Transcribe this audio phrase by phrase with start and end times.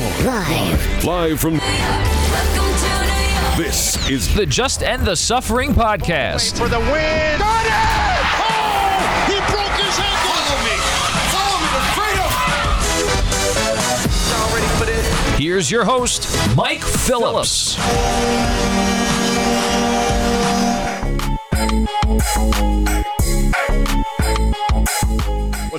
[0.00, 1.04] Live.
[1.04, 1.60] Live from.
[3.58, 6.56] This is the Just End the Suffering podcast.
[6.56, 7.38] For the win.
[7.38, 7.72] Got it!
[8.40, 9.26] Oh!
[9.28, 10.32] He broke his ankle.
[10.32, 10.76] Follow me.
[11.28, 12.32] Follow me to freedom.
[14.30, 15.04] Y'all ready for this?
[15.38, 17.76] Here's your host, Mike Phillips.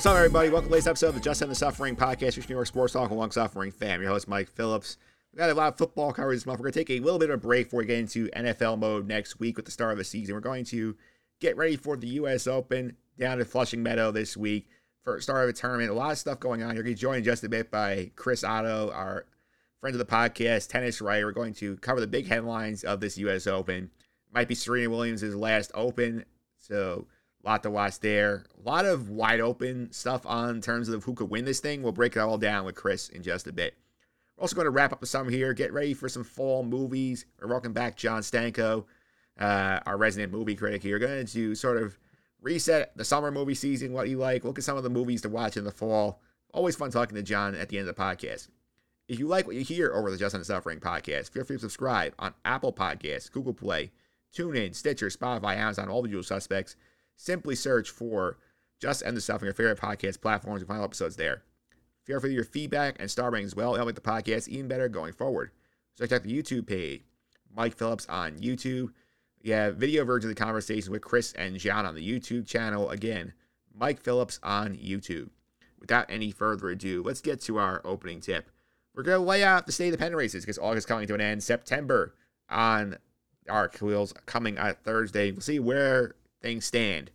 [0.01, 0.49] What's up, everybody?
[0.49, 2.65] Welcome to the latest episode of the Just End the Suffering podcast, which New York
[2.65, 4.01] Sports Talk along Suffering fam.
[4.01, 4.97] Your host, Mike Phillips.
[5.31, 6.57] We got a lot of football coverage this month.
[6.57, 8.79] We're going to take a little bit of a break before we get into NFL
[8.79, 10.33] mode next week with the start of the season.
[10.33, 10.97] We're going to
[11.39, 12.47] get ready for the U.S.
[12.47, 14.69] Open down in Flushing Meadow this week
[15.03, 15.91] for start of a tournament.
[15.91, 16.73] A lot of stuff going on.
[16.73, 19.27] You're going to be joined just a bit by Chris Oddo, our
[19.81, 21.27] friend of the podcast, tennis writer.
[21.27, 23.45] We're going to cover the big headlines of this U.S.
[23.45, 23.91] Open.
[24.33, 26.25] Might be Serena Williams' last Open,
[26.57, 27.05] so
[27.43, 28.45] a lot to watch there.
[28.63, 31.81] A lot of wide open stuff on terms of who could win this thing.
[31.81, 33.75] We'll break it all down with Chris in just a bit.
[34.37, 35.53] We're also going to wrap up the summer here.
[35.53, 37.25] Get ready for some fall movies.
[37.39, 38.85] We're welcome back John Stanko,
[39.39, 40.99] uh, our resident movie critic here.
[40.99, 41.97] Going to sort of
[42.41, 45.29] reset the summer movie season, what you like, look at some of the movies to
[45.29, 46.21] watch in the fall.
[46.53, 48.49] Always fun talking to John at the end of the podcast.
[49.07, 51.61] If you like what you hear over the Just the Suffering podcast, feel free to
[51.61, 53.91] subscribe on Apple Podcasts, Google Play,
[54.33, 56.75] TuneIn, Stitcher, Spotify, Amazon, all the usual suspects.
[57.15, 58.37] Simply search for
[58.79, 61.43] Just End the Suffering, your favorite podcast platforms, and find episodes there.
[62.05, 63.73] Feel free to your feedback and star ratings as well.
[63.73, 65.51] It'll make the podcast even better going forward.
[65.95, 67.03] So check out the YouTube page,
[67.55, 68.89] Mike Phillips on YouTube.
[69.41, 72.89] You have video versions of the conversation with Chris and John on the YouTube channel.
[72.89, 73.33] Again,
[73.73, 75.29] Mike Phillips on YouTube.
[75.79, 78.49] Without any further ado, let's get to our opening tip.
[78.93, 81.15] We're going to lay out the state of the pen races because August coming to
[81.15, 81.43] an end.
[81.43, 82.13] September
[82.49, 82.97] on
[83.49, 85.31] our wheels coming on Thursday.
[85.31, 87.11] We'll see where things stand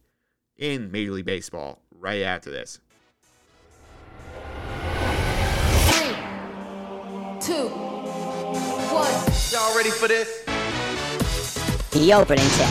[0.56, 2.80] in Major League Baseball right after this.
[5.91, 6.14] Three,
[7.41, 7.69] two,
[8.92, 9.12] one.
[9.52, 10.44] Y'all ready for this?
[11.91, 12.69] The opening tip.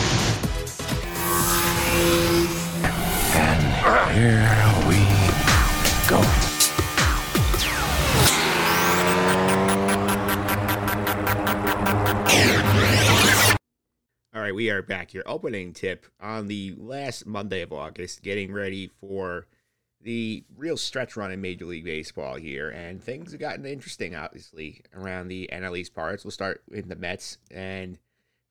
[3.38, 4.96] And here we
[6.08, 6.45] go.
[14.36, 15.22] All right, we are back here.
[15.24, 19.46] Opening tip on the last Monday of August, getting ready for
[20.02, 22.68] the real stretch run in Major League Baseball here.
[22.68, 26.22] And things have gotten interesting, obviously, around the NL East parts.
[26.22, 27.98] We'll start in the Mets, and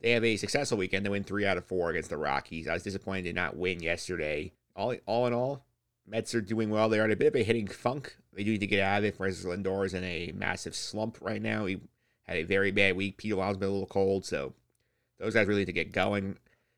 [0.01, 1.05] they have a successful weekend.
[1.05, 2.67] They win three out of four against the Rockies.
[2.67, 4.53] I was disappointed they did not win yesterday.
[4.75, 5.67] All, all in all,
[6.07, 6.89] Mets are doing well.
[6.89, 8.17] They're in a bit of a hitting funk.
[8.33, 9.17] They do need to get out of it.
[9.17, 11.67] Francis Lindor is in a massive slump right now.
[11.67, 11.77] He
[12.23, 13.17] had a very bad week.
[13.17, 14.55] Pete Long's been a little cold, so
[15.19, 16.37] those guys really need to get going.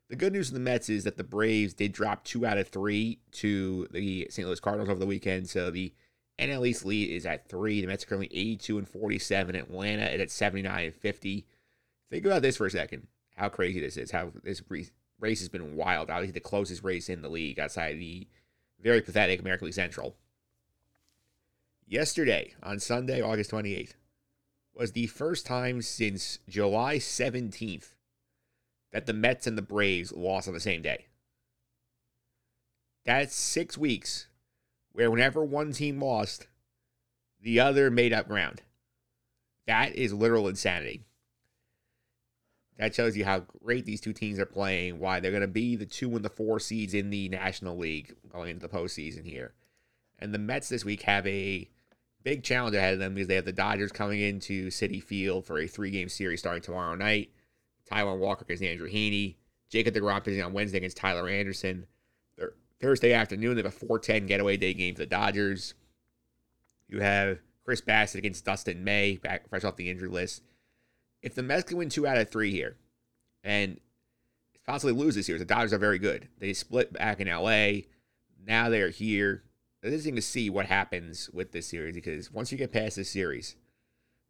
[0.09, 2.67] The good news in the Mets is that the Braves did drop two out of
[2.67, 4.47] three to the St.
[4.47, 5.49] Louis Cardinals over the weekend.
[5.49, 5.93] So the
[6.39, 7.81] NL East lead is at three.
[7.81, 9.55] The Mets are currently 82 and 47.
[9.55, 11.45] Atlanta is at 79 and 50.
[12.09, 13.07] Think about this for a second.
[13.35, 14.11] How crazy this is.
[14.11, 14.61] How this
[15.19, 16.09] race has been wild.
[16.09, 18.27] Obviously, the closest race in the league outside the
[18.81, 20.15] very pathetic American League Central.
[21.85, 23.93] Yesterday, on Sunday, August 28th,
[24.73, 27.93] was the first time since July 17th
[28.91, 31.07] that the Mets and the Braves lost on the same day.
[33.05, 34.27] That's six weeks
[34.91, 36.47] where whenever one team lost,
[37.41, 38.63] the other made up ground.
[39.65, 41.03] That is literal insanity.
[42.77, 45.75] That shows you how great these two teams are playing, why they're going to be
[45.75, 49.53] the two and the four seeds in the National League going into the postseason here.
[50.19, 51.69] And the Mets this week have a
[52.23, 55.59] big challenge ahead of them because they have the Dodgers coming into Citi Field for
[55.59, 57.31] a three game series starting tomorrow night.
[57.89, 59.35] Taijuan Walker against Andrew Heaney.
[59.69, 61.87] Jacob DeGrom pitching on Wednesday against Tyler Anderson.
[62.79, 65.73] Thursday afternoon, they have a 4-10 getaway day game for the Dodgers.
[66.87, 70.43] You have Chris Bassitt against Dustin May, back fresh off the injury list.
[71.21, 72.77] If the Mets can win two out of three here,
[73.43, 73.79] and
[74.65, 76.29] possibly lose this year, the Dodgers are very good.
[76.37, 77.87] They split back in LA.
[78.45, 79.43] Now they're here.
[79.81, 83.09] It's interesting to see what happens with this series because once you get past this
[83.09, 83.55] series,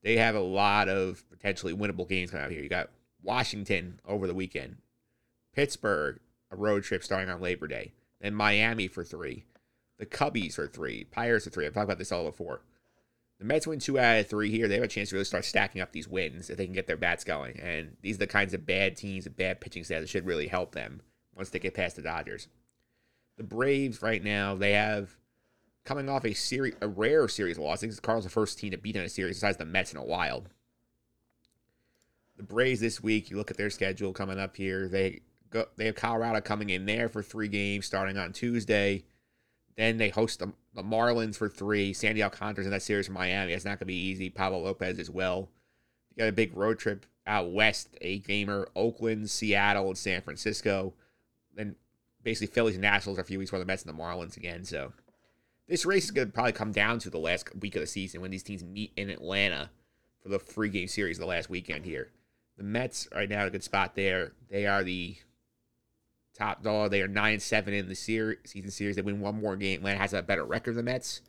[0.03, 2.63] they have a lot of potentially winnable games coming out here.
[2.63, 2.89] You got
[3.27, 4.77] Washington over the weekend,
[5.53, 6.19] Pittsburgh,
[6.49, 7.91] a road trip starting on Labor Day,
[8.21, 9.43] then Miami for three,
[9.99, 11.65] the Cubbies for three, Pirates for three.
[11.65, 12.61] I've talked about this all before.
[13.39, 14.67] The Mets win two out of three here.
[14.67, 16.87] They have a chance to really start stacking up these wins if they can get
[16.87, 17.59] their bats going.
[17.59, 20.47] And these are the kinds of bad teams and bad pitching staff that should really
[20.47, 21.01] help them
[21.35, 22.47] once they get past the Dodgers.
[23.37, 25.17] The Braves right now, they have
[25.85, 27.79] coming off a series, a rare series loss.
[27.79, 29.99] I think the the first team to beat in a series besides the Mets in
[29.99, 30.45] a while.
[32.37, 34.87] The Braves this week, you look at their schedule coming up here.
[34.87, 39.03] They go they have Colorado coming in there for three games starting on Tuesday.
[39.75, 41.93] Then they host the, the Marlins for three.
[41.93, 43.53] Sandy Alcantara's in that series from Miami.
[43.53, 44.29] It's not going to be easy.
[44.29, 45.49] Pablo Lopez as well.
[46.11, 50.93] You got a big road trip out west, eight gamer, Oakland, Seattle, and San Francisco.
[51.53, 51.75] Then
[52.23, 54.63] basically Phillies and Nationals are a few weeks before the Mets and the Marlins again.
[54.63, 54.93] So
[55.67, 58.21] this race is going to probably come down to the last week of the season
[58.21, 59.69] when these teams meet in Atlanta
[60.21, 62.09] for the free game series the last weekend here.
[62.57, 64.33] The Mets right now a good spot there.
[64.49, 65.15] They are the
[66.37, 66.91] top dog.
[66.91, 68.95] They are nine seven in the series, season series.
[68.95, 69.79] They win one more game.
[69.79, 71.21] Atlanta has a better record than the Mets,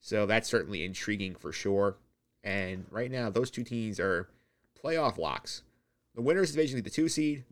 [0.00, 1.96] so that's certainly intriguing for sure.
[2.44, 4.28] And right now, those two teams are
[4.82, 5.62] playoff locks.
[6.14, 7.44] The winners division the two seed,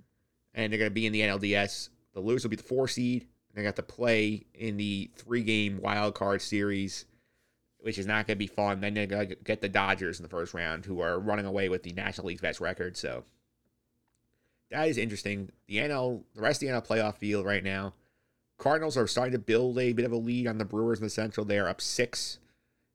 [0.55, 1.89] and they're going to be in the NLDS.
[2.15, 3.27] The losers will be the four seed.
[3.49, 7.05] and They got to play in the three game wild card series,
[7.87, 8.81] which is not going to be fun.
[8.81, 11.69] Then they're going to get the Dodgers in the first round, who are running away
[11.69, 12.97] with the National League's best record.
[12.97, 13.23] So
[14.73, 15.53] that is interesting.
[15.69, 17.95] The NL, the rest of the NL playoff field right now,
[18.59, 21.11] Cardinals are starting to build a bit of a lead on the Brewers in the
[21.11, 21.47] Central.
[21.47, 22.41] They are up six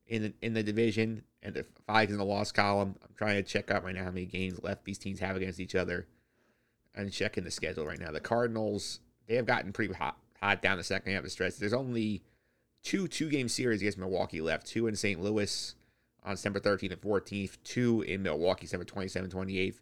[0.08, 2.94] in the, in the division and the five in the loss column.
[3.02, 5.58] I'm trying to check out right now how many games left these teams have against
[5.58, 6.06] each other,
[6.94, 8.12] and checking the schedule right now.
[8.12, 11.56] The Cardinals they have gotten pretty hot hot down the second half of the stretch.
[11.56, 12.22] There's only
[12.82, 14.66] two two game series against Milwaukee left.
[14.66, 15.20] Two in St.
[15.20, 15.74] Louis
[16.24, 17.58] on December 13th and 14th.
[17.64, 19.80] Two in Milwaukee, December 27th, 28th.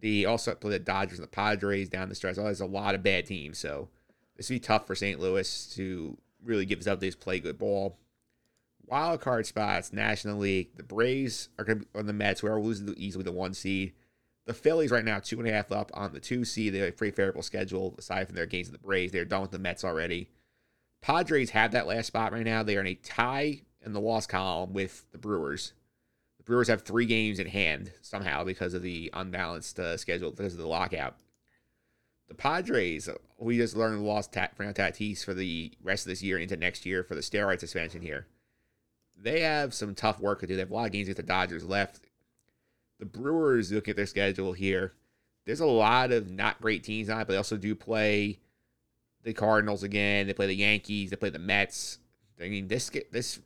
[0.00, 2.38] They also play the Dodgers and the Padres down the stretch.
[2.38, 3.88] Oh, there's a lot of bad teams, so
[4.36, 5.18] this will be tough for St.
[5.18, 7.98] Louis to really give this to play good ball.
[8.84, 10.76] Wild card spots, National League.
[10.76, 13.54] The Braves are going to be on the Mets, who are losing easily the one
[13.54, 13.94] seed.
[14.44, 16.72] The Phillies right now two and a half up on the two seed.
[16.72, 19.12] They have a pretty favorable schedule aside from their games with the Braves.
[19.12, 20.28] They're done with the Mets already.
[21.06, 22.64] Padres have that last spot right now.
[22.64, 25.72] They are in a tie in the loss column with the Brewers.
[26.38, 30.54] The Brewers have three games in hand somehow because of the unbalanced uh, schedule because
[30.54, 31.14] of the lockout.
[32.26, 33.08] The Padres,
[33.38, 36.84] we just learned lost Tat, Fernando Tatis for the rest of this year into next
[36.84, 38.26] year for the steroid suspension here.
[39.16, 40.56] They have some tough work to do.
[40.56, 42.00] They have a lot of games against the Dodgers left.
[42.98, 44.92] The Brewers, look at their schedule here.
[45.44, 48.40] There's a lot of not great teams on it, but they also do play
[49.26, 50.28] the Cardinals again.
[50.28, 51.10] They play the Yankees.
[51.10, 51.98] They play the Mets.
[52.40, 53.40] I mean, this this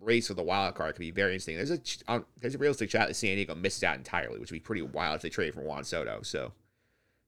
[0.00, 1.56] race for the wild card could be very interesting.
[1.56, 4.56] There's a um, there's a realistic shot that San Diego misses out entirely, which would
[4.56, 6.20] be pretty wild if they trade for Juan Soto.
[6.22, 6.52] So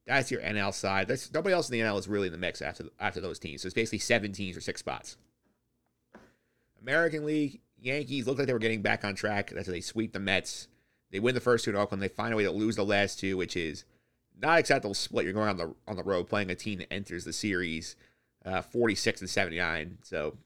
[0.06, 1.06] that's your NL side.
[1.06, 3.60] There's nobody else in the NL is really in the mix after after those teams.
[3.60, 5.19] So it's basically seven teams for six spots.
[6.81, 9.50] American League Yankees looked like they were getting back on track.
[9.50, 10.69] That's how they sweep the Mets.
[11.10, 12.02] They win the first two in Oakland.
[12.02, 13.84] They find a way to lose the last two, which is
[14.40, 15.25] not acceptable split.
[15.25, 17.96] You're going on the on the road playing a team that enters the series
[18.44, 19.99] uh, 46 and 79.
[20.02, 20.37] So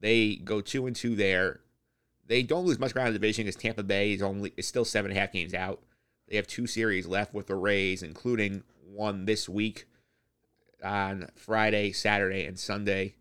[0.00, 1.60] they go two and two there.
[2.26, 4.84] They don't lose much ground in the division because Tampa Bay is only is still
[4.84, 5.80] seven and a half games out.
[6.28, 9.86] They have two series left with the Rays, including one this week
[10.82, 13.14] on Friday, Saturday, and Sunday.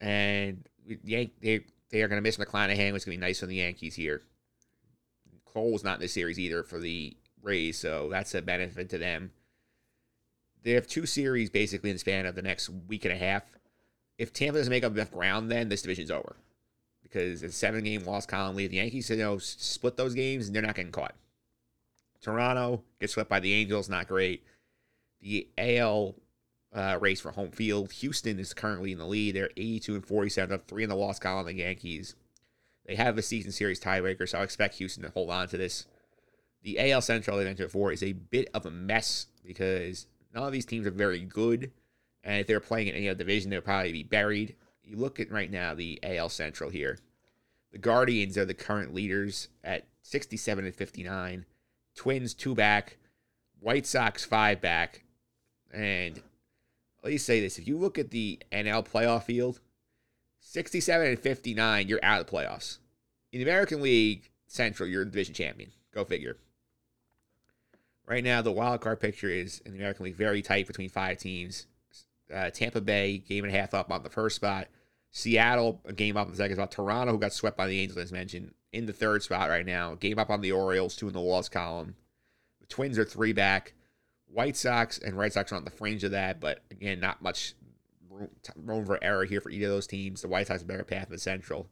[0.00, 0.68] And
[1.02, 3.46] Yank they they are going to miss McClanahan, which is going to be nice for
[3.46, 4.22] the Yankees here.
[5.44, 8.98] Cole Cole's not in this series either for the Rays, so that's a benefit to
[8.98, 9.32] them.
[10.62, 13.44] They have two series basically in the span of the next week and a half.
[14.18, 16.36] If Tampa doesn't make up enough ground, then this division's over
[17.02, 18.70] because it's seven game loss column lead.
[18.70, 21.14] The Yankees, you know, split those games and they're not getting caught.
[22.20, 24.44] Toronto gets swept by the Angels, not great.
[25.20, 26.16] The AL
[26.74, 27.92] uh, race for home field.
[27.92, 29.36] Houston is currently in the lead.
[29.36, 31.46] They're 82 and 47, up three in the loss column.
[31.46, 32.14] The Yankees.
[32.86, 35.86] They have a season series tiebreaker, so I expect Houston to hold on to this.
[36.62, 40.52] The AL Central, I mentioned before, is a bit of a mess because none of
[40.52, 41.70] these teams are very good.
[42.24, 44.56] And if they're playing in any other division, they'll probably be buried.
[44.82, 46.98] You look at right now the AL Central here.
[47.72, 51.44] The Guardians are the current leaders at 67 and 59.
[51.94, 52.96] Twins two back.
[53.60, 55.04] White Sox five back.
[55.72, 56.20] And
[57.02, 59.60] let me say this: if you look at the NL playoff field,
[60.40, 62.78] 67 and 59, you're out of the playoffs.
[63.32, 65.70] In the American League Central, you're division champion.
[65.92, 66.36] Go figure.
[68.08, 71.18] Right now, the wild card picture is in the American League very tight between five
[71.18, 71.66] teams.
[72.34, 74.68] Uh, Tampa Bay, game and a half up on the first spot.
[75.10, 76.70] Seattle, a game up in the second spot.
[76.70, 79.94] Toronto, who got swept by the Angels, as mentioned, in the third spot right now.
[79.94, 81.96] Game up on the Orioles, two in the loss column.
[82.60, 83.74] The Twins are three back.
[84.26, 87.54] White Sox and Red Sox are on the fringe of that, but again, not much
[88.56, 90.22] room, for error here for either of those teams.
[90.22, 91.68] The White Sox better path in the Central.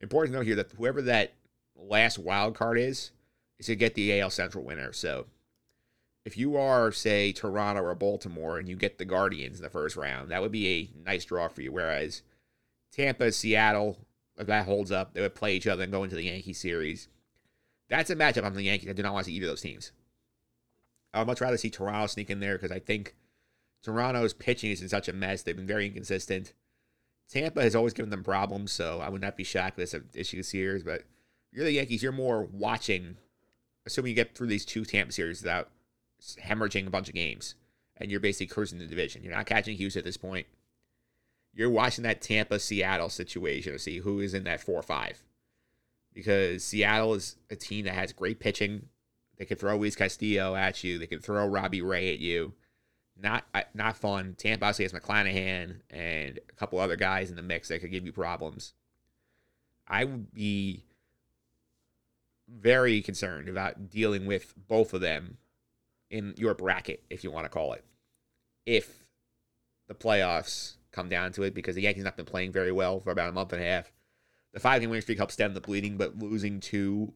[0.00, 1.34] Important to note here that whoever that
[1.76, 3.10] last wild card is,
[3.58, 4.92] is to get the AL Central winner.
[4.92, 5.26] So
[6.24, 9.96] if you are, say, Toronto or Baltimore and you get the Guardians in the first
[9.96, 11.72] round, that would be a nice draw for you.
[11.72, 12.22] Whereas
[12.92, 13.98] Tampa, Seattle,
[14.36, 17.08] if that holds up, they would play each other and go into the Yankee series.
[17.88, 18.90] That's a matchup on the Yankees.
[18.90, 19.92] I do not want to see either of those teams.
[21.14, 23.14] I would much rather see Toronto sneak in there because I think
[23.82, 25.42] Toronto's pitching is in such a mess.
[25.42, 26.52] They've been very inconsistent.
[27.30, 30.42] Tampa has always given them problems, so I would not be shocked if this issue
[30.42, 30.82] series.
[30.82, 31.04] But
[31.52, 33.16] you're the Yankees, you're more watching,
[33.86, 35.70] assuming you get through these two Tampa series without
[36.20, 37.54] hemorrhaging a bunch of games,
[37.96, 39.22] and you're basically cruising the division.
[39.22, 40.46] You're not catching Houston at this point.
[41.54, 45.22] You're watching that Tampa Seattle situation to see who is in that four or five.
[46.14, 48.88] Because Seattle is a team that has great pitching.
[49.36, 50.98] They can throw Luis Castillo at you.
[50.98, 52.54] They can throw Robbie Ray at you
[53.20, 54.34] not uh, not fun.
[54.38, 58.06] Tampa obviously has McClanahan and a couple other guys in the mix that could give
[58.06, 58.74] you problems.
[59.86, 60.84] I would be
[62.48, 65.38] very concerned about dealing with both of them
[66.10, 67.84] in your bracket, if you want to call it,
[68.66, 69.04] if
[69.88, 73.00] the playoffs come down to it, because the Yankees have not been playing very well
[73.00, 73.92] for about a month and a half.
[74.52, 77.12] The five game winning streak helped stem the bleeding, but losing two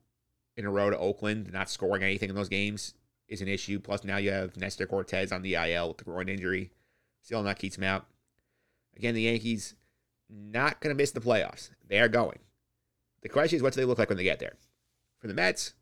[0.56, 2.94] in a row to Oakland, not scoring anything in those games,
[3.28, 3.80] is an issue.
[3.80, 6.70] Plus, now you have Nestor Cortes on the IL with the groin injury.
[7.22, 8.06] Still not keeps him out.
[8.96, 9.74] Again, the Yankees
[10.28, 11.70] not going to miss the playoffs.
[11.86, 12.40] They are going.
[13.22, 14.56] The question is, what do they look like when they get there?
[15.18, 15.74] For the Mets,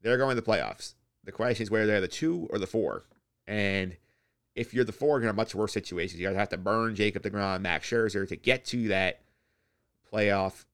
[0.00, 0.94] they're going to the playoffs.
[1.24, 3.04] The question is whether they're the two or the four.
[3.46, 3.96] And
[4.54, 6.20] if you're the four, you're in a much worse situation.
[6.20, 9.20] You guys have to burn Jacob DeGrom, Max Scherzer to get to that
[10.12, 10.64] playoff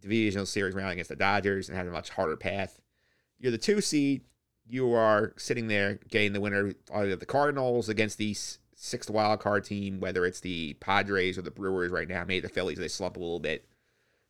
[0.00, 2.80] divisional series round against the Dodgers and have a much harder path.
[3.38, 4.22] You're the two seed
[4.68, 8.34] you are sitting there getting the winner of the Cardinals against the
[8.74, 12.48] sixth wild card team, whether it's the Padres or the Brewers right now, maybe the
[12.48, 13.66] Phillies, they slump a little bit.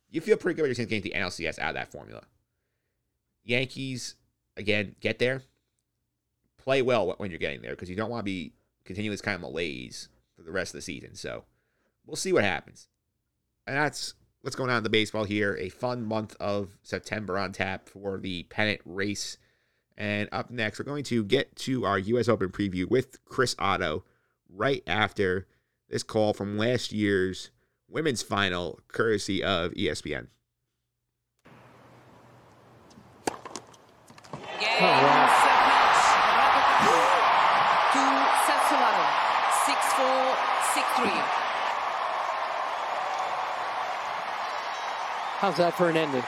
[0.09, 2.23] You feel pretty good about your team getting the NLCS out of that formula.
[3.43, 4.15] Yankees,
[4.57, 5.43] again, get there.
[6.63, 8.53] Play well when you're getting there because you don't want to be
[8.85, 11.15] continuous kind of malaise for the rest of the season.
[11.15, 11.43] So
[12.05, 12.87] we'll see what happens.
[13.67, 15.57] And that's what's going on in the baseball here.
[15.59, 19.37] A fun month of September on tap for the pennant race
[19.97, 22.27] and up next, we're going to get to our U.S.
[22.27, 24.03] Open preview with Chris Oddo
[24.49, 25.47] right after
[25.89, 27.51] this call from last year's
[27.87, 30.27] women's final, courtesy of ESPN.
[34.59, 35.22] Game
[45.43, 46.23] How's that for an ending?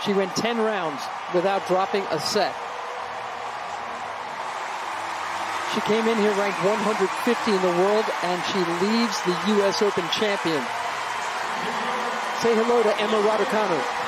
[0.00, 1.02] She went 10 rounds
[1.34, 2.56] without dropping a set.
[5.76, 6.96] She came in here ranked 150
[7.52, 9.82] in the world, and she leaves the U.S.
[9.82, 10.64] Open champion.
[12.40, 13.98] Say hello to Emma Raducanu.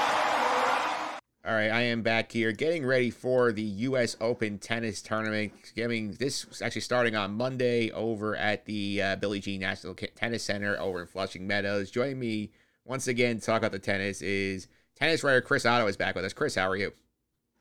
[1.44, 3.60] All right, I am back here getting ready for the
[3.92, 4.16] U.S.
[4.22, 5.52] Open tennis tournament.
[5.76, 10.80] Getting this actually starting on Monday over at the uh, Billie Jean National Tennis Center
[10.80, 11.90] over in Flushing Meadows.
[11.90, 12.52] Join me
[12.84, 16.24] once again to talk about the tennis is tennis writer Chris Oddo is back with
[16.24, 16.32] us.
[16.32, 16.92] Chris, how are you?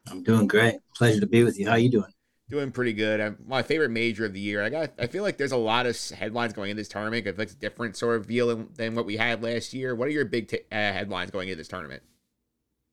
[0.09, 0.75] I'm doing great.
[0.95, 1.67] Pleasure to be with you.
[1.67, 2.11] How are you doing?
[2.49, 3.21] Doing pretty good.
[3.21, 4.63] I'm my favorite major of the year.
[4.63, 4.91] I got.
[4.97, 7.27] I feel like there's a lot of headlines going in this tournament.
[7.27, 9.93] It looks different sort of feel than what we had last year.
[9.93, 12.01] What are your big t- uh, headlines going into this tournament?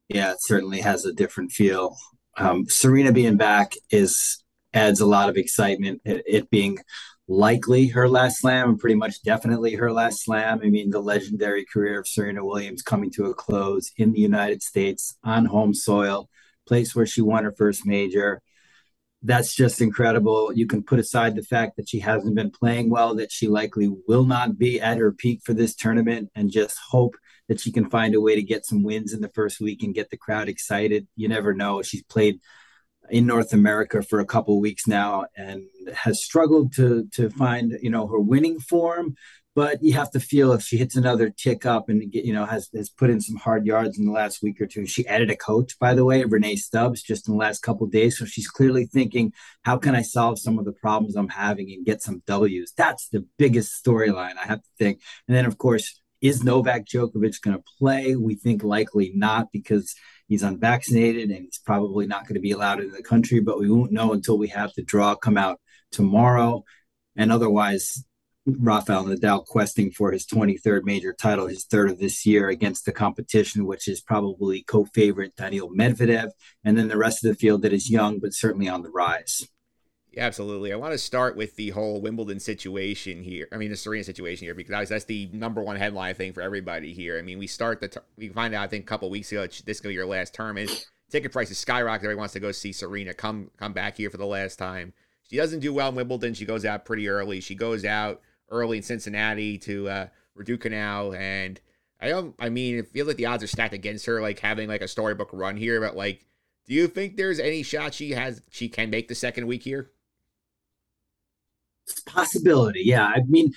[0.09, 1.97] Yeah, it certainly has a different feel.
[2.37, 6.03] Um, Serena being back is adds a lot of excitement.
[6.05, 6.79] It, it being
[7.29, 10.61] likely her last slam and pretty much definitely her last slam.
[10.63, 14.63] I mean, the legendary career of Serena Williams coming to a close in the United
[14.63, 16.29] States on home soil,
[16.67, 18.43] place where she won her first major.
[19.23, 20.53] That's just incredible.
[20.53, 23.91] You can put aside the fact that she hasn't been playing well, that she likely
[24.07, 27.17] will not be at her peak for this tournament, and just hope
[27.49, 29.95] that she can find a way to get some wins in the first week and
[29.95, 31.09] get the crowd excited.
[31.17, 31.83] You never know.
[31.83, 32.41] She's played
[33.11, 37.91] in North America for a couple weeks now and has struggled to to find you
[37.91, 39.17] know her winning form.
[39.55, 42.69] But you have to feel if she hits another tick up and you know has
[42.75, 44.85] has put in some hard yards in the last week or two.
[44.87, 48.19] She added a coach, by the way, Rennae Stubbs, just in the last couple days.
[48.19, 49.33] So she's clearly thinking,
[49.63, 52.73] how can I solve some of the problems I'm having and get some W's?
[52.77, 55.01] That's the biggest storyline I have to think.
[55.27, 58.17] And then of course, is Novak Djokovic going to play?
[58.17, 59.95] We think likely not because
[60.29, 63.71] he's unvaccinated and he's probably not going to be allowed into the country, but we
[63.71, 65.61] won't know until we have the draw come out
[65.93, 66.65] tomorrow.
[67.17, 68.05] And otherwise,
[68.47, 72.93] Rafael Nadal questing for his 23rd major title, his third of this year against the
[72.93, 76.31] competition, which is probably co favorite Daniil Medvedev.
[76.65, 79.49] And then the rest of the field that is young, but certainly on the rise.
[80.19, 80.73] Absolutely.
[80.73, 83.49] I want to start with the whole Wimbledon situation here.
[83.53, 86.95] I mean, the Serena situation here because that's the number one headline thing for everybody
[86.95, 87.19] here.
[87.19, 89.61] I mean, we start the we find out I think a couple weeks ago this
[89.67, 90.87] is going to be your last tournament.
[91.11, 92.05] Ticket prices skyrocket.
[92.05, 94.95] Everybody wants to go see Serena come come back here for the last time.
[95.29, 96.33] She doesn't do well in Wimbledon.
[96.33, 97.41] She goes out pretty early.
[97.41, 100.07] She goes out early in Cincinnati to uh,
[100.39, 101.61] Raducanu, and
[102.01, 102.35] I don't.
[102.39, 104.89] I mean, it feels like the odds are stacked against her, like having like a
[104.89, 105.79] storybook run here.
[105.79, 106.25] But like,
[106.67, 108.41] do you think there's any shot she has?
[108.51, 109.91] She can make the second week here
[112.07, 112.83] possibility.
[112.85, 113.07] Yeah.
[113.07, 113.53] I mean,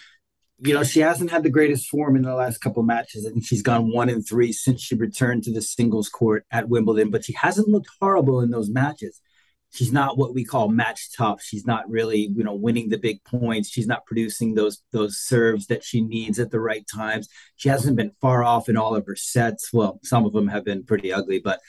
[0.62, 3.26] you know, she hasn't had the greatest form in the last couple matches.
[3.26, 6.68] I think she's gone one and three since she returned to the singles court at
[6.68, 9.22] Wimbledon, but she hasn't looked horrible in those matches.
[9.72, 11.42] She's not what we call match tough.
[11.42, 13.70] She's not really, you know, winning the big points.
[13.70, 17.30] She's not producing those those serves that she needs at the right times.
[17.56, 19.72] She hasn't been far off in all of her sets.
[19.72, 21.60] Well, some of them have been pretty ugly, but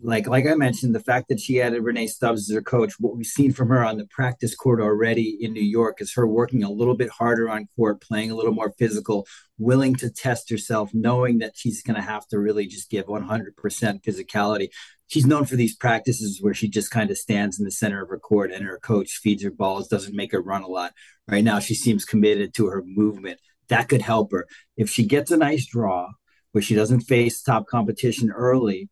[0.00, 3.16] like like I mentioned, the fact that she added Rennae Stubbs as her coach, what
[3.16, 6.62] we've seen from her on the practice court already in New York is her working
[6.62, 9.26] a little bit harder on court, playing a little more physical,
[9.58, 13.54] willing to test herself, knowing that she's going to have to really just give 100%
[14.04, 14.68] physicality.
[15.08, 18.08] She's known for these practices where she just kind of stands in the center of
[18.08, 20.92] her court and her coach feeds her balls, doesn't make her run a lot.
[21.26, 23.40] Right now, she seems committed to her movement.
[23.68, 24.46] That could help her.
[24.76, 26.10] If she gets a nice draw
[26.52, 28.88] where she doesn't face top competition early,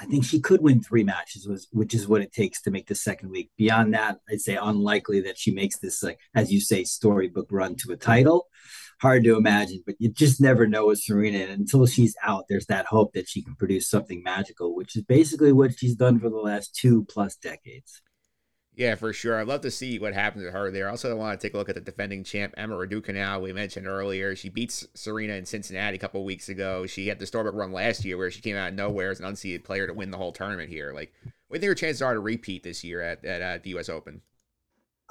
[0.00, 2.86] I think she could win three matches, was, which is what it takes to make
[2.86, 3.50] the second week.
[3.58, 7.76] Beyond that, I'd say unlikely that she makes this, like as you say, storybook run
[7.76, 8.46] to a title.
[9.02, 11.38] Hard to imagine, but you just never know with Serena.
[11.38, 15.02] And until she's out, there's that hope that she can produce something magical, which is
[15.02, 18.00] basically what she's done for the last two plus decades.
[18.80, 19.38] Yeah, for sure.
[19.38, 20.88] I'd love to see what happens to her there.
[20.88, 23.42] Also, I want to take a look at the defending champ, Emma Raducanu.
[23.42, 24.34] We mentioned earlier.
[24.34, 26.86] She beats Serena in Cincinnati a couple weeks ago.
[26.86, 29.26] She had the Storybook run last year where she came out of nowhere as an
[29.26, 30.94] unseeded player to win the whole tournament here.
[30.94, 31.12] Like,
[31.48, 33.68] what do you think her chances are to repeat this year at, at uh, the
[33.68, 33.90] U.S.
[33.90, 34.22] Open?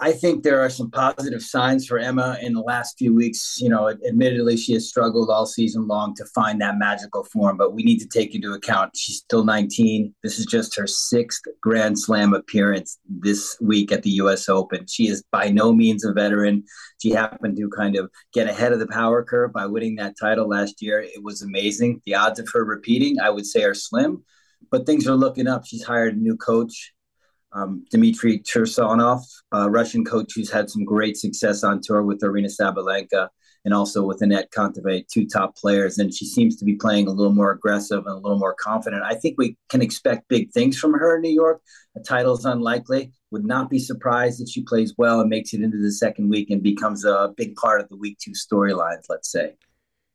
[0.01, 3.59] I think there are some positive signs for Emma in the last few weeks.
[3.59, 7.73] You know, admittedly, she has struggled all season long to find that magical form, but
[7.73, 10.15] we need to take into account she's still 19.
[10.23, 14.47] This is just her sixth Grand Slam appearance this week at the U.S.
[14.47, 14.85] Open.
[14.87, 16.63] She is by no means a veteran.
[17.01, 20.47] She happened to kind of get ahead of the power curve by winning that title
[20.47, 21.01] last year.
[21.01, 22.01] It was amazing.
[22.05, 24.23] The odds of her repeating, I would say, are slim,
[24.71, 25.65] but things are looking up.
[25.65, 26.93] She's hired a new coach
[27.51, 32.51] um, Dmitry Tursunov, a Russian coach who's had some great success on tour with Aryna
[32.59, 33.29] Sabalenka
[33.65, 35.97] and also with Anett Kontaveit, two top players.
[35.97, 39.03] And she seems to be playing a little more aggressive and a little more confident.
[39.03, 41.61] I think we can expect big things from her in New York.
[41.95, 43.11] A title is unlikely.
[43.31, 46.49] Would not be surprised if she plays well and makes it into the second week
[46.49, 49.55] and becomes a big part of the week two storylines, let's say.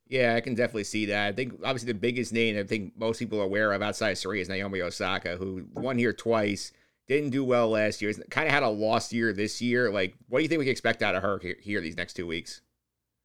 [0.06, 1.28] Yeah, I can definitely see that.
[1.28, 4.18] I think obviously the biggest name I think most people are aware of outside of
[4.18, 6.72] Serena is Naomi Osaka, who won here twice
[7.08, 8.12] didn't do well last year.
[8.30, 9.90] Kind of had a lost year this year.
[9.90, 12.14] Like, what do you think we can expect out of her here, here these next
[12.14, 12.60] two weeks?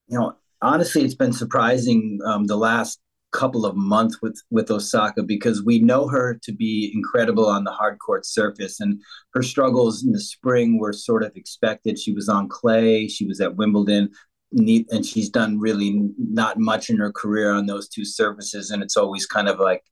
[0.07, 2.99] You know, honestly, it's been surprising um, the last
[3.31, 7.71] couple of months with with Osaka because we know her to be incredible on the
[7.71, 8.99] hard court surface and
[9.33, 13.39] her struggles in the spring were sort of expected she was on clay she was
[13.39, 14.09] at Wimbledon
[14.51, 18.97] and she's done really not much in her career on those two surfaces and it's
[18.97, 19.83] always kind of like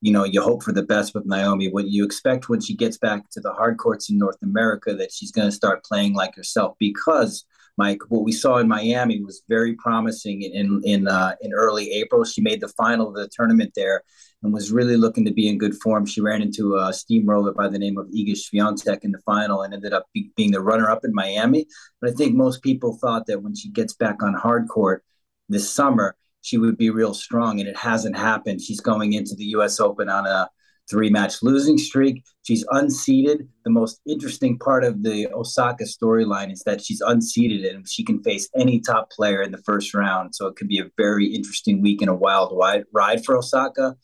[0.00, 1.68] you know, you hope for the best with Naomi.
[1.68, 5.12] What you expect when she gets back to the hard courts in North America, that
[5.12, 7.44] she's going to start playing like herself because
[7.78, 12.24] Mike, what we saw in Miami was very promising in in uh, in early April.
[12.24, 14.02] She made the final of the tournament there
[14.42, 16.04] and was really looking to be in good form.
[16.04, 19.72] She ran into a steamroller by the name of Iga Swiatek in the final and
[19.72, 21.66] ended up be, being the runner up in Miami.
[22.00, 25.04] But I think most people thought that when she gets back on hard court
[25.48, 28.60] this summer, she would be real strong, and it hasn't happened.
[28.60, 29.80] She's going into the U.S.
[29.80, 30.48] Open on a
[30.88, 32.24] three match losing streak.
[32.42, 33.46] She's unseeded.
[33.64, 38.22] The most interesting part of the Osaka storyline is that she's unseeded and she can
[38.22, 40.34] face any top player in the first round.
[40.34, 42.56] So it could be a very interesting week and a wild
[42.92, 43.96] ride for Osaka.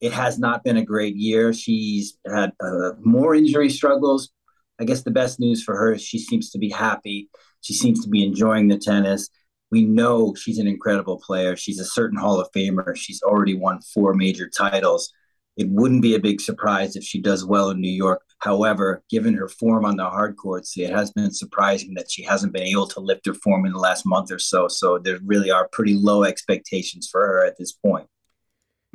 [0.00, 1.52] It has not been a great year.
[1.52, 4.30] She's had uh, more injury struggles.
[4.78, 7.30] I guess the best news for her is she seems to be happy.
[7.62, 9.30] She seems to be enjoying the tennis
[9.70, 11.56] we know she's an incredible player.
[11.56, 12.96] She's a certain Hall of Famer.
[12.96, 15.12] She's already won four major titles.
[15.56, 18.22] It wouldn't be a big surprise if she does well in New York.
[18.38, 22.52] However, given her form on the hard courts, it has been surprising that she hasn't
[22.52, 24.68] been able to lift her form in the last month or so.
[24.68, 28.06] So there really are pretty low expectations for her at this point.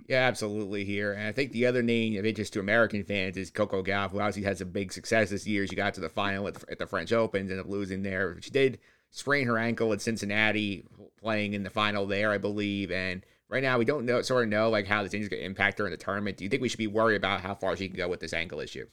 [0.07, 1.13] Yeah, absolutely here.
[1.13, 4.19] And I think the other name of interest to American fans is Coco Gauff, who
[4.19, 5.65] obviously had some big success this year.
[5.65, 8.37] She got to the final at the, at the French Open, ended up losing there.
[8.41, 8.79] She did
[9.11, 10.85] sprained her ankle at Cincinnati,
[11.21, 12.91] playing in the final there, I believe.
[12.91, 15.41] And right now, we don't know sort of know like how this injury is going
[15.41, 16.37] to impact her in the tournament.
[16.37, 18.33] Do you think we should be worried about how far she can go with this
[18.33, 18.87] ankle issue?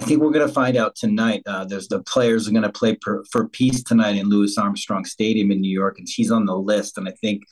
[0.00, 1.42] I think we're going to find out tonight.
[1.44, 5.04] Uh, there's the players are going to play per, for peace tonight in Louis Armstrong
[5.04, 6.98] Stadium in New York, and she's on the list.
[6.98, 7.42] And I think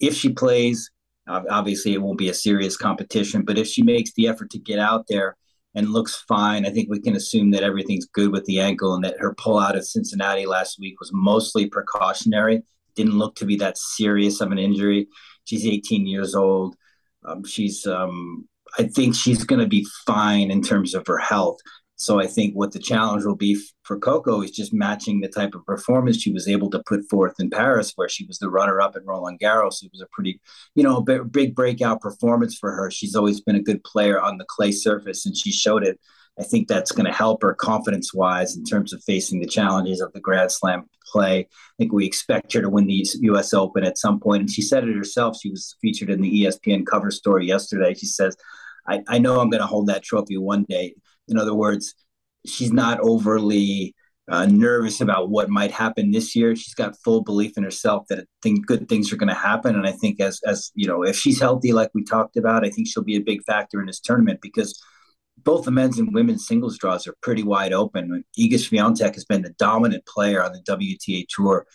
[0.00, 0.90] if she plays,
[1.28, 4.80] obviously it won't be a serious competition, but if she makes the effort to get
[4.80, 5.36] out there,
[5.74, 6.66] and looks fine.
[6.66, 9.76] I think we can assume that everything's good with the ankle and that her pullout
[9.76, 12.62] at Cincinnati last week was mostly precautionary.
[12.94, 15.08] Didn't look to be that serious of an injury.
[15.44, 16.76] She's 18 years old.
[17.24, 21.58] Um, she's, um, I think she's going to be fine in terms of her health.
[22.02, 25.54] So I think what the challenge will be for Coco is just matching the type
[25.54, 28.96] of performance she was able to put forth in Paris, where she was the runner-up
[28.96, 29.84] at Roland Garros.
[29.84, 30.40] It was a pretty,
[30.74, 32.90] you know, big breakout performance for her.
[32.90, 36.00] She's always been a good player on the clay surface, and she showed it.
[36.40, 40.12] I think that's going to help her confidence-wise in terms of facing the challenges of
[40.12, 41.40] the Grand Slam play.
[41.40, 41.46] I
[41.78, 43.54] think we expect her to win the U.S.
[43.54, 45.36] Open at some point, and she said it herself.
[45.40, 47.94] She was featured in the ESPN cover story yesterday.
[47.94, 48.36] She says,
[48.88, 50.96] I, I know I'm going to hold that trophy one day.
[51.28, 51.94] In other words,
[52.46, 53.94] she's not overly
[54.30, 56.54] uh, nervous about what might happen this year.
[56.54, 59.74] She's got full belief in herself that think good things are going to happen.
[59.74, 62.70] And I think as as you know, if she's healthy, like we talked about, I
[62.70, 64.80] think she'll be a big factor in this tournament because
[65.38, 68.24] both the men's and women's singles draws are pretty wide open.
[68.38, 71.66] Iga Swiatek has been the dominant player on the WTA tour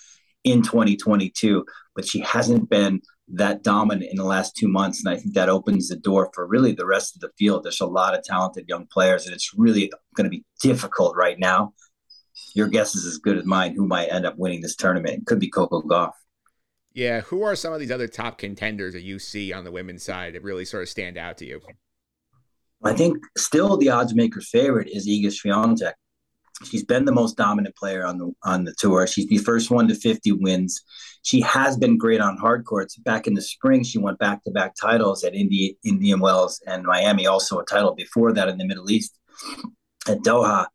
[0.44, 5.04] in 2022, but she hasn't been that dominant in the last two months.
[5.04, 7.64] And I think that opens the door for really the rest of the field.
[7.64, 11.38] There's a lot of talented young players, and it's really going to be difficult right
[11.38, 11.74] now.
[12.54, 15.20] Your guess is as good as mine who might end up winning this tournament.
[15.20, 16.12] It could be Coco Gauff.
[16.94, 20.04] Yeah, who are some of these other top contenders that you see on the women's
[20.04, 21.62] side that really sort of stand out to you?
[22.84, 25.94] I think still the odds maker's favorite is Iga Swiatek.
[26.64, 29.06] She's been the most dominant player on the on the tour.
[29.06, 30.82] She's the first one to 50 wins.
[31.22, 32.96] She has been great on hard courts.
[32.96, 36.84] Back in the spring, she won back to back titles at Indi- Indian Wells and
[36.84, 39.18] Miami, also a title before that in the Middle East
[40.08, 40.68] at Doha.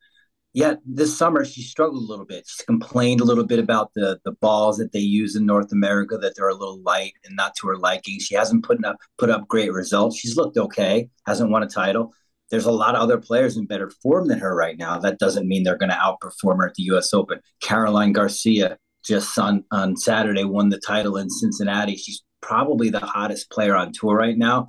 [0.54, 2.44] Yet this summer she struggled a little bit.
[2.46, 6.16] She complained a little bit about the the balls that they use in North America
[6.18, 8.20] that they're a little light and not to her liking.
[8.20, 10.18] She hasn't put up put up great results.
[10.18, 12.12] She's looked okay, hasn't won a title
[12.52, 14.98] there's a lot of other players in better form than her right now.
[14.98, 17.14] That doesn't mean they're going to outperform her at the U.S.
[17.14, 17.40] Open.
[17.62, 21.96] Caroline Garcia just on on Saturday won the title in Cincinnati.
[21.96, 24.68] She's probably the hottest player on tour right now.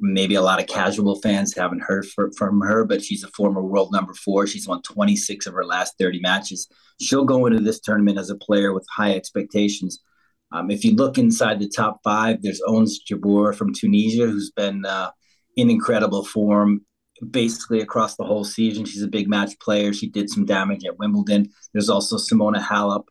[0.00, 3.62] Maybe a lot of casual fans haven't heard for, from her, but she's a former
[3.62, 4.48] world number four.
[4.48, 6.66] She's won 26 of her last 30 matches.
[7.00, 10.02] She'll go into this tournament as a player with high expectations.
[10.50, 14.84] Um, if you look inside the top five, there's Ons Jabeur from Tunisia, who's been
[14.84, 15.10] uh,
[15.56, 16.84] in incredible form
[17.30, 18.84] basically across the whole season.
[18.84, 19.92] She's a big match player.
[19.92, 21.50] She did some damage at Wimbledon.
[21.72, 23.04] There's also Simona Halep,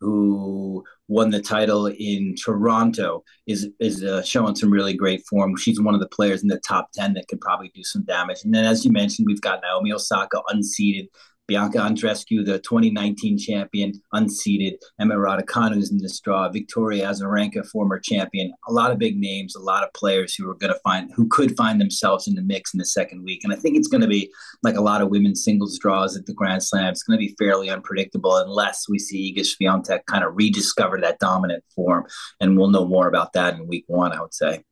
[0.00, 5.56] who won the title in Toronto, is is uh, showing some really great form.
[5.56, 8.44] She's one of the players in the top ten that could probably do some damage.
[8.44, 11.08] And then, as you mentioned, we've got Naomi Osaka unseeded,
[11.46, 14.76] Bianca Andreescu, the 2019 champion, unseeded.
[14.98, 16.48] Emma Raducanu is in this draw.
[16.48, 18.52] Victoria Azarenka, former champion.
[18.66, 21.28] A lot of big names, a lot of players who are going to find who
[21.28, 23.44] could find themselves in the mix in the second week.
[23.44, 26.24] And I think it's going to be like a lot of women's singles draws at
[26.26, 26.90] the Grand Slam.
[26.90, 31.18] It's going to be fairly unpredictable unless we see Iga Swiatek kind of rediscover that
[31.18, 32.06] dominant form.
[32.40, 34.64] And we'll know more about that in week one, I would say.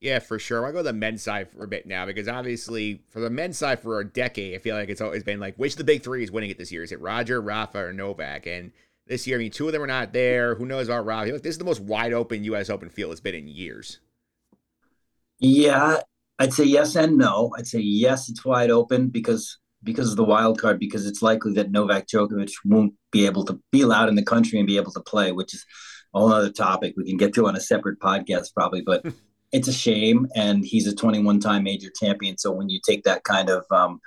[0.00, 0.64] Yeah, for sure.
[0.64, 3.58] I'll go to the men's side for a bit now because obviously for the men's
[3.58, 6.04] side for a decade, I feel like it's always been like, which of the big
[6.04, 6.84] three is winning it this year?
[6.84, 8.46] Is it Roger, Rafa, or Novak?
[8.46, 8.70] And
[9.08, 10.54] this year, I mean, two of them are not there.
[10.54, 11.32] Who knows about Rafa?
[11.32, 12.70] This is the most wide open U.S.
[12.70, 13.98] Open field it's been in years.
[15.40, 16.00] Yeah,
[16.38, 17.52] I'd say yes and no.
[17.58, 21.52] I'd say yes, it's wide open because because of the wild card, because it's likely
[21.54, 24.92] that Novak Djokovic won't be able to be allowed in the country and be able
[24.92, 25.64] to play, which is
[26.14, 28.82] a whole other topic we can get to on a separate podcast probably.
[28.82, 29.04] But
[29.52, 30.28] it's a shame.
[30.34, 32.38] And he's a 21 time major champion.
[32.38, 34.00] So when you take that kind of um,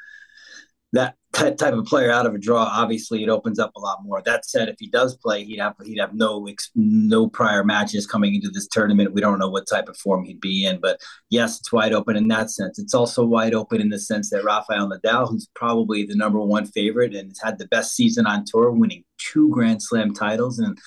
[0.93, 4.21] that type of player out of a draw, obviously it opens up a lot more.
[4.25, 8.35] That said, if he does play, he'd have he'd have no no prior matches coming
[8.35, 9.13] into this tournament.
[9.13, 10.99] We don't know what type of form he'd be in, but
[11.29, 12.77] yes, it's wide open in that sense.
[12.79, 16.65] It's also wide open in the sense that Rafael Nadal, who's probably the number one
[16.65, 20.77] favorite and has had the best season on tour, winning two Grand Slam titles and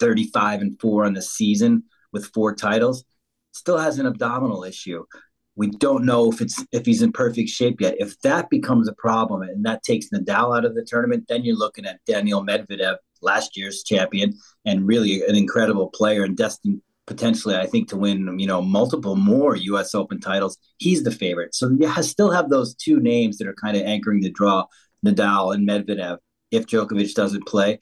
[0.00, 3.04] 35 and four on the season with four titles
[3.54, 5.04] still has an abdominal issue.
[5.56, 7.94] We don't know if it's if he's in perfect shape yet.
[7.98, 11.56] If that becomes a problem and that takes Nadal out of the tournament, then you're
[11.56, 17.54] looking at Daniil Medvedev, last year's champion, and really an incredible player and destined potentially,
[17.54, 19.94] I think, to win you know multiple more U.S.
[19.94, 20.58] Open titles.
[20.78, 21.54] He's the favorite.
[21.54, 24.66] So you still have those two names that are kind of anchoring the draw,
[25.06, 26.18] Nadal and Medvedev.
[26.50, 27.78] If Djokovic doesn't play,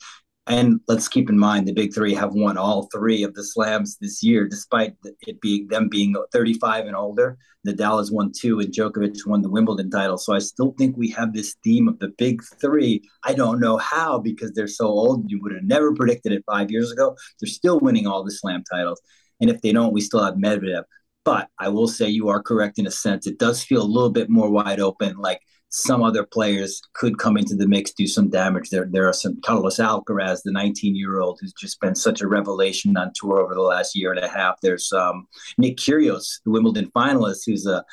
[0.47, 3.97] and let's keep in mind the big three have won all three of the slams
[3.97, 7.37] this year, despite it being them being 35 and older.
[7.65, 10.17] Nadal has won two, and Djokovic won the Wimbledon title.
[10.17, 13.01] So I still think we have this theme of the big three.
[13.23, 15.31] I don't know how because they're so old.
[15.31, 17.15] You would have never predicted it five years ago.
[17.39, 19.01] They're still winning all the slam titles,
[19.39, 20.83] and if they don't, we still have Medvedev.
[21.23, 23.27] But I will say you are correct in a sense.
[23.27, 25.15] It does feel a little bit more wide open.
[25.17, 25.39] Like
[25.75, 28.69] some other players could come into the mix, do some damage.
[28.69, 32.27] There, there are some Carlos Alcaraz, the 19 year old, who's just been such a
[32.27, 34.61] revelation on tour over the last year and a half.
[34.61, 37.83] There's um, Nick Kyrgios, the Wimbledon finalist, who's a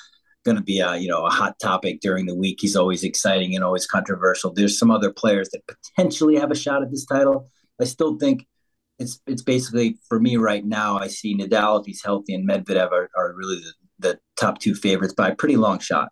[0.45, 2.59] going to be a you know a hot topic during the week.
[2.61, 4.53] He's always exciting and always controversial.
[4.53, 7.49] There's some other players that potentially have a shot at this title.
[7.81, 8.47] I still think
[8.99, 10.99] it's it's basically for me right now.
[10.99, 14.75] I see Nadal if he's healthy and Medvedev are, are really the, the top two
[14.75, 16.11] favorites by a pretty long shot.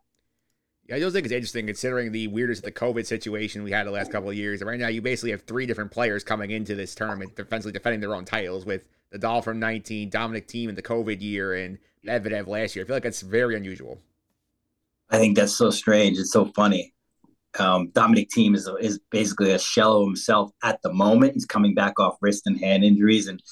[0.88, 3.86] Yeah, I just think it's interesting considering the weirdness of the COVID situation we had
[3.86, 4.62] the last couple of years.
[4.62, 8.00] And right now, you basically have three different players coming into this tournament, defensively defending
[8.00, 12.46] their own titles with Nadal from 19, Dominic Thiem in the COVID year, and Medvedev
[12.46, 12.86] last year.
[12.86, 13.98] I feel like that's very unusual.
[15.10, 16.18] I think that's so strange.
[16.18, 16.94] It's so funny.
[17.58, 21.34] Um, Dominic Thiem is is basically a shell of himself at the moment.
[21.34, 23.42] He's coming back off wrist and hand injuries, and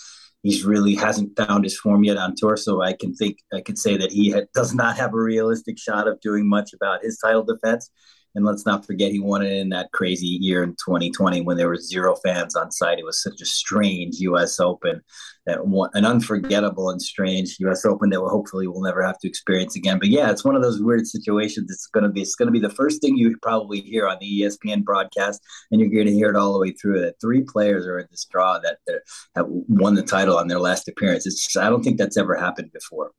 [0.46, 2.56] he's really hasn't found his form yet on tour.
[2.56, 6.06] So I can think I can say that he does not have a realistic shot
[6.06, 7.90] of doing much about his title defense.
[8.36, 11.68] And let's not forget he won it in that crazy year in 2020 when there
[11.68, 12.98] were zero fans on site.
[12.98, 14.60] It was such a strange U.S.
[14.60, 15.00] Open,
[15.46, 17.86] an unforgettable and strange U.S.
[17.86, 19.98] Open that we hopefully we'll never have to experience again.
[19.98, 21.70] But yeah, it's one of those weird situations.
[21.70, 24.84] It's gonna be it's gonna be the first thing you probably hear on the ESPN
[24.84, 27.00] broadcast, and you're going to hear it all the way through.
[27.00, 29.00] That three players are in this draw that, that
[29.34, 31.26] have won the title on their last appearance.
[31.26, 33.12] It's just, I don't think that's ever happened before.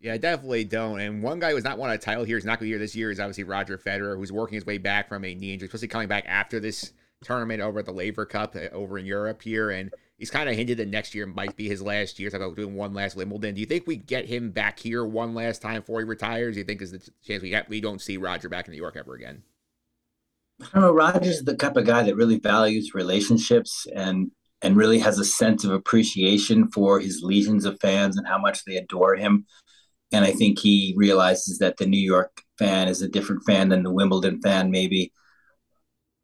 [0.00, 1.00] Yeah, I definitely don't.
[1.00, 2.78] And one guy who's not won a title here, is not going to be here
[2.78, 5.66] this year, is obviously Roger Federer, who's working his way back from a knee injury,
[5.66, 6.92] especially coming back after this
[7.24, 9.70] tournament over at the Laver Cup uh, over in Europe here.
[9.70, 12.30] And he's kind of hinted that next year might be his last year.
[12.30, 13.54] So about doing one last Wimbledon.
[13.54, 16.54] Do you think we get him back here one last time before he retires?
[16.54, 18.96] Do you think is the chance we we don't see Roger back in New York
[18.96, 19.42] ever again?
[20.60, 20.92] I don't know.
[20.92, 24.30] Roger's the type of guy that really values relationships and
[24.62, 28.64] and really has a sense of appreciation for his legions of fans and how much
[28.64, 29.44] they adore him
[30.12, 33.82] and I think he realizes that the New York fan is a different fan than
[33.82, 34.70] the Wimbledon fan.
[34.70, 35.12] Maybe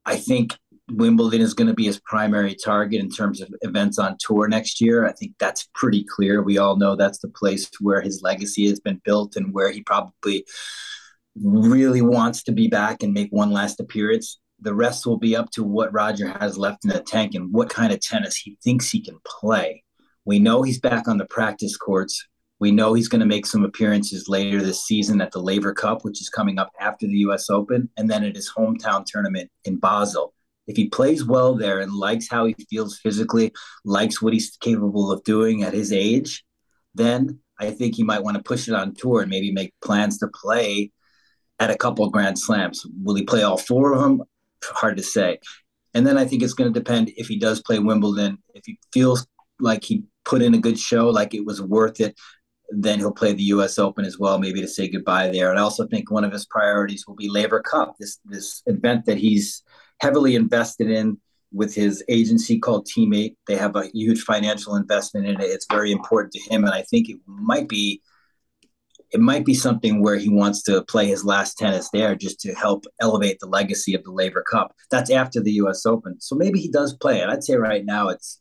[0.04, 0.56] I think
[0.90, 4.80] Wimbledon is going to be his primary target in terms of events on tour next
[4.80, 5.06] year.
[5.06, 6.42] I think that's pretty clear.
[6.42, 9.82] We all know that's the place where his legacy has been built and where he
[9.82, 10.44] probably
[11.40, 14.38] really wants to be back and make one last appearance.
[14.60, 17.70] The rest will be up to what Roger has left in the tank and what
[17.70, 19.82] kind of tennis he thinks he can play.
[20.24, 22.28] We know he's back on the practice courts.
[22.62, 26.04] We know he's going to make some appearances later this season at the Laver Cup,
[26.04, 29.80] which is coming up after the US Open, and then at his hometown tournament in
[29.80, 30.32] Basel.
[30.68, 33.50] If he plays well there and likes how he feels physically,
[33.84, 36.44] likes what he's capable of doing at his age,
[36.94, 40.18] then I think he might want to push it on tour and maybe make plans
[40.18, 40.92] to play
[41.58, 42.86] at a couple of Grand Slams.
[43.02, 44.22] Will he play all four of them?
[44.62, 45.40] Hard to say.
[45.94, 48.78] And then I think it's going to depend if he does play Wimbledon, if he
[48.92, 49.26] feels
[49.58, 52.16] like he put in a good show, like it was worth it
[52.74, 53.78] then he'll play the U.S.
[53.78, 55.50] Open as well, maybe to say goodbye there.
[55.50, 59.06] And I also think one of his priorities will be Laver Cup, this this event
[59.06, 59.62] that he's
[60.00, 61.18] heavily invested in
[61.52, 63.36] with his agency called Team8.
[63.46, 65.44] They have a huge financial investment in it.
[65.44, 68.02] It's very important to him, and I think it might be
[69.12, 72.54] it might be something where he wants to play his last tennis there just to
[72.54, 74.74] help elevate the legacy of the Laver Cup.
[74.90, 75.84] That's after the U.S.
[75.84, 77.28] Open, so maybe he does play it.
[77.28, 78.40] I'd say right now it's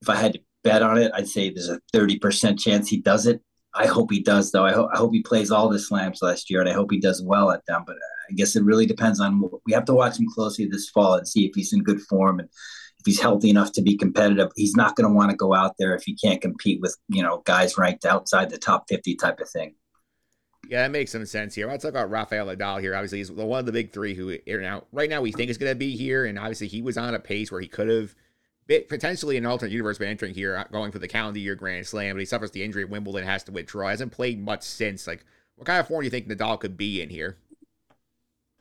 [0.00, 3.26] if I had to bet on it, I'd say there's a 30% chance he does
[3.26, 3.40] it.
[3.74, 4.64] I hope he does, though.
[4.64, 7.22] I, I hope he plays all the slams last year, and I hope he does
[7.22, 7.84] well at them.
[7.86, 7.96] But
[8.28, 9.42] I guess it really depends on.
[9.66, 12.40] We have to watch him closely this fall and see if he's in good form
[12.40, 12.48] and
[12.98, 14.48] if he's healthy enough to be competitive.
[14.56, 17.22] He's not going to want to go out there if he can't compete with you
[17.22, 19.74] know guys ranked outside the top 50 type of thing.
[20.68, 21.68] Yeah, that makes some sense here.
[21.68, 22.94] Let's talk about Rafael Nadal here.
[22.94, 25.72] Obviously, he's one of the big three who now right now we think is going
[25.72, 28.14] to be here, and obviously he was on a pace where he could have
[28.68, 32.14] potentially an alternate universe been entering here, uh, going for the calendar year Grand Slam,
[32.14, 33.88] but he suffers the injury at Wimbledon, has to withdraw.
[33.88, 35.06] Hasn't played much since.
[35.06, 35.24] Like,
[35.56, 37.38] what kind of form do you think Nadal could be in here?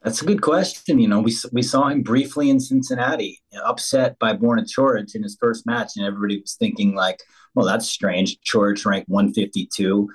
[0.04, 1.00] That's a good question.
[1.00, 5.38] You know, we we saw him briefly in Cincinnati, upset by Borna Coric in his
[5.40, 7.22] first match, and everybody was thinking like,
[7.56, 10.08] "Well, that's strange." Coric ranked 152,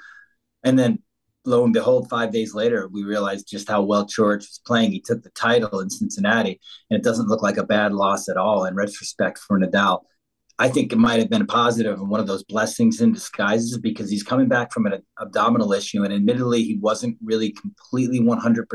[0.62, 1.00] and then
[1.44, 4.92] lo and behold, five days later, we realized just how well George was playing.
[4.92, 8.37] He took the title in Cincinnati, and it doesn't look like a bad loss at
[8.37, 10.00] all in retrospect for Nadal.
[10.59, 13.78] I think it might have been a positive and one of those blessings in disguises
[13.78, 18.66] because he's coming back from an abdominal issue, and admittedly, he wasn't really completely 100%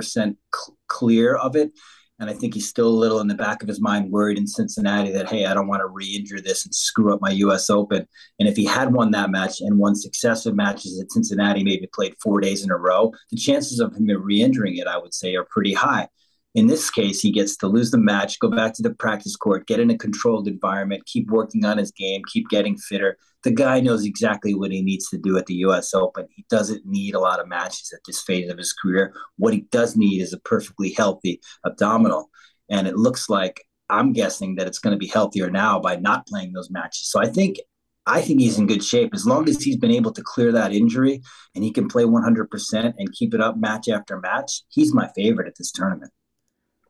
[0.53, 1.71] cl- clear of it.
[2.19, 4.47] And I think he's still a little in the back of his mind worried in
[4.47, 7.69] Cincinnati that, hey, I don't want to re injure this and screw up my US
[7.69, 8.07] Open.
[8.39, 12.15] And if he had won that match and won successive matches at Cincinnati, maybe played
[12.21, 15.35] four days in a row, the chances of him re injuring it, I would say,
[15.35, 16.07] are pretty high.
[16.57, 19.67] In this case, he gets to lose the match, go back to the practice court,
[19.67, 23.15] get in a controlled environment, keep working on his game, keep getting fitter.
[23.43, 26.25] The guy knows exactly what he needs to do at the US Open.
[26.31, 29.13] He doesn't need a lot of matches at this phase of his career.
[29.37, 32.31] What he does need is a perfectly healthy abdominal.
[32.71, 36.25] And it looks like I'm guessing that it's going to be healthier now by not
[36.25, 37.11] playing those matches.
[37.11, 37.59] So I think
[38.07, 40.73] I think he's in good shape as long as he's been able to clear that
[40.73, 41.21] injury
[41.53, 44.63] and he can play 100% and keep it up match after match.
[44.69, 46.11] He's my favorite at this tournament.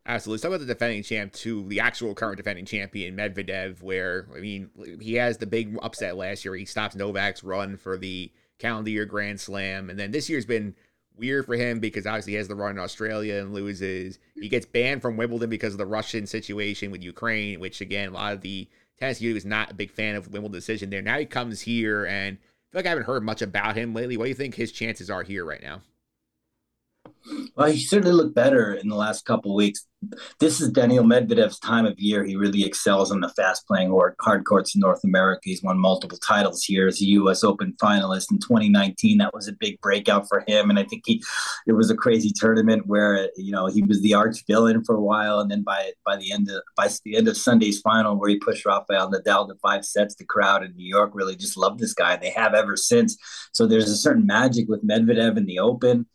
[0.07, 0.41] Absolutely.
[0.41, 4.69] Talk about the defending champ to the actual current defending champion, Medvedev, where, I mean,
[5.01, 6.55] he has the big upset last year.
[6.55, 9.89] He stops Novak's run for the calendar year Grand Slam.
[9.89, 10.75] And then this year's been
[11.17, 14.17] weird for him because obviously he has the run in Australia and loses.
[14.35, 18.13] He gets banned from Wimbledon because of the Russian situation with Ukraine, which, again, a
[18.13, 21.01] lot of the tennis community was not a big fan of Wimbledon decision there.
[21.01, 24.15] Now he comes here, and I feel like I haven't heard much about him lately.
[24.15, 25.81] What do you think his chances are here right now?
[27.55, 29.85] Well, he certainly looked better in the last couple weeks.
[30.39, 32.23] This is Daniil Medvedev's time of year.
[32.23, 35.41] He really excels on the fast playing or hard courts in North America.
[35.45, 37.43] He's won multiple titles here as a U.S.
[37.43, 39.17] Open finalist in 2019.
[39.17, 41.23] That was a big breakout for him, and I think he
[41.65, 45.01] it was a crazy tournament where you know he was the arch villain for a
[45.01, 48.29] while, and then by by the end of by the end of Sunday's final, where
[48.29, 51.79] he pushed Rafael Nadal to five sets, the crowd in New York really just loved
[51.79, 53.17] this guy, and they have ever since.
[53.51, 56.05] So there's a certain magic with Medvedev in the Open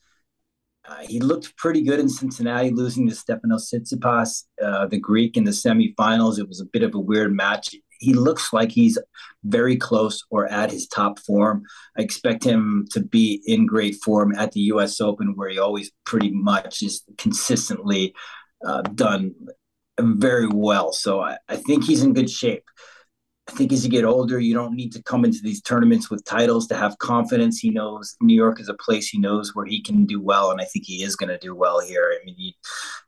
[0.92, 5.44] uh, he looked pretty good in Cincinnati, losing to Stefanos Tsitsipas, uh, the Greek, in
[5.44, 6.38] the semifinals.
[6.38, 7.74] It was a bit of a weird match.
[7.98, 8.98] He looks like he's
[9.44, 11.62] very close or at his top form.
[11.96, 15.00] I expect him to be in great form at the U.S.
[15.00, 18.14] Open, where he always pretty much is consistently
[18.66, 19.34] uh, done
[19.98, 20.92] very well.
[20.92, 22.64] So I, I think he's in good shape.
[23.48, 26.24] I think as you get older, you don't need to come into these tournaments with
[26.24, 27.58] titles to have confidence.
[27.58, 30.60] He knows New York is a place he knows where he can do well, and
[30.60, 32.14] I think he is going to do well here.
[32.14, 32.56] I mean, he,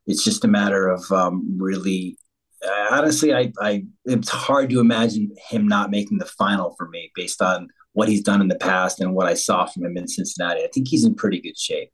[0.07, 2.19] it's just a matter of um, really.
[2.67, 7.13] Uh, honestly, I, I it's hard to imagine him not making the final for me
[7.15, 10.09] based on what he's done in the past and what I saw from him in
[10.09, 10.63] Cincinnati.
[10.63, 11.91] I think he's in pretty good shape.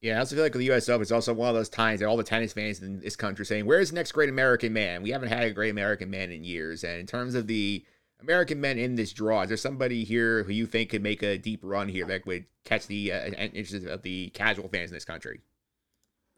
[0.00, 0.88] Yeah, I also feel like the U.S.
[0.88, 3.44] Open is also one of those times that all the tennis fans in this country
[3.44, 6.42] saying, "Where's the next great American man?" We haven't had a great American man in
[6.42, 6.84] years.
[6.84, 7.84] And in terms of the
[8.22, 11.36] American men in this draw, is there somebody here who you think could make a
[11.36, 15.04] deep run here that would catch the uh, interest of the casual fans in this
[15.04, 15.40] country?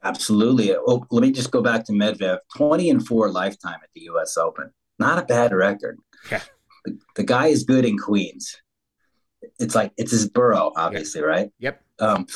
[0.03, 0.75] Absolutely.
[0.75, 2.39] Oh, let me just go back to Medvedev.
[2.57, 4.37] Twenty and four lifetime at the U.S.
[4.37, 4.73] Open.
[4.99, 5.99] Not a bad record.
[6.33, 6.41] Yeah.
[6.85, 8.61] The, the guy is good in Queens.
[9.61, 11.29] It's like it's his borough, obviously, yep.
[11.29, 11.51] right?
[11.61, 11.83] Yep.
[12.01, 12.27] Um,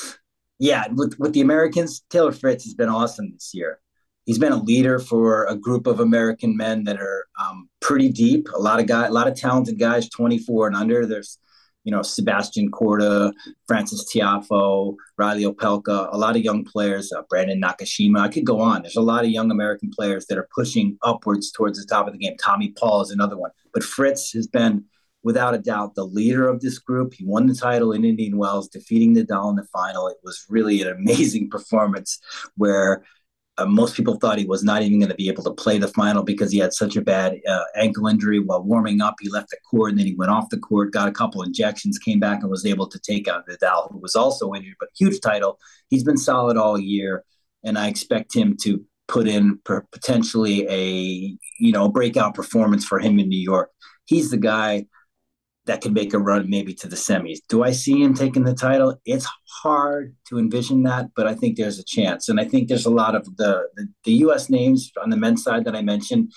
[0.58, 3.80] yeah, with with the Americans, Taylor Fritz has been awesome this year.
[4.24, 8.48] He's been a leader for a group of American men that are um, pretty deep.
[8.54, 11.06] A lot of guy, a lot of talented guys, 24 and under.
[11.06, 11.38] There's,
[11.84, 13.32] you know, Sebastian Korda,
[13.68, 17.12] Francis Tiafoe, Reilly Opelka, a lot of young players.
[17.12, 18.18] Uh, Brandon Nakashima.
[18.18, 18.82] I could go on.
[18.82, 22.12] There's a lot of young American players that are pushing upwards towards the top of
[22.12, 22.36] the game.
[22.42, 24.86] Tommy Paul is another one, but Fritz has been
[25.26, 27.12] without a doubt the leader of this group.
[27.12, 30.06] He won the title in Indian Wells, defeating Nadal in the final.
[30.06, 32.20] It was really an amazing performance
[32.56, 33.02] where
[33.58, 35.88] uh, most people thought he was not even going to be able to play the
[35.88, 39.16] final because he had such a bad uh, ankle injury while warming up.
[39.20, 41.98] He left the court and then he went off the court, got a couple injections,
[41.98, 45.20] came back and was able to take out Nadal, who was also injured, but huge
[45.20, 45.58] title.
[45.88, 47.24] He's been solid all year,
[47.64, 53.18] and I expect him to put in potentially a you know breakout performance for him
[53.18, 53.70] in New York.
[54.04, 54.86] He's the guy
[55.66, 57.38] that could make a run maybe to the semis.
[57.48, 59.00] Do I see him taking the title?
[59.04, 59.26] It's
[59.62, 62.28] hard to envision that, but I think there's a chance.
[62.28, 64.48] And I think there's a lot of the the, the U.S.
[64.48, 66.32] names on the men's side that I mentioned.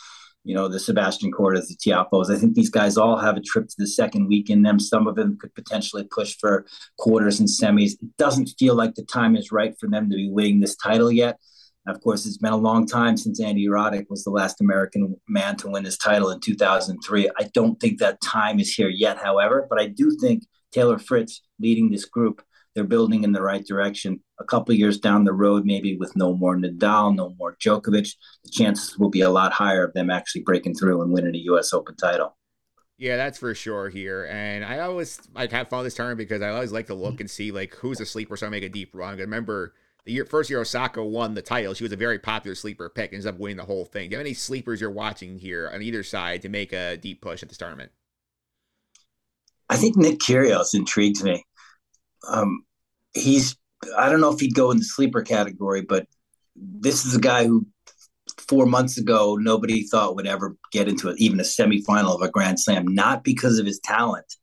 [0.46, 2.34] You know, the Sebastian Kordas, the Tiafoes.
[2.34, 4.80] I think these guys all have a trip to the second week in them.
[4.80, 6.66] Some of them could potentially push for
[6.98, 7.92] quarters and semis.
[8.02, 11.12] It doesn't feel like the time is right for them to be winning this title
[11.12, 11.38] yet.
[11.90, 15.56] Of course, it's been a long time since Andy Roddick was the last American man
[15.58, 17.30] to win this title in 2003.
[17.38, 21.42] I don't think that time is here yet, however, but I do think Taylor Fritz
[21.60, 22.44] leading this group,
[22.76, 24.22] they're building in the right direction.
[24.40, 28.52] A couple years down the road, maybe with no more Nadal, no more Djokovic, the
[28.52, 31.74] chances will be a lot higher of them actually breaking through and winning a U.S.
[31.74, 32.38] Open title.
[32.98, 34.26] Yeah, that's for sure here.
[34.26, 37.32] And I always like have fun this tournament because I always like to look and
[37.32, 39.14] see like who's asleep or so I make a deep run.
[39.14, 39.74] I remember
[40.06, 43.12] the year, first year Osaka won the title, she was a very popular sleeper pick
[43.12, 44.10] and ends up winning the whole thing.
[44.10, 47.22] Do you have any sleepers you're watching here on either side to make a deep
[47.22, 47.92] push at this tournament?
[49.70, 51.44] I think Nick Kyrgios intrigues me.
[52.28, 52.64] Um,
[53.14, 53.56] he's
[53.98, 56.08] I don't know if he'd go in the sleeper category, but
[56.56, 57.66] this is a guy who
[58.38, 62.60] four months ago nobody thought would ever get into even a semifinal of a Grand
[62.60, 64.36] Slam, not because of his talent,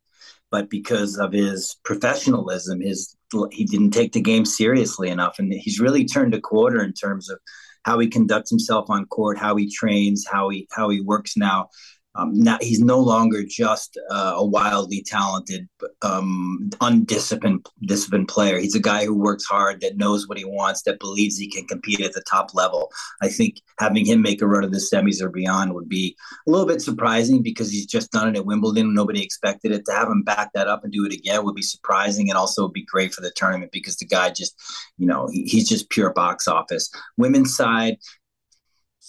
[0.49, 3.16] but because of his professionalism, his
[3.51, 7.29] he didn't take the game seriously enough, and he's really turned a quarter in terms
[7.29, 7.39] of
[7.83, 11.69] how he conducts himself on court, how he trains, how he how he works now.
[12.17, 15.69] Um, now he's no longer just uh, a wildly talented,
[16.01, 18.57] um, undisciplined disciplined player.
[18.57, 21.65] He's a guy who works hard, that knows what he wants, that believes he can
[21.65, 22.91] compete at the top level.
[23.21, 26.15] I think having him make a run of the semis or beyond would be
[26.47, 28.93] a little bit surprising because he's just done it at Wimbledon.
[28.93, 29.85] Nobody expected it.
[29.85, 32.67] To have him back that up and do it again would be surprising and also
[32.67, 34.59] be great for the tournament because the guy just,
[34.97, 36.89] you know, he, he's just pure box office.
[37.15, 37.97] Women's side,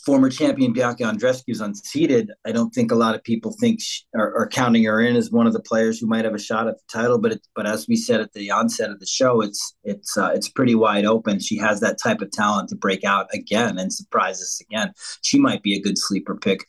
[0.09, 4.05] former champion Bianca Andreescu is unseated, I don't think a lot of people think she,
[4.15, 6.67] are, are, counting her in as one of the players who might have a shot
[6.67, 7.19] at the title.
[7.19, 10.31] But it, but as we said at the onset of the show, it's it's uh,
[10.35, 11.41] it's pretty wide open.
[11.41, 14.95] She has that type of talent to break out again and surprise us again.
[15.21, 16.65] She might be a good sleeper pick.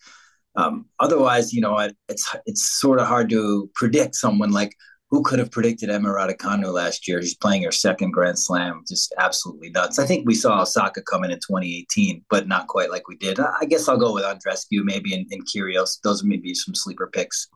[0.57, 4.75] Um, otherwise, you know, it, it's it's sort of hard to predict someone like
[5.09, 7.21] who could have predicted Emma Raducanu last year?
[7.21, 9.97] She's playing her second Grand Slam, just absolutely nuts.
[9.97, 13.39] I think we saw Osaka coming in 2018, but not quite like we did.
[13.39, 15.99] I guess I'll go with Andreescu maybe and, and Kyrgios.
[16.03, 17.47] Those are maybe some sleeper picks.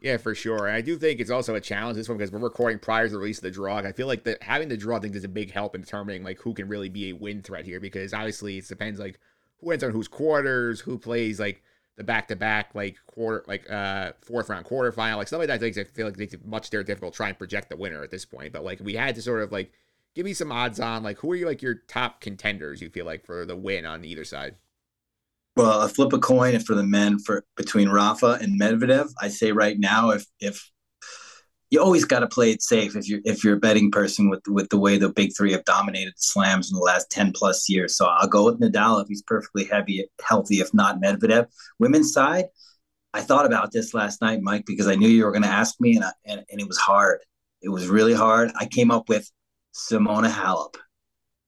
[0.00, 0.66] Yeah, for sure.
[0.66, 3.12] And I do think it's also a challenge this one because we're recording prior to
[3.12, 3.76] the release of the draw.
[3.78, 6.24] I feel like that having the draw I think is a big help in determining
[6.24, 9.18] like who can really be a win threat here because obviously it depends like
[9.60, 11.62] who ends on whose quarters, who plays like
[12.02, 15.60] the back to back like quarter like uh fourth round quarterfinal like some of that
[15.60, 18.24] things I feel like much more difficult to try and project the winner at this
[18.24, 18.52] point.
[18.52, 19.72] But like we had to sort of like
[20.14, 23.06] give me some odds on like who are you like your top contenders you feel
[23.06, 24.56] like for the win on either side.
[25.54, 29.12] Well, a flip a coin for the men for between Rafa and Medvedev.
[29.20, 30.71] I say right now, if if
[31.72, 34.42] you always got to play it safe if you're if you're a betting person with
[34.46, 37.66] with the way the big three have dominated the slams in the last 10 plus
[37.68, 37.96] years.
[37.96, 41.46] So i'll go with nadal if he's perfectly heavy healthy if not medvedev.
[41.78, 42.44] Women's side
[43.14, 45.80] i thought about this last night mike because i knew you were going to ask
[45.80, 47.20] me and, I, and and it was hard.
[47.62, 48.52] It was really hard.
[48.54, 49.30] I came up with
[49.74, 50.74] simona halep.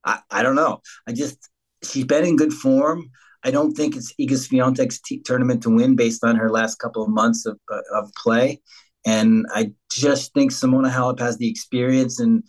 [0.05, 0.81] I i don't know.
[1.07, 1.51] I just
[1.83, 3.11] she's been in good form.
[3.47, 7.03] I don't think it's Iga Swiatek's t- tournament to win based on her last couple
[7.03, 7.59] of months of,
[7.93, 8.62] of play.
[9.07, 12.43] And I just think Simona Halep has the experience and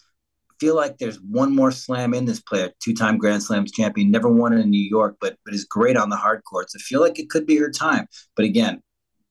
[0.59, 4.53] feel like there's one more slam in this player, two-time Grand Slams champion, never won
[4.53, 6.73] in New York, but but is great on the hard courts.
[6.75, 8.07] I feel like it could be her time.
[8.35, 8.81] But again,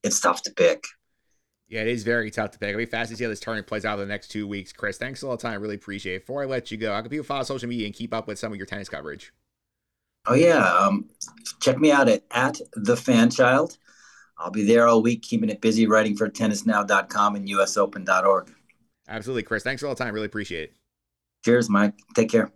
[0.03, 0.83] it's tough to pick.
[1.67, 2.69] Yeah, it is very tough to pick.
[2.69, 4.71] I'll be fast to see how this tournament plays out in the next two weeks.
[4.71, 5.53] Chris, thanks a lot of time.
[5.53, 6.21] I really appreciate it.
[6.21, 8.37] Before I let you go, how can people follow social media and keep up with
[8.37, 9.33] some of your tennis coverage?
[10.27, 11.09] Oh yeah, um,
[11.61, 13.77] check me out at at the fan child.
[14.37, 18.53] I'll be there all week, keeping it busy, writing for tennisnow.com and usopen.org.
[19.07, 19.63] Absolutely, Chris.
[19.63, 20.13] Thanks for all the time.
[20.13, 20.73] Really appreciate it.
[21.43, 21.93] Cheers, Mike.
[22.15, 22.51] Take care.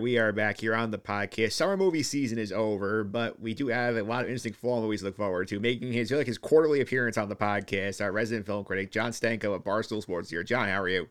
[0.00, 1.52] We are back here on the podcast.
[1.52, 5.00] Summer movie season is over, but we do have a lot of interesting fall movies
[5.00, 5.60] to look forward to.
[5.60, 9.54] Making his like his quarterly appearance on the podcast, our resident film critic John Stanko
[9.54, 10.42] at Barstool Sports here.
[10.42, 11.08] John, how are you?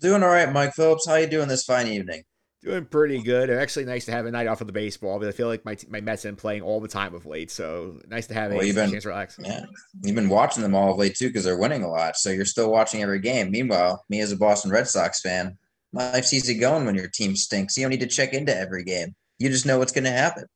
[0.00, 1.06] Doing all right, Mike Phillips.
[1.06, 2.22] How you doing this fine evening?
[2.62, 3.50] Doing pretty good.
[3.50, 5.18] Actually, nice to have a night off of the baseball.
[5.18, 7.50] But I feel like my my Mets have been playing all the time of late,
[7.50, 9.38] so nice to have well, a been, chance to relax.
[9.42, 9.64] Yeah,
[10.02, 12.16] you've been watching them all of late too because they're winning a lot.
[12.16, 13.50] So you're still watching every game.
[13.50, 15.58] Meanwhile, me as a Boston Red Sox fan,
[15.92, 17.76] life's easy going when your team stinks.
[17.76, 19.14] You don't need to check into every game.
[19.38, 20.46] You just know what's going to happen.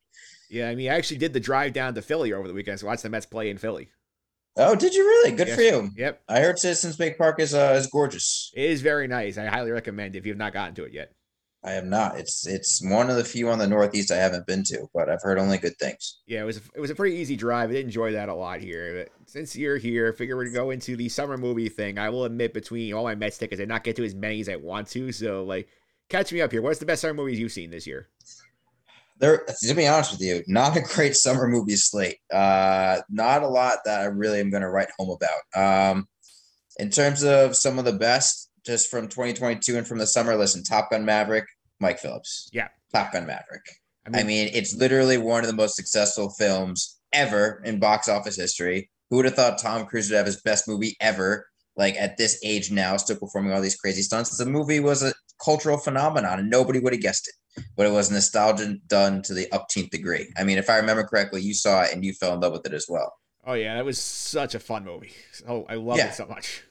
[0.48, 2.86] Yeah, I mean, I actually did the drive down to Philly over the weekend to
[2.86, 3.88] watch the Mets play in Philly.
[4.56, 5.32] Oh, did you really?
[5.32, 5.56] Good yes.
[5.56, 5.90] for you.
[5.96, 6.22] Yep.
[6.28, 8.50] I heard Citizens Bank Park is uh, is gorgeous.
[8.54, 9.36] It is very nice.
[9.36, 11.12] I highly recommend if you have not gotten to it yet.
[11.66, 12.16] I have not.
[12.16, 15.22] It's it's one of the few on the Northeast I haven't been to, but I've
[15.22, 16.20] heard only good things.
[16.26, 17.70] Yeah, it was a, it was a pretty easy drive.
[17.70, 19.04] I did enjoy that a lot here.
[19.04, 21.98] But since you're here, I figure we're to go into the summer movie thing.
[21.98, 24.40] I will admit, between all my Mets tickets, I did not get to as many
[24.40, 25.10] as I want to.
[25.10, 25.66] So like
[26.08, 26.62] catch me up here.
[26.62, 28.08] What's the best summer movies you've seen this year?
[29.18, 32.18] There, to be honest with you, not a great summer movie slate.
[32.32, 35.90] Uh, not a lot that I really am going to write home about.
[35.90, 36.06] Um,
[36.78, 40.62] in terms of some of the best, just from 2022 and from the summer, listen,
[40.62, 41.46] Top Gun Maverick,
[41.80, 42.48] Mike Phillips.
[42.52, 43.64] Yeah, Top Gun Maverick.
[44.06, 48.08] I mean, I mean, it's literally one of the most successful films ever in box
[48.08, 48.90] office history.
[49.10, 51.46] Who would have thought Tom Cruise would have his best movie ever?
[51.76, 54.36] Like at this age now, still performing all these crazy stunts.
[54.36, 55.12] The movie was a
[55.44, 57.64] cultural phenomenon, and nobody would have guessed it.
[57.76, 60.28] But it was nostalgia done to the upteenth degree.
[60.36, 62.66] I mean, if I remember correctly, you saw it and you fell in love with
[62.66, 63.12] it as well.
[63.46, 65.12] Oh yeah, that was such a fun movie.
[65.46, 66.08] Oh, I love yeah.
[66.08, 66.64] it so much.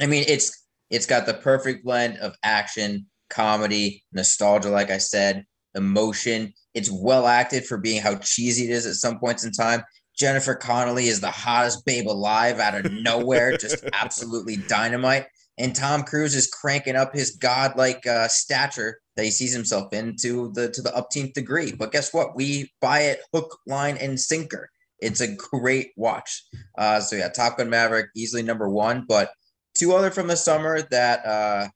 [0.00, 5.44] I mean, it's it's got the perfect blend of action, comedy, nostalgia, like I said,
[5.74, 6.52] emotion.
[6.74, 9.82] It's well acted for being how cheesy it is at some points in time.
[10.16, 15.26] Jennifer Connelly is the hottest babe alive out of nowhere, just absolutely dynamite.
[15.58, 20.16] and Tom Cruise is cranking up his godlike uh, stature that he sees himself in
[20.20, 21.72] to the to the upteenth degree.
[21.72, 22.34] But guess what?
[22.34, 24.68] We buy it hook, line, and sinker.
[25.00, 26.42] It's a great watch.
[26.78, 29.30] Uh, so yeah, Top Gun Maverick easily number one, but
[29.74, 31.68] two other from the summer that uh,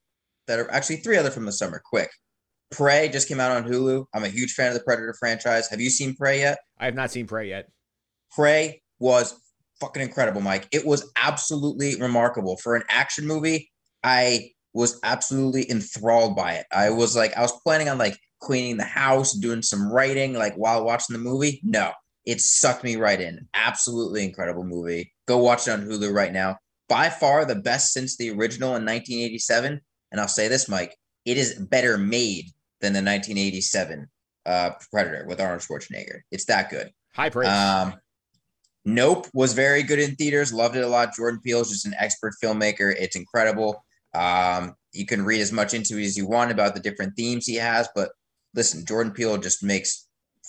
[0.48, 1.80] that are actually three other from the summer.
[1.84, 2.10] Quick,
[2.70, 4.06] Prey just came out on Hulu.
[4.14, 5.68] I'm a huge fan of the Predator franchise.
[5.68, 6.58] Have you seen Prey yet?
[6.78, 7.68] I have not seen Prey yet.
[8.34, 9.40] Prey was
[9.80, 10.68] fucking incredible, Mike.
[10.72, 13.70] It was absolutely remarkable for an action movie.
[14.02, 16.66] I was absolutely enthralled by it.
[16.72, 20.54] I was like, I was planning on like cleaning the house, doing some writing, like
[20.54, 21.60] while watching the movie.
[21.64, 21.92] No,
[22.26, 23.48] it sucked me right in.
[23.54, 25.12] Absolutely incredible movie.
[25.26, 26.58] Go watch it on Hulu right now.
[26.88, 29.80] By far the best since the original in 1987.
[30.10, 32.46] And I'll say this, Mike, it is better made
[32.80, 34.08] than the 1987
[34.46, 36.20] uh, Predator with Arnold Schwarzenegger.
[36.30, 36.90] It's that good.
[37.14, 37.48] High praise.
[37.48, 37.94] Um,
[38.84, 40.52] Nope was very good in theaters.
[40.52, 41.14] Loved it a lot.
[41.14, 42.94] Jordan Peele is just an expert filmmaker.
[42.96, 43.84] It's incredible.
[44.14, 47.44] Um, you can read as much into it as you want about the different themes
[47.44, 48.10] he has, but
[48.54, 50.06] listen, Jordan Peele just makes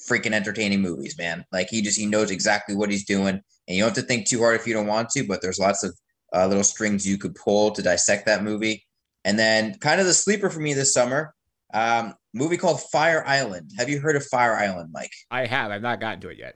[0.10, 1.46] freaking entertaining movies, man.
[1.52, 4.28] Like he just he knows exactly what he's doing, and you don't have to think
[4.28, 5.28] too hard if you don't want to.
[5.28, 5.94] But there's lots of
[6.34, 8.86] uh, little strings you could pull to dissect that movie.
[9.26, 11.34] And then, kind of the sleeper for me this summer,
[11.74, 13.72] um, movie called Fire Island.
[13.78, 15.12] Have you heard of Fire Island, Mike?
[15.30, 15.72] I have.
[15.72, 16.56] I've not gotten to it yet.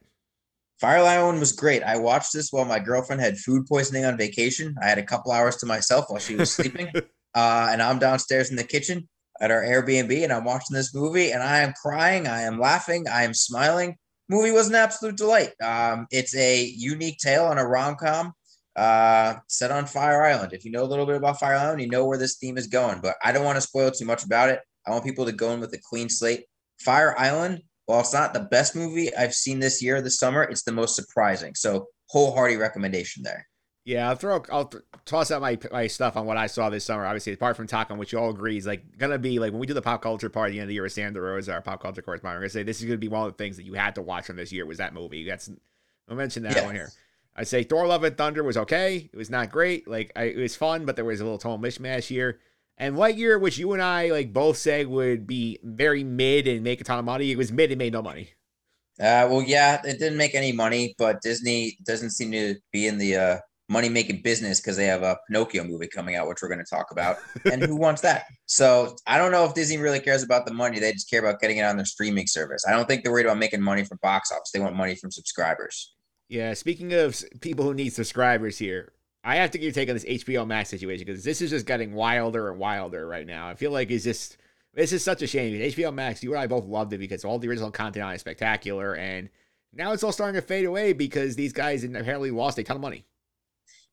[0.80, 1.84] Fire Island was great.
[1.84, 4.76] I watched this while my girlfriend had food poisoning on vacation.
[4.82, 6.90] I had a couple hours to myself while she was sleeping,
[7.36, 9.08] uh, and I'm downstairs in the kitchen
[9.40, 13.06] at our Airbnb, and I'm watching this movie, and I am crying, I am laughing,
[13.08, 13.96] I am smiling.
[14.30, 15.52] Movie was an absolute delight.
[15.62, 18.34] Um, it's a unique tale on a rom com
[18.76, 20.54] uh, set on Fire Island.
[20.54, 22.68] If you know a little bit about Fire Island, you know where this theme is
[22.68, 23.02] going.
[23.02, 24.60] But I don't want to spoil too much about it.
[24.86, 26.46] I want people to go in with a clean slate.
[26.80, 30.64] Fire Island while it's not the best movie I've seen this year, this summer, it's
[30.64, 31.54] the most surprising.
[31.56, 33.48] So wholehearted recommendation there.
[33.86, 34.42] Yeah, I'll throw.
[34.50, 37.06] I'll th- toss out my my stuff on what I saw this summer.
[37.06, 39.68] Obviously, apart from talking, which you all agree is like gonna be like when we
[39.68, 41.62] do the pop culture part at the end of the year with Sandra Rose, our
[41.62, 42.38] pop culture correspondent.
[42.40, 44.02] We're gonna say this is gonna be one of the things that you had to
[44.02, 45.26] watch from this year was that movie.
[45.26, 45.50] That's
[46.08, 46.66] I'll mention that yes.
[46.66, 46.92] one here.
[47.36, 49.10] I say Thor: Love and Thunder was okay.
[49.12, 49.88] It was not great.
[49.88, 52.40] Like I, it was fun, but there was a little tone mishmash here.
[52.78, 56.82] And Lightyear, which you and I like both say would be very mid and make
[56.82, 58.30] a ton of money, it was mid and made no money.
[59.00, 62.98] Uh, well, yeah, it didn't make any money, but Disney doesn't seem to be in
[62.98, 63.38] the uh,
[63.70, 66.70] money making business because they have a Pinocchio movie coming out, which we're going to
[66.70, 67.18] talk about.
[67.52, 68.26] and who wants that?
[68.46, 70.80] So I don't know if Disney really cares about the money.
[70.80, 72.66] They just care about getting it on their streaming service.
[72.68, 74.52] I don't think they're worried about making money from box office.
[74.52, 75.93] They want money from subscribers.
[76.30, 76.54] Yeah.
[76.54, 78.94] Speaking of people who need subscribers here,
[79.24, 81.66] I have to get your take on this HBO Max situation because this is just
[81.66, 83.48] getting wilder and wilder right now.
[83.48, 84.38] I feel like it's just
[84.74, 85.54] this is such a shame.
[85.60, 88.16] HBO Max, you and I both loved it because all the original content on it
[88.16, 89.30] is spectacular, and
[89.72, 92.82] now it's all starting to fade away because these guys apparently lost a ton of
[92.82, 93.06] money.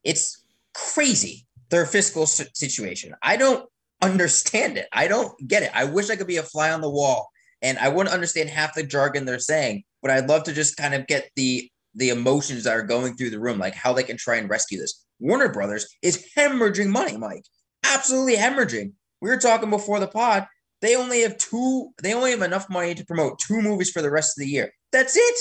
[0.05, 0.43] It's
[0.75, 3.15] crazy their fiscal situation.
[3.23, 3.69] I don't
[4.03, 4.89] understand it.
[4.93, 5.71] I don't get it.
[5.75, 7.31] I wish I could be a fly on the wall
[7.63, 10.95] and I wouldn't understand half the jargon they're saying, but I'd love to just kind
[10.95, 14.17] of get the the emotions that are going through the room, like how they can
[14.17, 15.05] try and rescue this.
[15.19, 17.45] Warner Brothers is hemorrhaging money, Mike.
[17.85, 18.93] Absolutely hemorrhaging.
[19.21, 20.47] We were talking before the pod.
[20.81, 24.11] They only have two, they only have enough money to promote two movies for the
[24.11, 24.73] rest of the year.
[24.93, 25.35] That's it.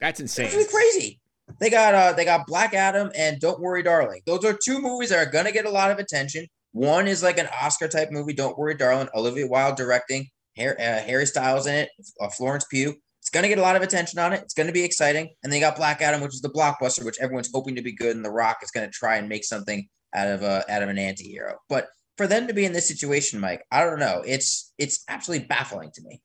[0.00, 0.44] That's insane.
[0.44, 1.20] That's really crazy.
[1.58, 4.20] They got uh they got Black Adam and Don't Worry Darling.
[4.26, 6.46] Those are two movies that are gonna get a lot of attention.
[6.72, 11.00] One is like an Oscar type movie, Don't Worry Darling, Olivia Wilde directing, Harry, uh,
[11.00, 12.94] Harry Styles in it, uh, Florence Pugh.
[13.30, 14.42] It's going to get a lot of attention on it.
[14.42, 15.28] It's going to be exciting.
[15.44, 17.94] And then you got Black Adam, which is the blockbuster, which everyone's hoping to be
[17.94, 18.16] good.
[18.16, 20.88] And The Rock is going to try and make something out of a out of
[20.88, 21.54] an anti-hero.
[21.68, 24.24] But for them to be in this situation, Mike, I don't know.
[24.26, 26.20] It's it's absolutely baffling to me.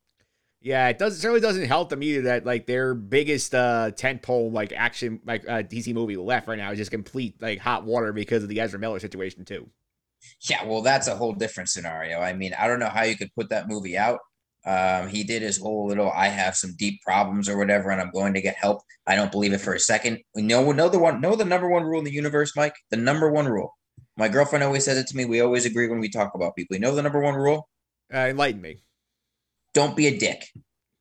[0.61, 1.19] Yeah, it does.
[1.19, 5.61] Certainly doesn't help them either that like their biggest uh tentpole like action like uh,
[5.61, 8.79] DC movie left right now is just complete like hot water because of the Ezra
[8.79, 9.69] Miller situation too.
[10.49, 12.19] Yeah, well, that's a whole different scenario.
[12.19, 14.21] I mean, I don't know how you could put that movie out
[14.65, 18.11] um, he did his whole little I have some deep problems or whatever, and I'm
[18.11, 18.81] going to get help.
[19.05, 20.19] I don't believe it for a second.
[20.33, 22.75] We know know the one know the number one rule in the universe, Mike.
[22.89, 23.73] The number one rule.
[24.17, 25.25] My girlfriend always says it to me.
[25.25, 26.75] We always agree when we talk about people.
[26.75, 27.67] You know the number one rule?
[28.13, 28.81] Uh, enlighten me.
[29.73, 30.47] Don't be a dick.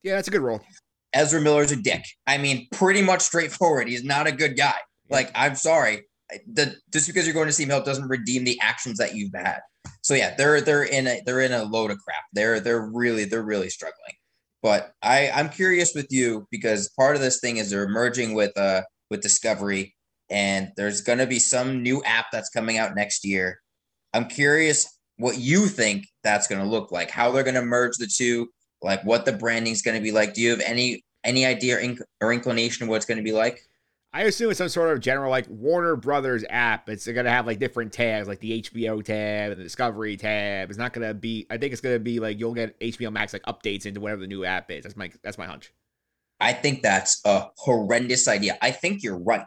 [0.02, 0.60] Yeah, that's a good rule.
[1.12, 2.04] Ezra Miller's a dick.
[2.26, 3.88] I mean, pretty much straightforward.
[3.88, 4.74] He's not a good guy.
[5.08, 6.02] Like, I'm sorry.
[6.52, 9.34] The, just because you're going to see him help doesn't redeem the actions that you've
[9.34, 9.60] had
[10.02, 12.24] so yeah, they're they're in a they're in a load of crap.
[12.32, 14.14] They're they're really they're really struggling.
[14.62, 18.56] But I I'm curious with you because part of this thing is they're merging with
[18.56, 19.94] uh with Discovery,
[20.30, 23.60] and there's going to be some new app that's coming out next year.
[24.12, 27.96] I'm curious what you think that's going to look like, how they're going to merge
[27.98, 28.48] the two,
[28.82, 30.34] like what the branding is going to be like.
[30.34, 31.78] Do you have any any idea
[32.20, 33.60] or inclination of what it's going to be like?
[34.14, 36.88] I assume it's some sort of general like Warner Brothers app.
[36.88, 40.70] It's gonna have like different tabs, like the HBO tab and the Discovery tab.
[40.70, 41.48] It's not gonna be.
[41.50, 44.28] I think it's gonna be like you'll get HBO Max like updates into whatever the
[44.28, 44.84] new app is.
[44.84, 45.72] That's my that's my hunch.
[46.38, 48.56] I think that's a horrendous idea.
[48.62, 49.42] I think you're right.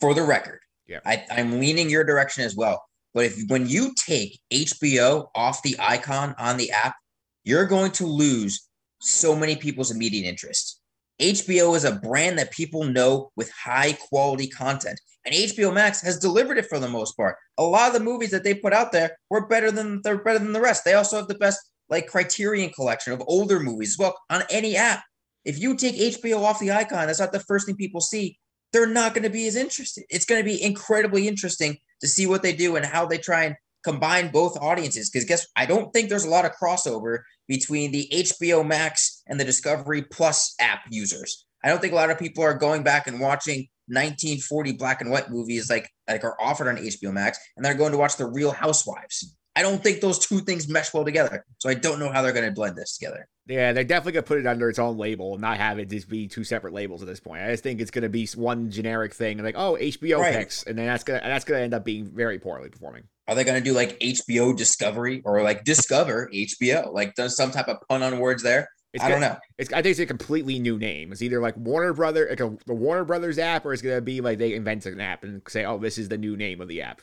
[0.00, 2.84] For the record, yeah, I, I'm leaning your direction as well.
[3.14, 6.96] But if when you take HBO off the icon on the app,
[7.44, 8.68] you're going to lose
[9.00, 10.80] so many people's immediate interest.
[11.22, 16.18] HBO is a brand that people know with high quality content, and HBO Max has
[16.18, 17.36] delivered it for the most part.
[17.58, 20.40] A lot of the movies that they put out there were better than they're better
[20.40, 20.84] than the rest.
[20.84, 24.76] They also have the best like Criterion collection of older movies as well on any
[24.76, 25.04] app.
[25.44, 28.38] If you take HBO off the icon, that's not the first thing people see.
[28.72, 30.04] They're not going to be as interested.
[30.08, 33.44] It's going to be incredibly interesting to see what they do and how they try
[33.44, 35.10] and combine both audiences.
[35.10, 39.38] Because guess I don't think there's a lot of crossover between the HBO Max and
[39.38, 41.46] the Discovery Plus app users.
[41.64, 45.10] I don't think a lot of people are going back and watching 1940 black and
[45.10, 48.26] white movies like like are offered on HBO Max, and they're going to watch the
[48.26, 49.36] Real Housewives.
[49.54, 51.44] I don't think those two things mesh well together.
[51.58, 53.28] So I don't know how they're going to blend this together.
[53.46, 56.08] Yeah, they're definitely gonna put it under its own label and not have it just
[56.08, 57.42] be two separate labels at this point.
[57.42, 60.34] I just think it's gonna be one generic thing, like oh HBO Right.
[60.34, 63.04] picks, and then that's gonna that's gonna end up being very poorly performing.
[63.28, 66.92] Are they going to do like HBO Discovery or like Discover HBO?
[66.92, 68.68] Like does some type of pun on words there?
[68.92, 69.36] It's I don't know.
[69.58, 71.12] It's I think it's a completely new name.
[71.12, 74.20] It's either like Warner Brother, like a, the Warner Brothers app, or it's gonna be
[74.20, 76.82] like they invent an app and say, oh, this is the new name of the
[76.82, 77.00] app.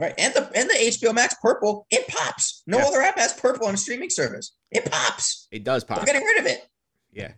[0.00, 0.14] Right.
[0.16, 2.62] And the and the HBO Max purple, it pops.
[2.66, 2.86] No Yeah.
[2.86, 4.52] other app has purple on a streaming service.
[4.70, 5.46] It pops.
[5.52, 5.98] It does pop.
[5.98, 6.66] They're getting rid of it.
[7.12, 7.32] Yeah.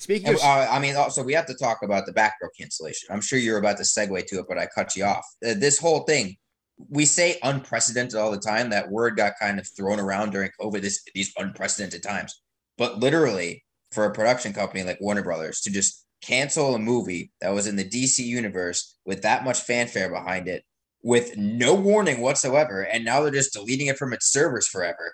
[0.00, 3.08] Speaking And, of, uh, I mean, also we have to talk about the Batgirl cancellation.
[3.10, 5.26] I'm sure you're about to segue to it, but I cut you off.
[5.44, 6.36] Uh, this whole thing,
[6.88, 8.70] we say unprecedented all the time.
[8.70, 10.80] That word got kind of thrown around during COVID.
[10.80, 12.40] This these unprecedented times,
[12.78, 17.52] but literally for a production company like Warner Brothers to just cancel a movie that
[17.52, 20.64] was in the DC universe with that much fanfare behind it,
[21.02, 25.12] with no warning whatsoever, and now they're just deleting it from its servers forever.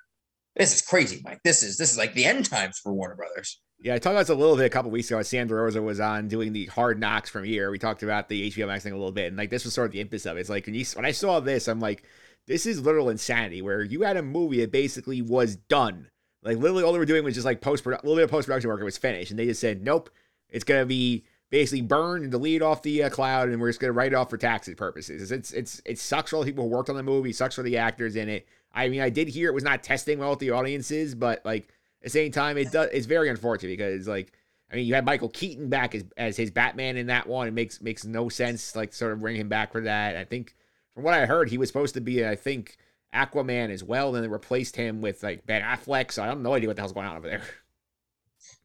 [0.56, 1.40] This is crazy, Mike.
[1.44, 3.60] This is this is like the end times for Warner Brothers.
[3.80, 5.20] yeah, I talked about this a little bit a couple weeks ago.
[5.22, 7.70] Sandra Rosa was on doing the Hard Knocks from here.
[7.70, 9.86] We talked about the HBO Max thing a little bit, and like this was sort
[9.86, 10.40] of the impetus of it.
[10.40, 12.04] It's like when you when I saw this, I'm like,
[12.46, 13.62] this is literal insanity.
[13.62, 16.08] Where you had a movie that basically was done.
[16.44, 18.46] Like literally, all they were doing was just like post a little bit of post
[18.46, 18.80] production work.
[18.80, 20.08] It was finished, and they just said, nope,
[20.50, 23.92] it's gonna be basically burn and delete off the uh, cloud, and we're just gonna
[23.92, 25.30] write it off for tax purposes.
[25.30, 27.32] It's it's it sucks for all the people who worked on the movie.
[27.32, 28.46] Sucks for the actors in it.
[28.72, 31.68] I mean, I did hear it was not testing well with the audiences, but like
[32.00, 32.90] at the same time, it does.
[32.92, 34.32] It's very unfortunate because like.
[34.72, 37.46] I mean, you had Michael Keaton back as, as his Batman in that one.
[37.46, 40.16] It makes makes no sense, like sort of bring him back for that.
[40.16, 40.56] I think,
[40.94, 42.76] from what I heard, he was supposed to be, I think,
[43.14, 44.10] Aquaman as well.
[44.10, 46.10] Then they replaced him with like Ben Affleck.
[46.10, 47.42] So I have no idea what the hell's going on over there.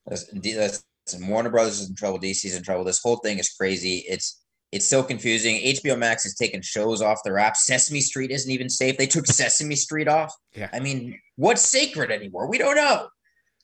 [0.08, 0.84] That's, that's
[1.18, 2.20] Warner Brothers is in trouble.
[2.20, 2.84] DC's in trouble.
[2.84, 4.06] This whole thing is crazy.
[4.08, 4.42] It's
[4.72, 5.56] it's so confusing.
[5.56, 7.58] HBO Max is taking shows off their app.
[7.58, 8.98] Sesame Street isn't even safe.
[8.98, 10.34] They took Sesame Street off.
[10.56, 10.70] Yeah.
[10.72, 12.48] I mean, what's sacred anymore?
[12.48, 13.08] We don't know.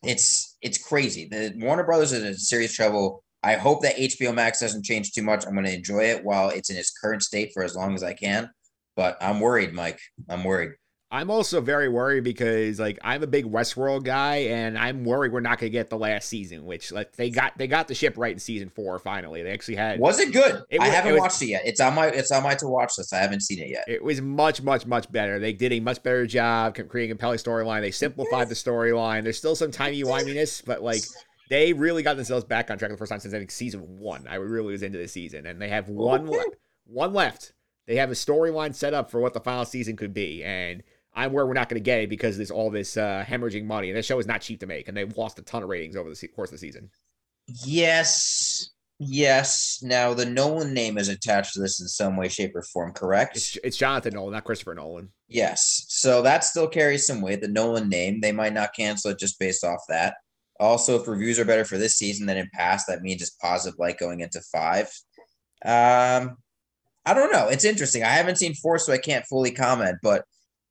[0.03, 1.27] It's it's crazy.
[1.29, 3.23] The Warner Brothers is in serious trouble.
[3.43, 5.45] I hope that HBO Max doesn't change too much.
[5.45, 8.03] I'm going to enjoy it while it's in its current state for as long as
[8.03, 8.49] I can.
[8.95, 9.99] But I'm worried, Mike.
[10.27, 10.71] I'm worried.
[11.11, 15.39] I'm also very worried because like I'm a big Westworld guy, and I'm worried we're
[15.39, 16.65] not going to get the last season.
[16.65, 18.97] Which like they got they got the ship right in season four.
[18.99, 19.99] Finally, they actually had.
[19.99, 20.63] Was it good?
[20.69, 21.61] It I haven't it was- watched it yet.
[21.63, 23.13] It's on my it's on my to watch list.
[23.13, 23.85] I haven't seen it yet.
[23.87, 25.37] It was much, much, much better.
[25.39, 27.81] They did a much better job creating a compelling storyline.
[27.81, 29.23] They simplified the storyline.
[29.23, 31.03] There's still some timey wiminess, but like
[31.51, 34.25] they really got themselves back on track the first time since I think season one.
[34.27, 36.43] I really was into the season, and they have one le-
[36.85, 37.53] one left.
[37.85, 40.81] They have a storyline set up for what the final season could be, and
[41.15, 43.89] I'm where we're not going to get it because there's all this uh, hemorrhaging money,
[43.89, 45.95] and the show is not cheap to make, and they've lost a ton of ratings
[45.95, 46.89] over the se- course of the season.
[47.65, 48.71] Yes.
[48.99, 49.79] Yes.
[49.81, 53.35] Now the Nolan name is attached to this in some way, shape, or form, correct?
[53.35, 55.09] It's, it's Jonathan Nolan, not Christopher Nolan.
[55.27, 55.85] Yes.
[55.89, 57.41] So that still carries some weight.
[57.41, 60.15] The Nolan name, they might not cancel it just based off that.
[60.59, 63.77] Also, if reviews are better for this season than in past, that means it's positive
[63.77, 64.85] light going into five.
[65.65, 66.37] Um,
[67.05, 67.49] I don't know.
[67.49, 68.03] It's interesting.
[68.03, 70.23] I haven't seen four, so I can't fully comment, but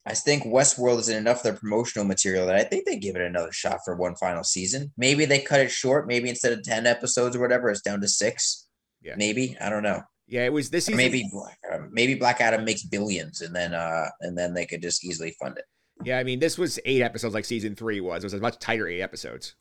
[0.07, 3.15] I think Westworld is in enough of their promotional material that I think they give
[3.15, 4.93] it another shot for one final season.
[4.97, 6.07] Maybe they cut it short.
[6.07, 8.67] Maybe instead of 10 episodes or whatever, it's down to six.
[9.01, 9.15] Yeah.
[9.17, 9.57] Maybe.
[9.59, 10.01] I don't know.
[10.27, 10.97] Yeah, it was this season.
[10.97, 14.81] Maybe Black Adam, maybe Black Adam makes billions and then uh and then they could
[14.81, 15.65] just easily fund it.
[16.03, 18.23] Yeah, I mean, this was eight episodes like season three was.
[18.23, 19.55] It was a much tighter eight episodes.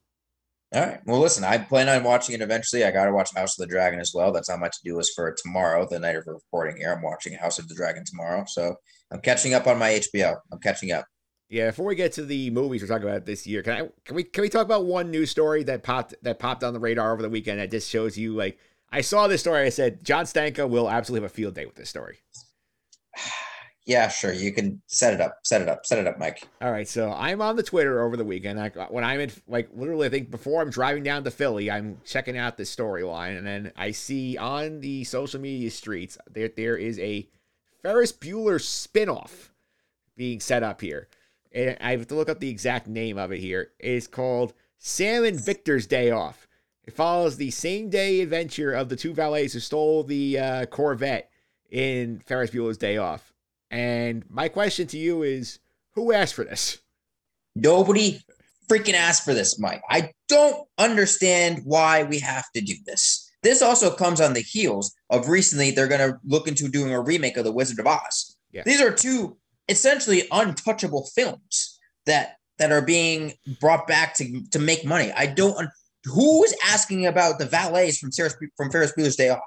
[0.74, 1.00] All right.
[1.06, 2.84] Well, listen, I plan on watching it eventually.
[2.84, 4.32] I got to watch House of the Dragon as well.
[4.32, 6.92] That's on my to do list for tomorrow, the night of recording here.
[6.92, 8.44] I'm watching House of the Dragon tomorrow.
[8.48, 8.74] So
[9.10, 10.36] I'm catching up on my HBO.
[10.52, 11.06] I'm catching up.
[11.48, 14.16] Yeah, before we get to the movies we're talking about this year, can I can
[14.16, 17.12] we can we talk about one news story that popped that popped on the radar
[17.12, 18.58] over the weekend that just shows you like
[18.90, 19.66] I saw this story.
[19.66, 22.18] I said John Stanko will absolutely have a field day with this story.
[23.86, 24.32] Yeah, sure.
[24.32, 25.40] You can set it up.
[25.44, 25.84] Set it up.
[25.84, 26.48] Set it up, Mike.
[26.62, 28.58] All right, so I'm on the Twitter over the weekend.
[28.58, 31.98] I, when I'm in, like, literally, I think before I'm driving down to Philly, I'm
[32.02, 36.78] checking out the storyline, and then I see on the social media streets that there
[36.78, 37.28] is a
[37.84, 39.50] Ferris Bueller spinoff
[40.16, 41.06] being set up here.
[41.52, 43.72] And I have to look up the exact name of it here.
[43.78, 46.48] It's called Sam and Victor's Day Off.
[46.84, 51.30] It follows the same day adventure of the two valets who stole the uh, Corvette
[51.70, 53.34] in Ferris Bueller's Day Off.
[53.70, 55.58] And my question to you is
[55.90, 56.78] who asked for this?
[57.54, 58.18] Nobody
[58.70, 59.82] freaking asked for this, Mike.
[59.90, 63.13] I don't understand why we have to do this.
[63.44, 67.00] This also comes on the heels of recently they're going to look into doing a
[67.00, 68.36] remake of The Wizard of Oz.
[68.50, 68.62] Yeah.
[68.64, 69.36] These are two
[69.68, 75.12] essentially untouchable films that that are being brought back to to make money.
[75.12, 75.68] I don't
[76.04, 79.40] who is asking about the valets from Ferris, from Ferris Bueller's Day Off?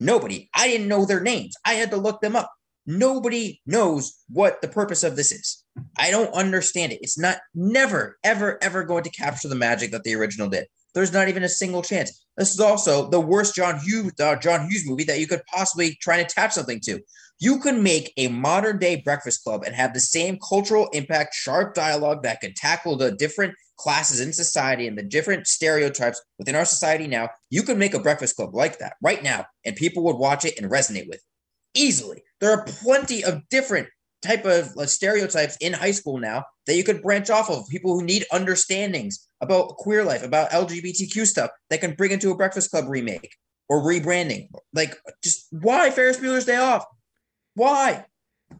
[0.00, 0.50] Nobody.
[0.54, 1.54] I didn't know their names.
[1.64, 2.50] I had to look them up.
[2.86, 5.64] Nobody knows what the purpose of this is.
[5.98, 7.00] I don't understand it.
[7.00, 10.66] It's not never, ever, ever going to capture the magic that the original did.
[10.94, 12.24] There's not even a single chance.
[12.36, 15.96] This is also the worst John Hughes uh, John Hughes movie that you could possibly
[16.00, 17.00] try and attach something to.
[17.40, 21.74] You can make a modern day Breakfast Club and have the same cultural impact, sharp
[21.74, 26.64] dialogue that can tackle the different classes in society and the different stereotypes within our
[26.64, 27.28] society now.
[27.50, 30.58] You can make a Breakfast Club like that right now, and people would watch it
[30.58, 31.22] and resonate with it
[31.74, 32.22] easily.
[32.40, 33.88] There are plenty of different
[34.24, 37.68] type of stereotypes in high school now that you could branch off of.
[37.68, 42.36] People who need understandings about queer life, about LGBTQ stuff that can bring into a
[42.36, 43.30] Breakfast Club remake
[43.68, 44.48] or rebranding.
[44.72, 46.84] Like, just why Ferris Bueller's Day Off?
[47.54, 48.06] Why?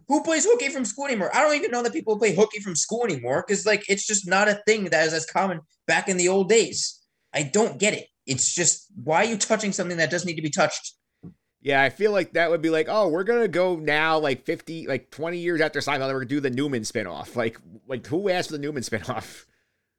[0.09, 1.31] Who plays hooky from school anymore?
[1.35, 4.29] I don't even know that people play hooky from school anymore because, like, it's just
[4.29, 7.01] not a thing that is as common back in the old days.
[7.33, 8.07] I don't get it.
[8.27, 10.95] It's just why are you touching something that doesn't need to be touched?
[11.65, 14.87] Yeah, I feel like that would be like, oh, we're gonna go now, like fifty,
[14.87, 17.37] like twenty years after Seinfeld, we're gonna do the Newman spinoff.
[17.37, 17.59] Like,
[17.89, 19.47] like who asked for the Newman spinoff?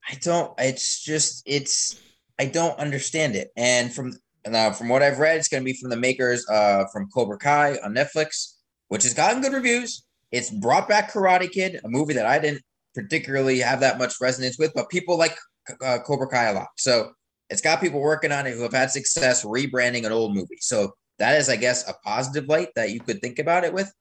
[0.07, 0.53] I don't.
[0.59, 1.99] It's just it's.
[2.37, 3.49] I don't understand it.
[3.57, 4.13] And from
[4.45, 7.79] now, from what I've read, it's to be from the makers uh, from Cobra Kai
[7.83, 8.53] on Netflix,
[8.89, 10.05] which has gotten good reviews.
[10.31, 12.61] It's brought back Karate Kid, a movie that I didn't
[12.93, 15.35] particularly have that much resonance with, but people like
[15.83, 16.67] uh, Cobra Kai a lot.
[16.77, 17.13] So
[17.49, 20.59] it's got people working on it who have had success rebranding an old movie.
[20.59, 23.91] So that is, I guess, a positive light that you could think about it with.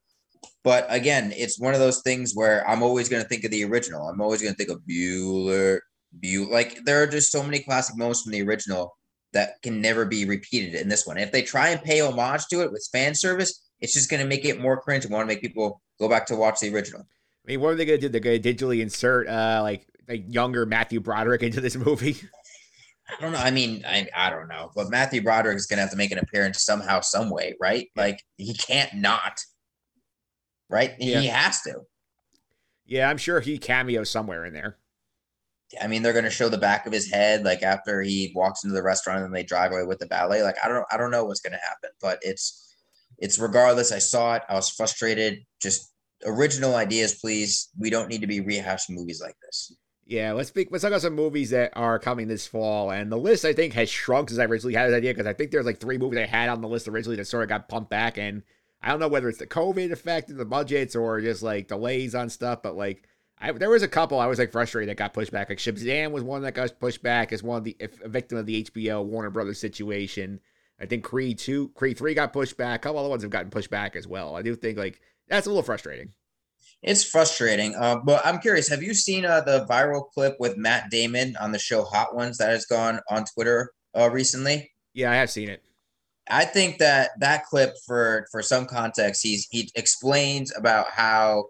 [0.63, 3.63] But again, it's one of those things where I'm always going to think of the
[3.63, 4.07] original.
[4.07, 5.79] I'm always going to think of Bueller,
[6.19, 6.49] Bueller.
[6.49, 8.95] Like there are just so many classic moments from the original
[9.33, 11.17] that can never be repeated in this one.
[11.17, 14.27] If they try and pay homage to it with fan service, it's just going to
[14.27, 17.01] make it more cringe and want to make people go back to watch the original.
[17.01, 18.09] I mean, what are they going to do?
[18.09, 22.17] They're going to digitally insert uh, like like younger Matthew Broderick into this movie.
[23.07, 23.39] I don't know.
[23.39, 26.11] I mean, I, I don't know, but Matthew Broderick is going to have to make
[26.11, 27.87] an appearance somehow, some way, right?
[27.95, 29.39] Like he can't not,
[30.69, 30.93] right?
[30.99, 31.19] Yeah.
[31.19, 31.81] He has to.
[32.85, 34.77] Yeah, I'm sure he cameos somewhere in there.
[35.81, 38.63] I mean, they're going to show the back of his head, like after he walks
[38.63, 40.43] into the restaurant and they drive away with the ballet.
[40.43, 42.75] Like I don't, I don't know what's going to happen, but it's,
[43.17, 43.91] it's regardless.
[43.91, 44.43] I saw it.
[44.49, 45.39] I was frustrated.
[45.61, 45.91] Just
[46.25, 47.69] original ideas, please.
[47.79, 49.75] We don't need to be rehashing movies like this.
[50.07, 50.67] Yeah, let's speak.
[50.71, 53.73] Let's talk about some movies that are coming this fall, and the list I think
[53.73, 56.19] has shrunk since I originally had this idea because I think there's like three movies
[56.19, 58.43] I had on the list originally that sort of got pumped back, and
[58.83, 62.13] I don't know whether it's the COVID effect of the budgets or just like delays
[62.13, 63.07] on stuff, but like
[63.39, 65.49] I, there was a couple I was like frustrated that got pushed back.
[65.49, 68.45] Like Shazam was one that got pushed back as one of the a victim of
[68.45, 70.39] the HBO Warner Brothers situation.
[70.79, 72.81] I think Creed two, Creed three got pushed back.
[72.81, 74.35] A couple other ones have gotten pushed back as well.
[74.35, 76.13] I do think like that's a little frustrating.
[76.85, 77.73] It's frustrating.
[77.73, 78.69] Uh, but I'm curious.
[78.69, 82.37] Have you seen uh, the viral clip with Matt Damon on the show Hot Ones
[82.37, 84.71] that has gone on Twitter uh, recently?
[84.93, 85.63] Yeah, I have seen it.
[86.29, 91.45] I think that that clip, for for some context, he's he explains about how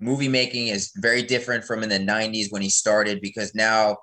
[0.00, 3.96] movie making is very different from in the 90s when he started because now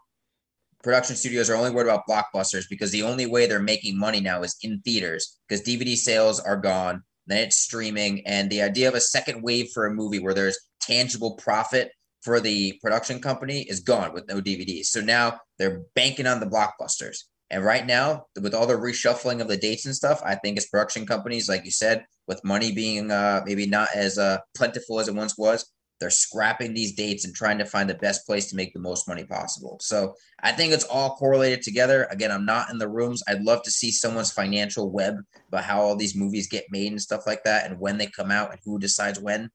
[0.84, 4.43] production studios are only worried about blockbusters because the only way they're making money now
[4.43, 8.95] is in theaters because DVD sales are gone then it's streaming and the idea of
[8.95, 13.82] a second wave for a movie where there's tangible profit for the production company is
[13.82, 14.86] gone with no DVDs.
[14.86, 17.19] So now they're banking on the blockbusters.
[17.51, 20.67] And right now, with all the reshuffling of the dates and stuff, I think it's
[20.67, 25.07] production companies, like you said, with money being uh, maybe not as uh, plentiful as
[25.07, 28.56] it once was, they're scrapping these dates and trying to find the best place to
[28.56, 29.78] make the most money possible.
[29.82, 32.08] So I think it's all correlated together.
[32.12, 33.24] Again, I'm not in the rooms.
[33.28, 35.16] I'd love to see someone's financial web
[35.48, 38.32] about how all these movies get made and stuff like that, and when they come
[38.32, 39.50] out and who decides when.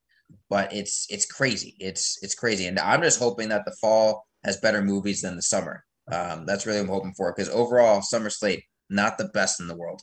[0.49, 1.77] But it's it's crazy.
[1.81, 5.43] It's it's crazy, and I'm just hoping that the fall has better movies than the
[5.43, 5.85] summer.
[6.11, 9.69] Um, that's really what I'm hoping for because overall, summer slate not the best in
[9.69, 10.03] the world.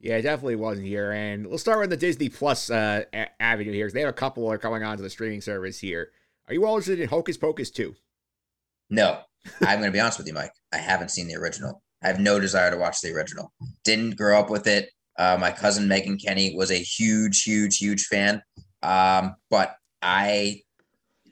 [0.00, 1.10] Yeah, it definitely wasn't here.
[1.12, 3.86] And we'll start with the Disney Plus uh, a- avenue here.
[3.86, 6.12] 'cause They have a couple that are coming onto the streaming service here.
[6.48, 7.94] Are you all interested in Hocus Pocus 2?
[8.90, 9.20] No,
[9.62, 10.52] I'm going to be honest with you, Mike.
[10.72, 11.82] I haven't seen the original.
[12.02, 13.52] I have no desire to watch the original.
[13.84, 14.90] Didn't grow up with it.
[15.18, 18.42] Uh, my cousin Megan Kenny was a huge, huge, huge fan.
[18.82, 20.60] Um, but I,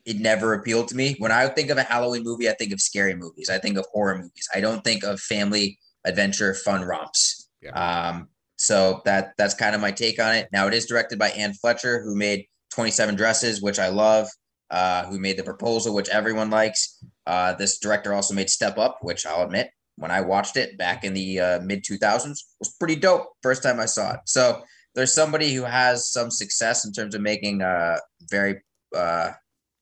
[0.06, 1.14] it never appealed to me.
[1.18, 3.50] When I think of a Halloween movie, I think of scary movies.
[3.50, 4.48] I think of horror movies.
[4.54, 7.48] I don't think of family adventure fun romps.
[7.62, 7.70] Yeah.
[7.72, 8.28] Um,
[8.64, 10.48] so that that's kind of my take on it.
[10.52, 14.28] Now it is directed by Anne Fletcher, who made 27 Dresses, which I love.
[14.70, 16.98] Uh, who made the proposal, which everyone likes.
[17.26, 21.04] Uh, this director also made Step Up, which I'll admit, when I watched it back
[21.04, 23.28] in the uh, mid 2000s, was pretty dope.
[23.42, 24.20] First time I saw it.
[24.24, 24.62] So
[24.94, 27.98] there's somebody who has some success in terms of making uh,
[28.30, 28.62] very
[28.96, 29.32] uh,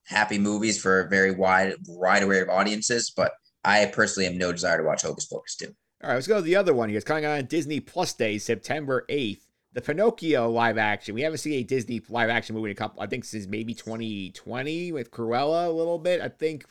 [0.07, 3.12] happy movies for a very wide, wide array of audiences.
[3.16, 3.33] But
[3.64, 5.74] I personally have no desire to watch Hocus Pocus 2.
[6.03, 6.98] All right, let's go to the other one here.
[6.98, 9.42] It's coming on Disney Plus Day, September 8th.
[9.72, 11.14] The Pinocchio live action.
[11.14, 13.72] We haven't seen a Disney live action movie in a couple, I think since maybe
[13.72, 16.20] 2020 with Cruella a little bit.
[16.20, 16.66] I think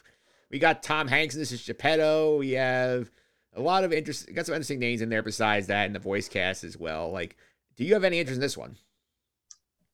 [0.52, 2.38] we got Tom Hanks and this is Geppetto.
[2.38, 3.10] We have
[3.56, 6.28] a lot of interest, got some interesting names in there besides that and the voice
[6.28, 7.10] cast as well.
[7.10, 7.38] Like,
[7.78, 8.76] do you have any interest in this one?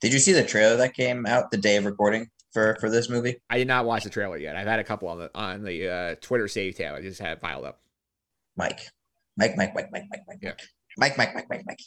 [0.01, 3.07] Did you see the trailer that came out the day of recording for for this
[3.07, 3.37] movie?
[3.51, 4.55] I did not watch the trailer yet.
[4.55, 6.95] I've had a couple on the on the uh, Twitter save tab.
[6.95, 7.79] I just had it filed up.
[8.57, 8.89] Mike,
[9.37, 10.53] Mike, Mike, Mike, Mike, Mike, Mike, Yeah.
[10.97, 11.79] Mike, Mike, Mike, Mike, Mike.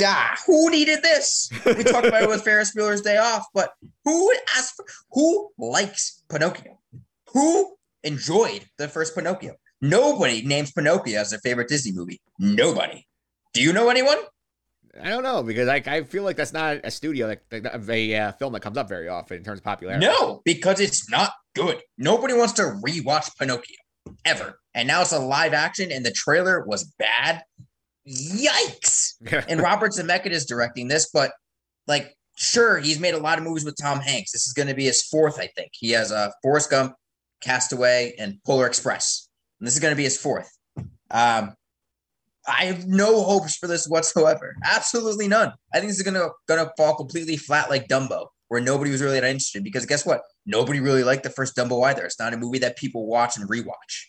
[0.00, 1.50] Ah, who needed this?
[1.66, 3.72] We talked about it with Ferris Bueller's Day Off, but
[4.04, 6.78] who asked for, who likes Pinocchio?
[7.32, 9.56] Who enjoyed the first Pinocchio?
[9.80, 12.20] Nobody names Pinocchio as their favorite Disney movie.
[12.38, 13.06] Nobody.
[13.52, 14.18] Do you know anyone?
[15.02, 18.14] I don't know because I, I feel like that's not a studio that, of a
[18.16, 20.04] uh, film that comes up very often in terms of popularity.
[20.06, 21.82] No, because it's not good.
[21.98, 23.76] Nobody wants to rewatch Pinocchio
[24.24, 24.58] ever.
[24.74, 27.42] And now it's a live action, and the trailer was bad.
[28.08, 29.14] Yikes!
[29.48, 31.32] and Robert Zemeckis is directing this, but
[31.86, 34.32] like, sure, he's made a lot of movies with Tom Hanks.
[34.32, 35.70] This is going to be his fourth, I think.
[35.72, 36.94] He has a uh, Forrest Gump,
[37.40, 39.28] Castaway, and Polar Express,
[39.60, 40.50] and this is going to be his fourth.
[41.10, 41.54] Um,
[42.48, 44.56] I have no hopes for this whatsoever.
[44.64, 45.52] Absolutely none.
[45.74, 49.20] I think this is gonna gonna fall completely flat like Dumbo, where nobody was really
[49.20, 49.62] that interested.
[49.62, 50.22] Because guess what?
[50.48, 52.04] Nobody really liked the first Dumbo either.
[52.06, 54.06] It's not a movie that people watch and rewatch.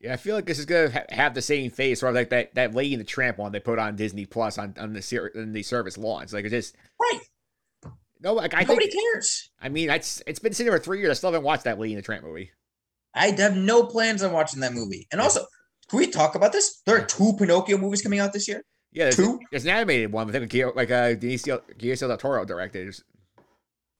[0.00, 2.54] Yeah, I feel like this is gonna ha- have the same face, or like that
[2.54, 5.32] that Lady in the Tramp one they put on Disney Plus on on the ser-
[5.34, 6.32] on the service launch.
[6.32, 7.20] Like it just right.
[8.20, 9.50] No, like I Nobody think, cares.
[9.60, 11.10] I mean, it's it's been sitting for three years.
[11.10, 12.50] I still haven't watched that Lady in the Tramp movie.
[13.14, 15.08] I have no plans on watching that movie.
[15.10, 15.46] And also,
[15.88, 16.82] can we talk about this?
[16.84, 18.62] There are two Pinocchio movies coming out this year.
[18.92, 19.38] Yeah, there's, Two?
[19.50, 20.28] there's an animated one.
[20.28, 22.94] I think like uh, Guillermo del Toro directed.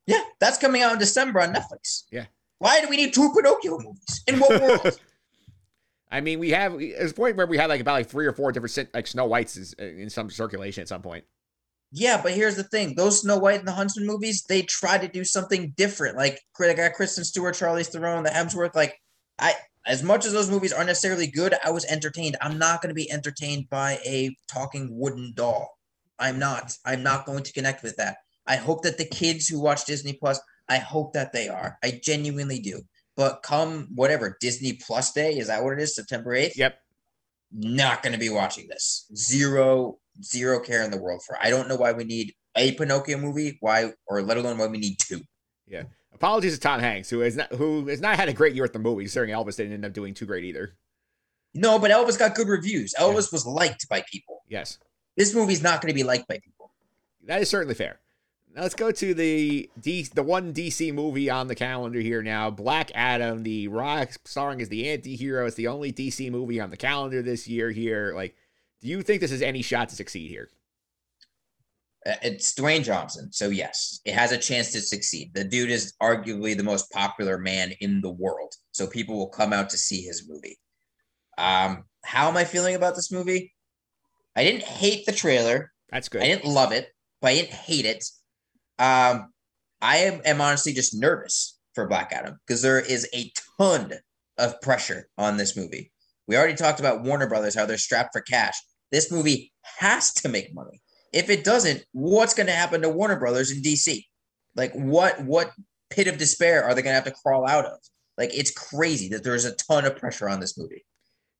[0.09, 2.05] Yeah, that's coming out in December on Netflix.
[2.11, 2.25] Yeah.
[2.61, 4.25] Why do we need two Pinocchio movies?
[4.27, 4.99] In what world?
[6.11, 8.33] I mean, we have there's a point where we had like about like three or
[8.33, 11.25] four different like Snow Whites is uh, in some circulation at some point.
[11.93, 15.09] Yeah, but here's the thing: those Snow White and the Huntsman movies, they try to
[15.09, 16.17] do something different.
[16.17, 18.75] Like they got Kristen Stewart, Charlize Theron, the Hemsworth.
[18.75, 18.99] Like
[19.39, 19.53] I,
[19.87, 22.39] as much as those movies aren't necessarily good, I was entertained.
[22.41, 25.79] I'm not going to be entertained by a talking wooden doll.
[26.19, 26.73] I'm not.
[26.87, 28.17] I'm not going to connect with that.
[28.49, 31.79] I hope that the kids who watch Disney Plus, I hope that they are.
[31.85, 32.83] I genuinely do.
[33.17, 35.95] But come whatever Disney Plus Day is that what it is?
[35.95, 36.57] September eighth.
[36.57, 36.81] Yep.
[37.53, 39.07] Not going to be watching this.
[39.15, 41.37] Zero, zero care in the world for.
[41.41, 43.57] I don't know why we need a Pinocchio movie.
[43.61, 45.21] Why, or let alone why we need two.
[45.67, 45.85] Yeah.
[46.15, 48.73] Apologies to Tom Hanks, who has not who has not had a great year at
[48.73, 49.13] the movies.
[49.13, 50.75] Considering Elvis didn't end up doing too great either.
[51.55, 52.93] No, but Elvis got good reviews.
[52.99, 54.43] Elvis was liked by people.
[54.49, 54.79] Yes,
[55.17, 56.71] This movie's not going to be liked by people.
[57.25, 58.01] that is certainly fair.
[58.59, 62.51] Now let's go to the D, the one DC movie on the calendar here now.
[62.51, 65.47] Black Adam, the rock starring as the anti-hero.
[65.47, 67.71] It's the only DC movie on the calendar this year.
[67.71, 68.35] Here, like,
[68.81, 70.49] do you think this has any shot to succeed here?
[72.05, 75.31] Uh, It's Dwayne Johnson, so yes, it has a chance to succeed.
[75.35, 79.53] The dude is arguably the most popular man in the world, so people will come
[79.53, 80.59] out to see his movie.
[81.39, 83.55] Um, how am I feeling about this movie?
[84.35, 85.71] I didn't hate the trailer.
[85.93, 86.23] That's good.
[86.23, 86.89] I didn't love it,
[87.23, 88.05] but I didn't hate it.
[88.79, 89.33] Um,
[89.81, 93.93] I am, am honestly just nervous for Black Adam because there is a ton
[94.39, 95.93] of pressure on this movie.
[96.27, 98.55] We already talked about Warner Brothers, how they're strapped for cash.
[98.93, 100.81] This movie has to make money.
[101.13, 104.05] If it doesn't, what's going to happen to Warner Brothers in DC?
[104.55, 105.53] Like, what what
[105.91, 107.79] pit of despair are they going to have to crawl out of?
[108.19, 110.85] Like, it's crazy that there's a ton of pressure on this movie.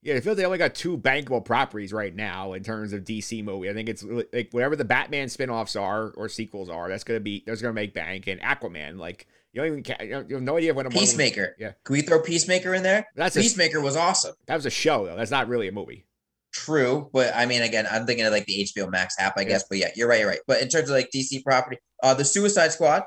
[0.09, 3.45] Yeah, I feel they only got two bankable properties right now in terms of DC
[3.45, 3.69] movie.
[3.69, 4.03] I think it's
[4.33, 7.93] like whatever the Batman spin-offs are or sequels are, that's gonna be that's gonna make
[7.93, 8.27] bank.
[8.27, 11.55] And Aquaman, like you don't even you, don't- you have no idea when a Peacemaker.
[11.59, 13.07] Yeah, Can we throw Peacemaker in there?
[13.17, 14.35] That's a- Peacemaker was awesome.
[14.47, 15.15] that was a show though.
[15.17, 16.07] That's not really a movie.
[16.55, 19.65] True, but I mean, again, I'm thinking of like the HBO Max app, I guess.
[19.69, 20.21] But yeah, you're right.
[20.21, 20.41] You're right.
[20.47, 23.03] But in terms of like DC property, uh, the Suicide Squad,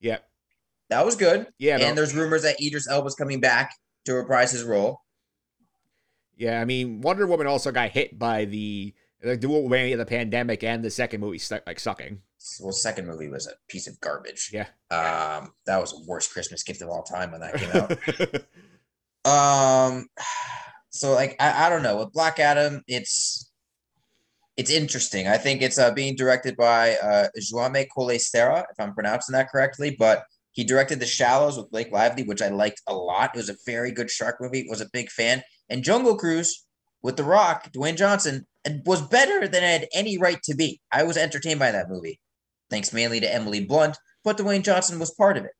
[0.00, 0.18] Yeah.
[0.90, 1.48] that was good.
[1.58, 3.74] Yeah, no- and there's rumors that Idris Elba's coming back
[4.04, 5.00] to reprise his role.
[6.36, 10.06] Yeah, I mean, Wonder Woman also got hit by the the dual whammy of the
[10.06, 12.20] pandemic and the second movie like sucking.
[12.60, 14.50] Well, second movie was a piece of garbage.
[14.52, 14.66] Yeah.
[14.90, 18.44] Um, that was the worst Christmas gift of all time when that came out.
[19.26, 20.06] Um,
[20.90, 23.50] so like I, I don't know with Black Adam, it's
[24.56, 25.26] it's interesting.
[25.26, 29.94] I think it's uh, being directed by uh, Jaume Collet-Serra, if I'm pronouncing that correctly,
[29.98, 33.34] but he directed The Shallows with Blake Lively, which I liked a lot.
[33.34, 34.66] It was a very good shark movie.
[34.70, 35.42] Was a big fan.
[35.68, 36.64] And Jungle Cruise
[37.02, 38.46] with The Rock, Dwayne Johnson,
[38.84, 40.80] was better than it had any right to be.
[40.90, 42.20] I was entertained by that movie,
[42.70, 45.52] thanks mainly to Emily Blunt, but Dwayne Johnson was part of it.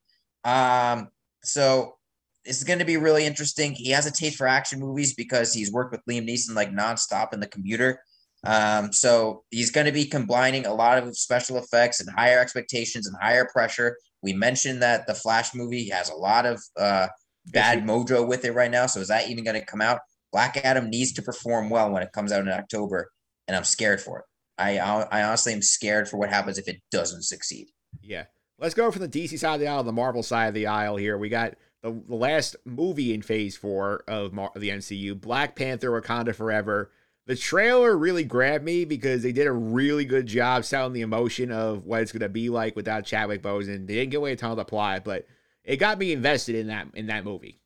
[0.49, 1.09] Um,
[1.43, 1.97] so
[2.45, 3.73] is going to be really interesting.
[3.73, 7.33] He has a taste for action movies because he's worked with Liam Neeson like nonstop
[7.33, 8.01] in the commuter.
[8.45, 13.07] Um, so he's going to be combining a lot of special effects and higher expectations
[13.07, 13.97] and higher pressure.
[14.23, 17.09] We mentioned that the Flash movie has a lot of uh,
[17.47, 18.87] bad mojo with it right now.
[18.87, 20.01] So is that even going to come out?
[20.33, 23.09] Black Adam needs to perform well when it comes out in October,
[23.47, 24.25] and I'm scared for it.
[24.59, 27.69] I I honestly am scared for what happens if it doesn't succeed.
[28.03, 28.25] Yeah.
[28.59, 30.67] Let's go from the DC side of the aisle to the Marvel side of the
[30.67, 31.19] aisle here.
[31.19, 35.91] We got the, the last movie in phase four of Mar- the MCU, Black Panther
[35.91, 36.91] Wakanda Forever.
[37.27, 41.51] The trailer really grabbed me because they did a really good job selling the emotion
[41.51, 43.87] of what it's going to be like without Chadwick Boseman.
[43.87, 45.27] They didn't give away a ton of the plot, but
[45.67, 47.61] it got me invested in that in that movie.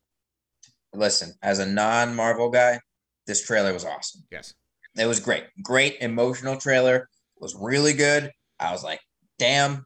[0.92, 2.80] Listen, as a non-Marvel guy,
[3.26, 4.22] this trailer was awesome.
[4.32, 4.54] Yes.
[4.98, 5.44] It was great.
[5.62, 6.96] Great emotional trailer.
[6.96, 8.32] It was really good.
[8.58, 8.98] I was like,
[9.38, 9.84] damn,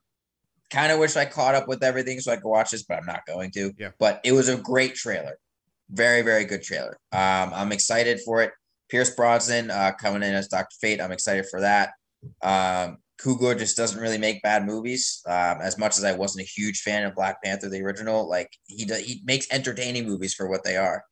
[0.71, 3.05] kind of wish I caught up with everything so I could watch this, but I'm
[3.05, 3.71] not going to.
[3.77, 3.91] Yeah.
[3.99, 5.37] But it was a great trailer.
[5.91, 6.97] Very, very good trailer.
[7.11, 8.51] Um, I'm excited for it.
[8.89, 10.75] Pierce Brosnan uh, coming in as Dr.
[10.81, 11.01] Fate.
[11.01, 11.91] I'm excited for that.
[12.41, 15.21] Um, Coogler just doesn't really make bad movies.
[15.25, 18.49] Um, as much as I wasn't a huge fan of Black Panther, the original, like
[18.67, 21.03] he does, he makes entertaining movies for what they are.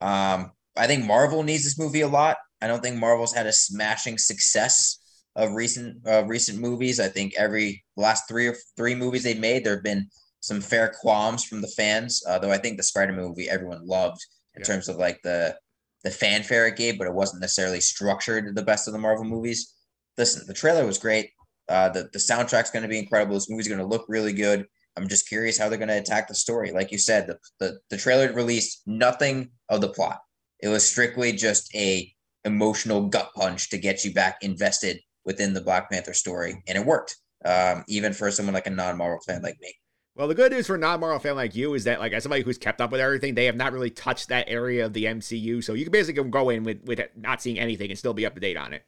[0.00, 2.38] Um, I think Marvel needs this movie a lot.
[2.62, 4.98] I don't think Marvel's had a smashing success
[5.36, 6.98] of recent uh, recent movies.
[7.00, 10.08] I think every last three or three movies they made, there have been
[10.40, 12.22] some fair qualms from the fans.
[12.26, 14.66] Uh, though I think the Spider Man movie everyone loved in Yeah.
[14.66, 15.56] terms of like the
[16.04, 19.74] the fanfare it gave, but it wasn't necessarily structured the best of the Marvel movies.
[20.16, 21.30] Listen, the trailer was great.
[21.68, 23.34] Uh, the the soundtrack's going to be incredible.
[23.34, 24.66] This movie's going to look really good.
[24.96, 26.72] I'm just curious how they're going to attack the story.
[26.72, 30.18] Like you said, the, the the trailer released nothing of the plot.
[30.60, 32.12] It was strictly just a
[32.44, 36.84] emotional gut punch to get you back invested within the Black Panther story, and it
[36.84, 37.16] worked.
[37.44, 39.72] Um, even for someone like a non-Marvel fan like me.
[40.16, 42.42] Well, the good news for a non-Marvel fan like you is that, like, as somebody
[42.42, 45.62] who's kept up with everything, they have not really touched that area of the MCU.
[45.62, 48.34] So you can basically go in with, with not seeing anything and still be up
[48.34, 48.82] to date on it.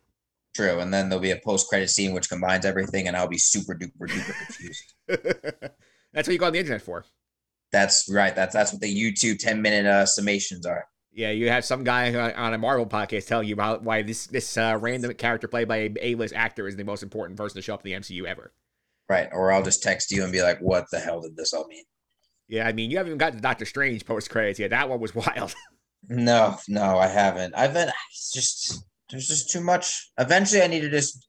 [0.54, 3.74] True, and then there'll be a post-credit scene which combines everything, and I'll be super
[3.74, 4.94] duper duper confused.
[6.12, 7.04] That's what you go on the internet for.
[7.72, 8.34] That's right.
[8.34, 10.84] That's that's what the YouTube 10 minute uh, summations are.
[11.12, 14.26] Yeah, you have some guy on- on a Marvel podcast telling you about why this
[14.26, 17.62] this uh, random character played by a A-list actor is the most important person to
[17.62, 18.52] show up in the MCU ever.
[19.08, 19.28] Right.
[19.32, 21.84] Or I'll just text you and be like, what the hell did this all mean?
[22.48, 24.70] Yeah, I mean, you haven't even gotten to Doctor Strange post credits yet.
[24.70, 25.54] That one was wild.
[26.08, 27.54] No, no, I haven't.
[27.56, 27.90] I've been
[28.32, 30.10] just there's just too much.
[30.18, 31.26] Eventually I need to just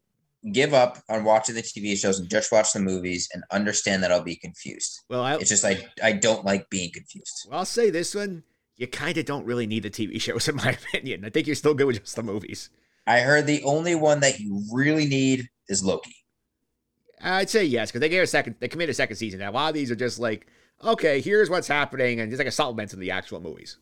[0.52, 4.12] give up on watching the TV shows and just watch the movies and understand that
[4.12, 5.02] I'll be confused.
[5.10, 7.48] Well, I, It's just I I don't like being confused.
[7.50, 8.44] well, I'll say this one:
[8.78, 11.26] you kind of don't really need the TV shows, in my opinion.
[11.26, 12.70] I think you're still good with just the movies.
[13.08, 16.16] I heard the only one that you really need is Loki.
[17.24, 18.56] I'd say yes because they gave a second.
[18.60, 19.40] They committed a second season.
[19.40, 20.48] Now, a lot of these are just like,
[20.84, 23.78] okay, here's what's happening, and just like a supplement to the actual movies.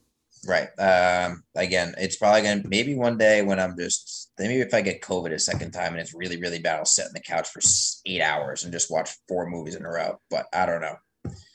[0.48, 0.70] Right.
[0.80, 1.44] Um.
[1.56, 5.34] Again, it's probably gonna maybe one day when I'm just maybe if I get COVID
[5.34, 7.62] a second time and it's really really bad, I'll sit on the couch for
[8.06, 10.20] eight hours and just watch four movies in a row.
[10.30, 10.96] But I don't know.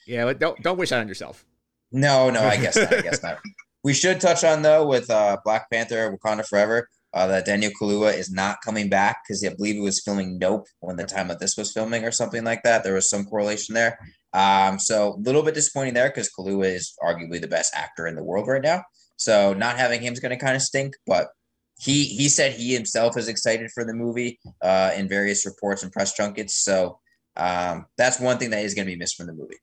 [0.07, 1.45] Yeah, but don't don't wish that on yourself.
[1.93, 2.93] No, no, I guess not.
[2.93, 3.39] I guess not.
[3.83, 8.19] We should touch on though with uh, Black Panther: Wakanda Forever uh, that Daniel Kaluuya
[8.19, 11.39] is not coming back because I believe he was filming Nope when the time that
[11.39, 12.83] this was filming or something like that.
[12.83, 13.99] There was some correlation there.
[14.35, 18.17] Um, so a little bit disappointing there because Kaluuya is arguably the best actor in
[18.17, 18.83] the world right now.
[19.17, 21.29] So not having him is going to kind of stink, but.
[21.77, 25.91] He, he said he himself is excited for the movie uh, in various reports and
[25.91, 26.55] press junkets.
[26.55, 27.01] So
[27.37, 29.57] um, that's one thing that is going to be missed from the movie.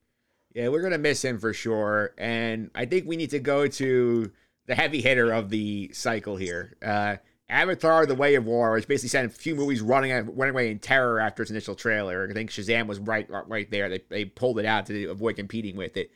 [0.53, 4.31] Yeah, we're gonna miss him for sure, and I think we need to go to
[4.65, 6.75] the heavy hitter of the cycle here.
[6.85, 7.17] Uh,
[7.51, 10.79] Avatar: The Way of War, which basically sent a few movies running running away in
[10.79, 12.27] terror after its initial trailer.
[12.29, 13.89] I think Shazam was right right there.
[13.89, 16.11] They, they pulled it out to avoid competing with it.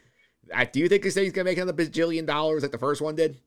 [0.53, 3.15] I, do you think this thing's gonna make another bajillion dollars like the first one
[3.15, 3.39] did?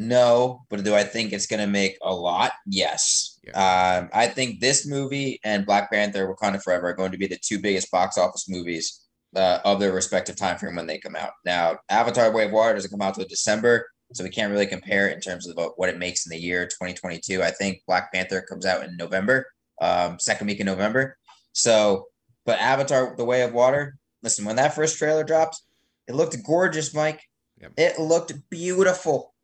[0.00, 2.52] No, but do I think it's going to make a lot?
[2.66, 3.40] Yes.
[3.42, 3.98] Yeah.
[3.98, 7.38] Um, I think this movie and Black Panther: Wakanda Forever are going to be the
[7.42, 11.32] two biggest box office movies uh, of their respective time frame when they come out.
[11.44, 15.08] Now, Avatar: Way of Water doesn't come out till December, so we can't really compare
[15.08, 17.42] it in terms of what it makes in the year 2022.
[17.42, 19.46] I think Black Panther comes out in November,
[19.80, 21.16] um, second week in November.
[21.52, 22.06] So,
[22.46, 23.96] but Avatar: The Way of Water.
[24.22, 25.60] Listen, when that first trailer dropped,
[26.06, 27.20] it looked gorgeous, Mike.
[27.60, 27.72] Yep.
[27.76, 29.34] It looked beautiful.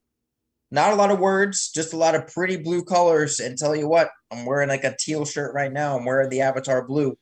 [0.71, 3.39] Not a lot of words, just a lot of pretty blue colors.
[3.39, 5.97] And tell you what, I'm wearing like a teal shirt right now.
[5.97, 7.17] I'm wearing the Avatar blue.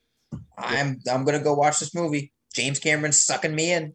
[0.56, 2.32] I'm I'm gonna go watch this movie.
[2.54, 3.94] James Cameron's sucking me in.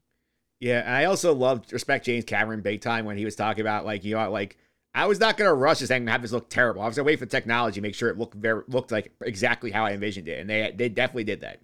[0.59, 3.85] Yeah, and I also loved respect James Cameron big time when he was talking about
[3.85, 4.57] like you know like
[4.93, 6.81] I was not gonna rush this thing and have this look terrible.
[6.81, 9.85] I was gonna wait for technology, make sure it looked very looked like exactly how
[9.85, 11.61] I envisioned it, and they they definitely did that.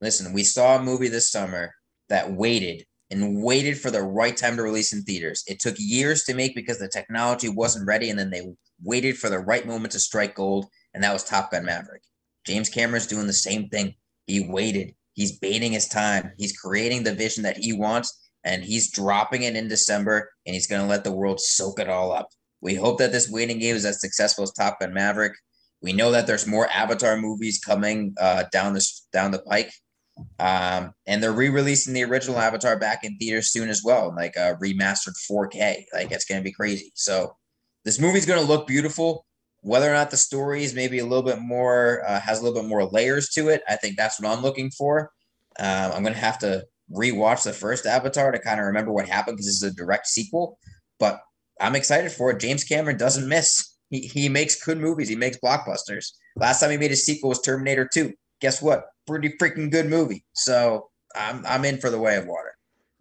[0.00, 1.74] Listen, we saw a movie this summer
[2.08, 5.42] that waited and waited for the right time to release in theaters.
[5.48, 9.28] It took years to make because the technology wasn't ready, and then they waited for
[9.28, 12.02] the right moment to strike gold, and that was Top Gun Maverick.
[12.46, 13.94] James Cameron's doing the same thing.
[14.26, 14.94] He waited.
[15.20, 16.32] He's baiting his time.
[16.38, 20.66] He's creating the vision that he wants, and he's dropping it in December, and he's
[20.66, 22.30] going to let the world soak it all up.
[22.62, 25.34] We hope that this waiting game is as successful as Top Gun Maverick.
[25.82, 29.70] We know that there's more Avatar movies coming uh, down the down the pike,
[30.38, 34.56] um, and they're re-releasing the original Avatar back in theaters soon as well, like a
[34.58, 35.84] remastered 4K.
[35.92, 36.92] Like it's going to be crazy.
[36.94, 37.36] So
[37.84, 39.26] this movie's going to look beautiful.
[39.62, 42.62] Whether or not the story is maybe a little bit more uh, has a little
[42.62, 45.10] bit more layers to it, I think that's what I'm looking for.
[45.58, 49.08] Um, I'm going to have to rewatch the first Avatar to kind of remember what
[49.08, 50.58] happened because this is a direct sequel.
[50.98, 51.20] But
[51.60, 52.40] I'm excited for it.
[52.40, 53.76] James Cameron doesn't miss.
[53.90, 55.08] He, he makes good movies.
[55.08, 56.12] He makes blockbusters.
[56.36, 58.12] Last time he made a sequel was Terminator 2.
[58.40, 58.86] Guess what?
[59.06, 60.24] Pretty freaking good movie.
[60.32, 62.49] So I'm I'm in for the Way of Water.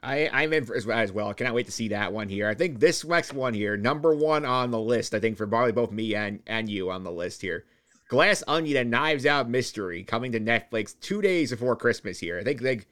[0.02, 1.30] I, I'm in for as, well.
[1.30, 2.48] I cannot wait to see that one here.
[2.48, 5.72] I think this next one here, number one on the list, I think for probably
[5.72, 7.66] both me and, and you on the list here.
[8.10, 12.40] Glass Onion and Knives Out Mystery coming to Netflix two days before Christmas here.
[12.40, 12.88] I think like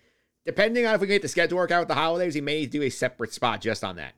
[0.46, 2.66] depending on if we can get the schedule work out with the holidays, we may
[2.66, 4.14] do a separate spot just on that.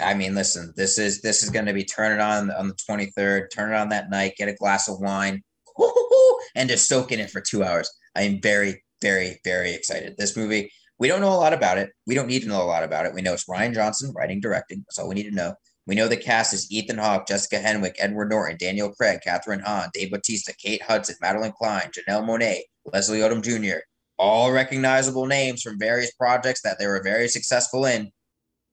[0.00, 2.74] I mean, listen, this is this is going to be turn it on on the
[2.74, 5.42] 23rd, turn it on that night, get a glass of wine,
[6.54, 7.90] and just soak in it for two hours.
[8.14, 10.16] I am very, very, very excited.
[10.18, 11.90] This movie, we don't know a lot about it.
[12.06, 13.14] We don't need to know a lot about it.
[13.14, 14.84] We know it's Rian Johnson writing, directing.
[14.86, 15.54] That's all we need to know.
[15.86, 19.90] We know the cast is Ethan Hawke, Jessica Henwick, Edward Norton, Daniel Craig, Kathryn Hahn,
[19.94, 23.78] Dave Bautista, Kate Hudson, Madelyn Cline, Janelle Monáe, Leslie Odom Jr.
[24.18, 28.10] All recognizable names from various projects that they were very successful in.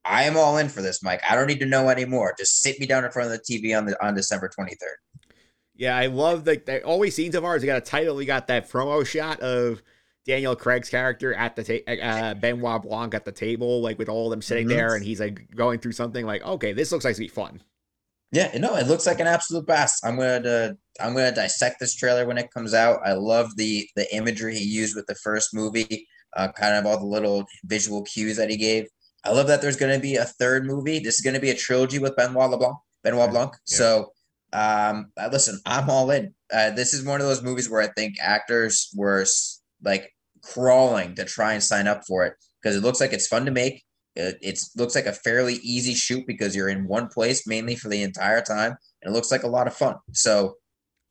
[0.05, 1.21] I am all in for this, Mike.
[1.29, 2.33] I don't need to know anymore.
[2.37, 4.75] Just sit me down in front of the TV on the on December 23rd.
[5.75, 7.61] Yeah, I love the, always scenes of ours.
[7.61, 8.15] We got a title.
[8.15, 9.81] We got that promo shot of
[10.25, 14.27] Daniel Craig's character at the ta- uh, Benoit Blanc at the table, like with all
[14.27, 14.77] of them sitting mm-hmm.
[14.77, 16.25] there, and he's like going through something.
[16.25, 17.61] Like, okay, this looks like to be fun.
[18.31, 20.03] Yeah, no, it looks like an absolute blast.
[20.05, 22.99] I'm gonna uh, I'm gonna dissect this trailer when it comes out.
[23.05, 26.99] I love the the imagery he used with the first movie, uh, kind of all
[26.99, 28.87] the little visual cues that he gave.
[29.25, 30.99] I love that there's gonna be a third movie.
[30.99, 32.77] This is gonna be a trilogy with Benoit LeBlanc.
[33.03, 33.51] Benoit Blanc.
[33.67, 33.77] Yeah.
[33.77, 34.13] So
[34.53, 36.33] um, uh, listen, I'm all in.
[36.51, 39.25] Uh, this is one of those movies where I think actors were
[39.83, 40.12] like
[40.43, 43.51] crawling to try and sign up for it because it looks like it's fun to
[43.51, 43.83] make.
[44.15, 47.89] It it's, looks like a fairly easy shoot because you're in one place mainly for
[47.89, 49.95] the entire time, and it looks like a lot of fun.
[50.11, 50.55] So,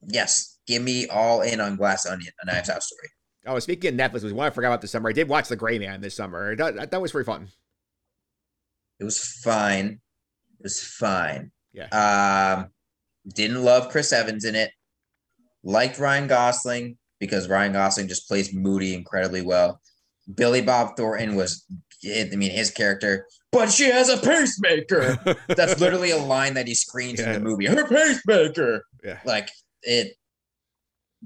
[0.03, 3.09] yes, give me all in on Glass Onion, a Knives Out story.
[3.45, 5.09] Oh, speaking of Netflix, was one I forgot about this summer.
[5.09, 6.55] I did watch The Gray Man this summer.
[6.55, 7.49] That, that was pretty fun.
[9.01, 10.01] It was fine.
[10.61, 11.51] It was fine.
[11.73, 11.89] Yeah.
[11.89, 12.69] Um,
[13.35, 14.71] didn't love Chris Evans in it.
[15.65, 19.81] Liked Ryan Gosling because Ryan Gosling just plays Moody incredibly well.
[20.35, 21.65] Billy Bob Thornton was,
[22.05, 25.17] I mean, his character, but she has a pacemaker.
[25.47, 27.29] That's literally a line that he screams yeah.
[27.29, 27.67] in the movie.
[27.67, 28.85] Her pacemaker.
[29.05, 29.21] Yeah.
[29.25, 29.51] Like
[29.83, 30.17] it.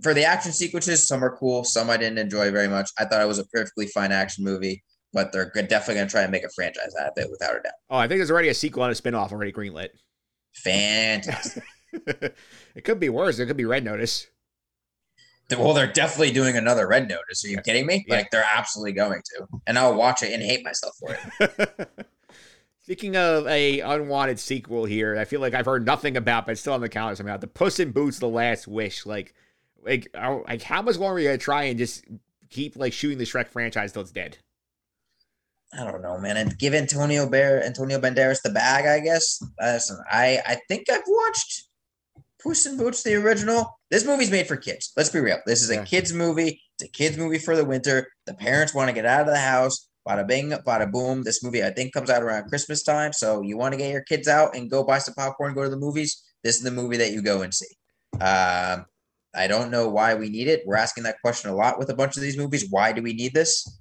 [0.02, 2.90] For the action sequences, some are cool, some I didn't enjoy very much.
[2.98, 4.84] I thought it was a perfectly fine action movie,
[5.14, 7.62] but they're definitely going to try and make a franchise out of it without a
[7.62, 7.72] doubt.
[7.88, 9.88] Oh, I think there's already a sequel and a spinoff already greenlit.
[10.56, 11.62] Fantastic.
[11.94, 13.38] it could be worse.
[13.38, 14.26] It could be Red Notice.
[15.50, 17.44] Well, they're definitely doing another Red Notice.
[17.44, 18.04] Are you kidding me?
[18.08, 18.16] Yeah.
[18.16, 21.88] Like they're absolutely going to, and I'll watch it and hate myself for it.
[22.82, 26.60] Speaking of a unwanted sequel here, I feel like I've heard nothing about, but it's
[26.60, 27.36] still on the calendar somehow.
[27.36, 29.06] The Puss in Boots: The Last Wish.
[29.06, 29.34] Like,
[29.82, 32.04] like, oh, like, how much longer are you gonna try and just
[32.48, 34.38] keep like shooting the Shrek franchise till it's dead?
[35.72, 36.36] I don't know, man.
[36.36, 39.42] And give Antonio Bear Antonio Banderas the bag, I guess.
[39.60, 41.64] Listen, I I think I've watched
[42.46, 43.76] Puss in Boots the original.
[43.90, 44.92] This movie's made for kids.
[44.96, 45.38] Let's be real.
[45.46, 46.60] This is a kids movie.
[46.78, 48.06] It's a kids movie for the winter.
[48.26, 49.88] The parents want to get out of the house.
[50.08, 51.24] bada bing, bada boom.
[51.24, 54.02] This movie I think comes out around Christmas time, so you want to get your
[54.02, 56.22] kids out and go buy some popcorn, go to the movies.
[56.44, 57.66] This is the movie that you go and see.
[58.14, 58.86] Um,
[59.34, 60.62] I don't know why we need it.
[60.66, 62.68] We're asking that question a lot with a bunch of these movies.
[62.70, 63.80] Why do we need this?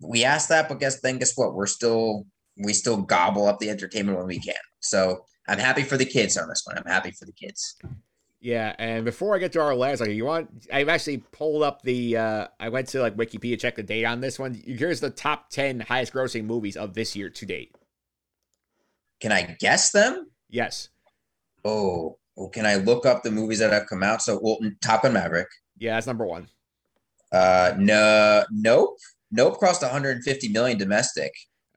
[0.00, 1.54] We ask that, but guess then guess what?
[1.54, 2.24] We're still
[2.56, 4.54] we still gobble up the entertainment when we can.
[4.80, 6.76] So I'm happy for the kids on this one.
[6.78, 7.76] I'm happy for the kids.
[8.40, 11.82] Yeah, and before I get to our last, like you want, I've actually pulled up
[11.82, 12.16] the.
[12.16, 14.54] uh I went to like Wikipedia check the date on this one.
[14.54, 17.74] Here's the top ten highest grossing movies of this year to date.
[19.20, 20.30] Can I guess them?
[20.48, 20.90] Yes.
[21.64, 24.22] Oh, well, can I look up the movies that have come out?
[24.22, 25.48] So, well, Top Gun Maverick.
[25.76, 26.48] Yeah, that's number one.
[27.32, 28.96] Uh, no, nope,
[29.32, 29.58] nope.
[29.58, 31.34] Crossed 150 million domestic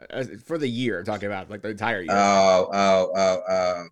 [0.09, 0.99] uh, for the year.
[0.99, 2.11] I'm talking about like the entire year.
[2.11, 3.85] Oh, oh, oh, oh.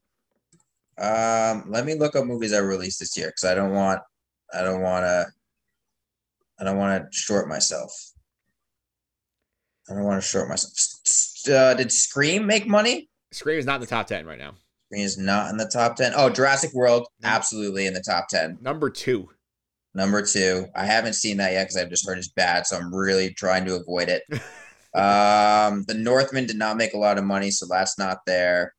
[1.02, 4.02] Um, let me look up movies I released this year because I don't want,
[4.54, 5.28] I don't want to,
[6.60, 7.92] I don't want to short myself.
[9.90, 10.74] I don't want to short myself.
[11.50, 13.10] Uh, did Scream make money?
[13.32, 14.54] Scream is not in the top ten right now.
[14.88, 16.12] Scream is not in the top ten.
[16.16, 18.58] Oh, Jurassic World, absolutely in the top ten.
[18.62, 19.30] Number two.
[19.96, 20.68] Number two.
[20.76, 23.66] I haven't seen that yet because I've just heard it's bad, so I'm really trying
[23.66, 24.24] to avoid it.
[25.00, 28.74] um, the Northman did not make a lot of money, so that's not there.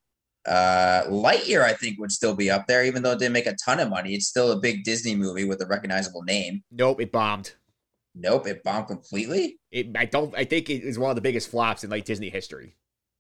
[0.47, 3.56] Uh, Lightyear, I think, would still be up there, even though it didn't make a
[3.64, 4.14] ton of money.
[4.14, 6.62] It's still a big Disney movie with a recognizable name.
[6.70, 7.52] Nope, it bombed.
[8.14, 9.59] Nope, it bombed completely.
[9.70, 10.34] It, I don't.
[10.36, 12.76] I think it is one of the biggest flops in like Disney history.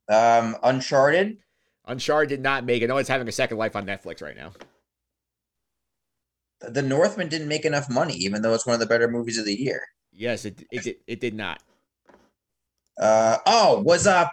[0.08, 1.38] Um, Uncharted.
[1.86, 2.88] Uncharted did not make it.
[2.88, 4.52] No, it's having a second life on Netflix right now.
[6.60, 9.44] The Northman didn't make enough money, even though it's one of the better movies of
[9.44, 9.82] the year.
[10.12, 10.96] Yes, it it did.
[11.06, 11.62] It did not.
[13.00, 14.28] Uh oh, was uh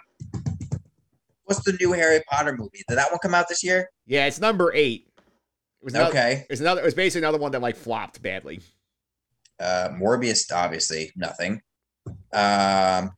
[1.46, 2.84] what's the new Harry Potter movie?
[2.88, 3.90] Did that one come out this year?
[4.06, 5.08] Yeah, it's number eight.
[5.18, 6.46] It was another, okay.
[6.50, 6.82] It's another.
[6.82, 8.60] It was basically another one that like flopped badly.
[9.60, 11.62] Uh, Morbius, obviously nothing.
[12.34, 13.12] Um,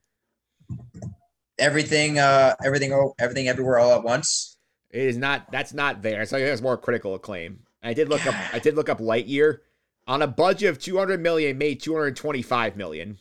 [1.57, 4.57] everything, uh, everything, oh, everything, everywhere, all at once.
[4.91, 5.51] It is not.
[5.51, 6.25] That's not there.
[6.25, 7.59] So it has more critical acclaim.
[7.81, 8.35] I did look up.
[8.53, 9.59] I did look up Lightyear
[10.07, 13.17] on a budget of 200 million, made 225 million.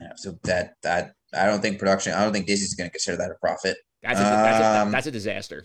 [0.00, 2.12] Yeah, so that that I don't think production.
[2.12, 3.76] I don't think Disney's going to consider that a profit.
[4.02, 5.64] That's a, that's, a, um, that's a disaster.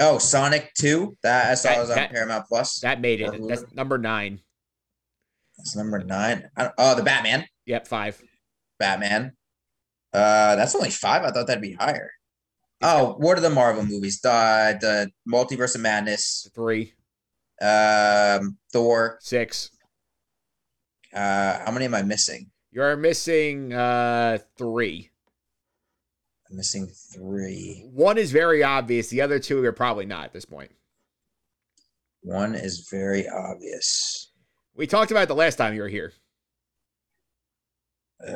[0.00, 1.16] Oh, Sonic Two.
[1.22, 2.80] That I saw that, was on that, Paramount Plus.
[2.80, 3.32] That made it.
[3.48, 4.40] That's number nine.
[5.56, 6.48] That's number nine.
[6.78, 7.46] Oh, the Batman.
[7.66, 8.22] Yep, five.
[8.78, 9.32] Batman.
[10.12, 11.22] Uh, that's only five.
[11.22, 12.10] I thought that'd be higher.
[12.82, 14.20] Oh, what are the Marvel movies?
[14.20, 16.48] The the Multiverse of Madness.
[16.54, 16.92] Three.
[17.62, 19.18] Um, Thor.
[19.20, 19.70] Six.
[21.14, 22.50] Uh, how many am I missing?
[22.74, 25.10] You're missing uh three.
[26.50, 27.88] I'm missing three.
[27.92, 29.08] One is very obvious.
[29.08, 30.72] The other two are probably not at this point.
[32.22, 34.32] One is very obvious.
[34.74, 36.12] We talked about it the last time you were here.
[38.26, 38.32] Um,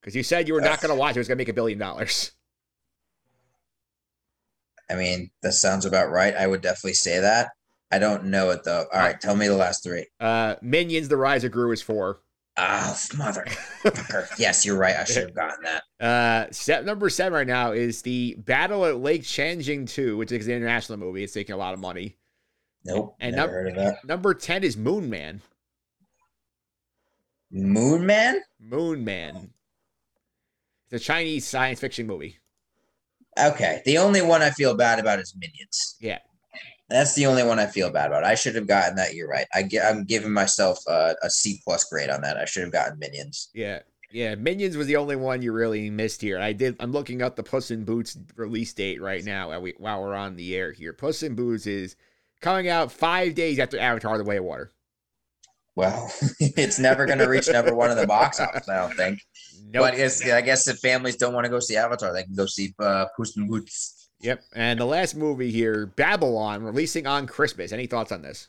[0.00, 1.16] because you said you were not going to watch it.
[1.16, 2.30] It was going to make a billion dollars.
[4.88, 6.36] I mean, that sounds about right.
[6.36, 7.48] I would definitely say that.
[7.92, 8.86] I don't know it though.
[8.92, 10.06] All right, tell me the last three.
[10.18, 12.20] Uh, Minions: The Rise of Gru is four.
[12.56, 13.46] Oh, mother.
[14.38, 14.96] yes, you're right.
[14.96, 16.04] I should have gotten that.
[16.04, 20.46] Uh, set number seven right now is the Battle at Lake Changjin 2, which is
[20.46, 21.24] an international movie.
[21.24, 22.18] It's taking a lot of money.
[22.84, 23.16] Nope.
[23.20, 24.04] And never num- heard of that.
[24.04, 25.40] Number 10 is Moon Man.
[27.50, 28.42] Moon Man?
[28.60, 29.50] Moon Man.
[30.90, 32.38] It's a Chinese science fiction movie.
[33.38, 33.80] Okay.
[33.86, 35.96] The only one I feel bad about is Minions.
[36.00, 36.18] Yeah.
[36.92, 38.24] That's the only one I feel bad about.
[38.24, 39.14] I should have gotten that.
[39.14, 39.46] You're right.
[39.54, 42.36] I get, I'm giving myself a, a C plus grade on that.
[42.36, 43.48] I should have gotten Minions.
[43.54, 43.80] Yeah.
[44.10, 46.38] Yeah, Minions was the only one you really missed here.
[46.38, 46.76] I did.
[46.80, 50.14] I'm looking up the Puss in Boots release date right now while, we, while we're
[50.14, 50.92] on the air here.
[50.92, 51.96] Puss in Boots is
[52.42, 54.70] coming out five days after Avatar: The Way of Water.
[55.74, 58.68] Well, it's never going to reach number one in the box office.
[58.68, 59.18] I don't think.
[59.64, 59.84] Nope.
[59.84, 62.34] But I guess, I guess if families don't want to go see Avatar, they can
[62.34, 64.01] go see uh, Puss in Boots.
[64.22, 64.42] Yep.
[64.54, 67.72] And the last movie here, Babylon, releasing on Christmas.
[67.72, 68.48] Any thoughts on this?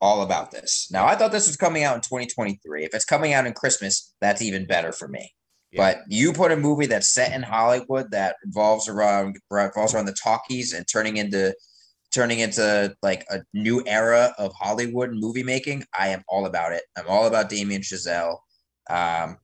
[0.00, 0.88] All about this.
[0.90, 2.84] Now, I thought this was coming out in 2023.
[2.84, 5.32] If it's coming out in Christmas, that's even better for me.
[5.70, 5.94] Yeah.
[5.94, 10.16] But you put a movie that's set in Hollywood that revolves around revolves around the
[10.20, 11.54] talkies and turning into
[12.12, 15.84] turning into like a new era of Hollywood movie making.
[15.98, 16.82] I am all about it.
[16.98, 18.38] I'm all about Damien Chazelle.
[18.90, 19.38] Um,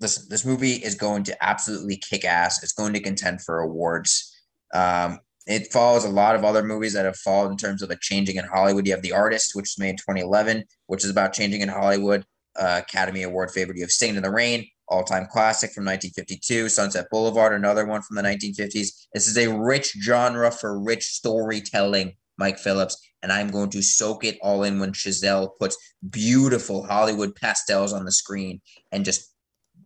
[0.00, 2.62] listen, this movie is going to absolutely kick ass.
[2.62, 4.29] It's going to contend for awards.
[4.72, 8.00] Um, it follows a lot of other movies that have followed in terms of like
[8.00, 8.86] changing in Hollywood.
[8.86, 12.24] You have The Artist, which was made in 2011, which is about changing in Hollywood.
[12.58, 13.76] Uh, Academy Award favorite.
[13.76, 16.68] You have Singing in the Rain, all time classic from 1952.
[16.68, 19.06] Sunset Boulevard, another one from the 1950s.
[19.14, 24.24] This is a rich genre for rich storytelling Mike Phillips, and I'm going to soak
[24.24, 25.76] it all in when Chazelle puts
[26.08, 28.60] beautiful Hollywood pastels on the screen
[28.90, 29.32] and just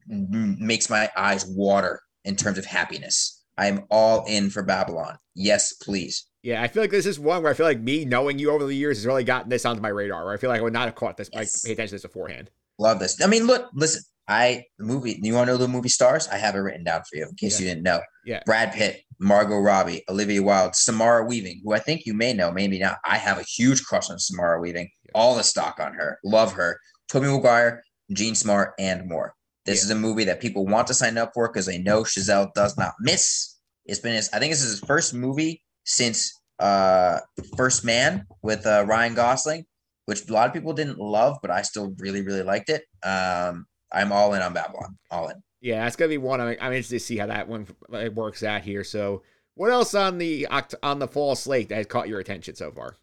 [0.07, 3.34] makes my eyes water in terms of happiness.
[3.57, 5.17] I am all in for Babylon.
[5.35, 6.27] Yes, please.
[6.43, 8.67] Yeah, I feel like this is one where I feel like me knowing you over
[8.67, 10.25] the years has really gotten this onto my radar.
[10.25, 11.65] Where I feel like I would not have caught this, yes.
[11.65, 12.51] like, pay attention to this beforehand.
[12.79, 13.23] Love this.
[13.23, 14.03] I mean, look, listen.
[14.27, 15.19] I the movie.
[15.23, 16.29] You want to know the movie stars?
[16.29, 17.67] I have it written down for you in case yeah.
[17.67, 18.01] you didn't know.
[18.25, 18.41] Yeah.
[18.47, 22.79] Brad Pitt, Margot Robbie, Olivia Wilde, Samara Weaving, who I think you may know, maybe
[22.79, 22.99] not.
[23.05, 24.89] I have a huge crush on Samara Weaving.
[25.05, 25.11] Yeah.
[25.15, 26.19] All the stock on her.
[26.25, 26.81] Love her.
[27.11, 27.83] Tobey Maguire,
[28.13, 29.35] Jean Smart, and more.
[29.65, 29.85] This yeah.
[29.85, 32.77] is a movie that people want to sign up for because they know Chazelle does
[32.77, 33.57] not miss.
[33.87, 37.19] It's been his, I think this is his first movie since uh
[37.57, 39.65] First Man with uh, Ryan Gosling,
[40.07, 42.85] which a lot of people didn't love, but I still really, really liked it.
[43.03, 44.99] Um, I'm all in on Babylon.
[45.11, 45.43] All in.
[45.61, 46.41] Yeah, it's gonna be one.
[46.41, 47.67] I'm, I'm interested to see how that one
[48.15, 48.85] works out here.
[48.85, 49.23] So,
[49.55, 50.47] what else on the
[50.83, 52.97] on the fall slate that has caught your attention so far?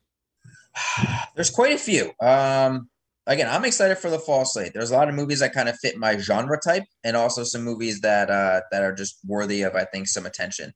[1.36, 2.12] There's quite a few.
[2.22, 2.90] Um,
[3.32, 4.74] again, I'm excited for the fall slate.
[4.74, 7.64] There's a lot of movies that kind of fit my genre type, and also some
[7.64, 10.74] movies that uh, that are just worthy of, I think, some attention.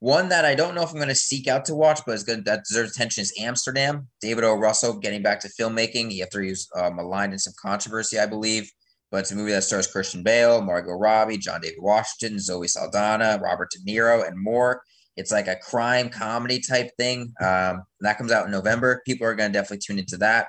[0.00, 2.22] One that I don't know if I'm going to seek out to watch, but is
[2.22, 4.08] good that deserves attention is Amsterdam.
[4.20, 4.54] David O.
[4.54, 6.10] Russell getting back to filmmaking.
[6.10, 8.70] He after he was um, aligned in some controversy, I believe.
[9.10, 13.38] But it's a movie that stars Christian Bale, Margot Robbie, John David Washington, Zoe Saldana,
[13.42, 14.82] Robert De Niro, and more.
[15.16, 17.32] It's like a crime comedy type thing.
[17.42, 19.00] Um, that comes out in November.
[19.06, 20.48] People are going to definitely tune into that.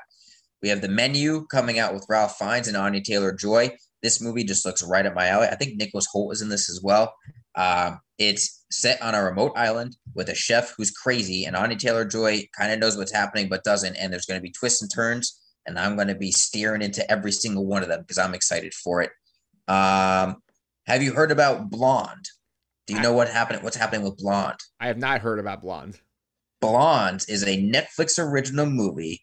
[0.62, 3.76] We have the menu coming out with Ralph Fiennes and Anya Taylor Joy.
[4.02, 5.48] This movie just looks right up my alley.
[5.48, 7.14] I think Nicholas Hoult is in this as well.
[7.56, 12.06] Um, it's set on a remote island with a chef who's crazy, and Anya Taylor
[12.06, 13.96] Joy kind of knows what's happening but doesn't.
[13.96, 17.10] And there's going to be twists and turns, and I'm going to be steering into
[17.12, 19.12] every single one of them because I'm excited for it.
[19.68, 20.38] Um,
[20.86, 22.26] have you heard about Blonde?
[22.86, 23.64] Do you know what happened?
[23.64, 24.60] What's happening with Blonde?
[24.80, 26.00] I have not heard about Blonde.
[26.62, 29.22] Blonde is a Netflix original movie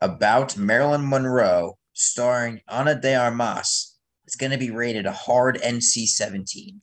[0.00, 3.96] about Marilyn Monroe, starring Ana de Armas.
[4.24, 6.80] It's going to be rated a hard NC 17.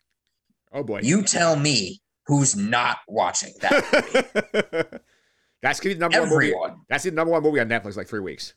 [0.73, 0.99] Oh boy!
[1.03, 4.51] You tell me who's not watching that.
[4.73, 4.97] Movie.
[5.61, 6.59] That's gonna be the number Everyone.
[6.59, 6.81] one movie.
[6.89, 8.53] That's the number one movie on Netflix, like three weeks.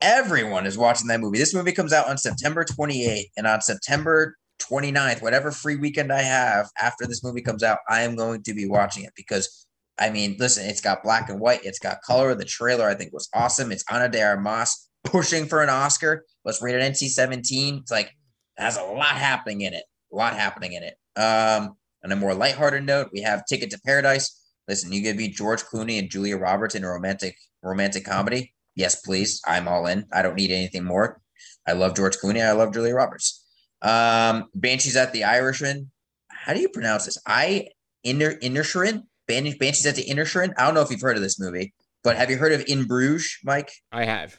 [0.00, 1.38] Everyone is watching that movie.
[1.38, 6.22] This movie comes out on September 28th, and on September 29th, whatever free weekend I
[6.22, 9.65] have after this movie comes out, I am going to be watching it because
[9.98, 12.34] I mean, listen, it's got black and white, it's got color.
[12.34, 13.72] The trailer I think was awesome.
[13.72, 16.24] It's Ana de Armas pushing for an Oscar.
[16.44, 17.80] Let's rate it NC-17.
[17.80, 18.12] It's like
[18.56, 19.84] has a lot happening in it.
[20.12, 20.94] A lot happening in it.
[21.16, 24.42] Um, on a more lighthearted note, we have Ticket to Paradise.
[24.68, 28.52] Listen, you give me George Clooney and Julia Roberts in a romantic romantic comedy.
[28.74, 29.40] Yes, please.
[29.46, 30.04] I'm all in.
[30.12, 31.20] I don't need anything more.
[31.66, 32.44] I love George Clooney.
[32.44, 33.44] I love Julia Roberts.
[33.82, 35.90] Um, Banshees at the Irishman.
[36.30, 37.18] How do you pronounce this?
[37.26, 37.68] I
[38.04, 39.02] Inner Inisherin?
[39.28, 40.52] Banshees at the Inisherin?
[40.56, 42.84] I don't know if you've heard of this movie, but have you heard of In
[42.84, 43.70] Bruges, Mike?
[43.92, 44.38] I have.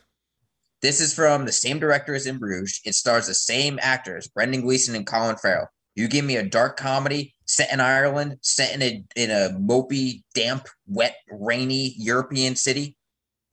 [0.82, 2.82] This is from the same director as In Bruges.
[2.86, 5.68] It stars the same actors, Brendan Gleeson and Colin Farrell.
[5.96, 10.22] You give me a dark comedy set in Ireland, set in a in a mopey,
[10.36, 12.96] damp, wet, rainy European city.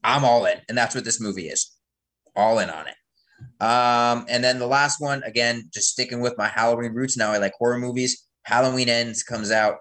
[0.03, 1.71] I'm all in, and that's what this movie is.
[2.37, 2.97] All in on it.
[3.63, 7.17] Um, and then the last one, again, just sticking with my Halloween roots.
[7.17, 8.27] Now I like horror movies.
[8.43, 9.77] Halloween Ends comes out.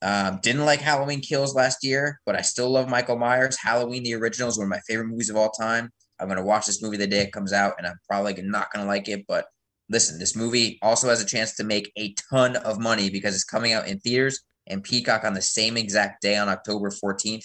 [0.00, 3.58] Um, didn't like Halloween Kills last year, but I still love Michael Myers.
[3.60, 5.90] Halloween the original is one of my favorite movies of all time.
[6.20, 8.86] I'm gonna watch this movie the day it comes out, and I'm probably not gonna
[8.86, 9.46] like it, but
[9.88, 13.44] listen, this movie also has a chance to make a ton of money because it's
[13.44, 17.44] coming out in theaters and Peacock on the same exact day on October 14th.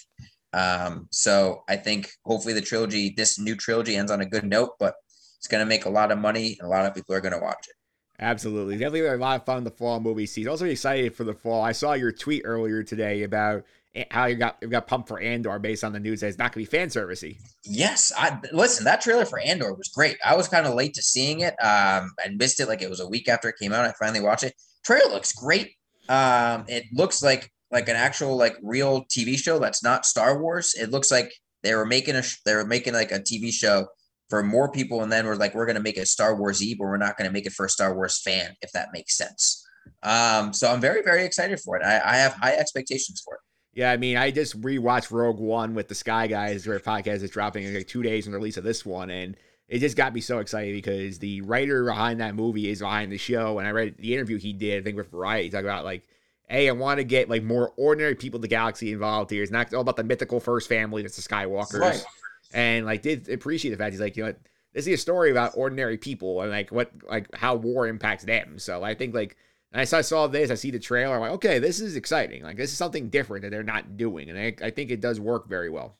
[0.51, 4.71] Um, so I think hopefully the trilogy, this new trilogy ends on a good note,
[4.79, 4.93] but
[5.37, 7.33] it's going to make a lot of money and a lot of people are going
[7.33, 7.75] to watch it.
[8.19, 8.77] Absolutely.
[8.77, 10.51] Definitely a lot of fun in the fall movie season.
[10.51, 11.61] Also excited for the fall.
[11.61, 13.63] I saw your tweet earlier today about
[14.11, 16.51] how you got you got pumped for Andor based on the news that it's not
[16.51, 17.37] going to be fan servicey.
[17.63, 18.85] Yes, I listen.
[18.85, 20.17] That trailer for Andor was great.
[20.25, 21.53] I was kind of late to seeing it.
[21.61, 23.85] Um, I missed it like it was a week after it came out.
[23.85, 24.53] I finally watched it.
[24.83, 25.71] Trailer looks great.
[26.09, 30.73] Um, it looks like like an actual like real TV show that's not Star Wars.
[30.75, 31.31] It looks like
[31.61, 33.87] they were making a they were making like a TV show
[34.33, 36.73] for more people, and then we're like we're going to make it Star Wars E,
[36.73, 39.15] but we're not going to make it for a Star Wars fan, if that makes
[39.15, 39.63] sense.
[40.01, 41.83] Um, so I'm very very excited for it.
[41.85, 43.41] I, I have high expectations for it.
[43.75, 46.63] Yeah, I mean, I just rewatched Rogue One with the Sky Guys.
[46.63, 49.37] Their podcast is dropping in like two days from the release of this one, and
[49.67, 53.19] it just got me so excited because the writer behind that movie is behind the
[53.19, 53.59] show.
[53.59, 56.07] And I read the interview he did, I think with Variety, talk about like,
[56.49, 59.43] hey, I want to get like more ordinary people in the galaxy involved here.
[59.43, 61.79] It's not all about the mythical first family that's the Skywalkers.
[61.79, 62.05] Right.
[62.53, 64.33] And like, did appreciate the fact he's like, you know,
[64.73, 68.57] this is a story about ordinary people and like what like how war impacts them.
[68.59, 69.37] So I think like
[69.73, 72.43] I saw, this, I see the trailer, I'm like, okay, this is exciting.
[72.43, 75.19] Like this is something different that they're not doing, and I, I think it does
[75.19, 75.97] work very well.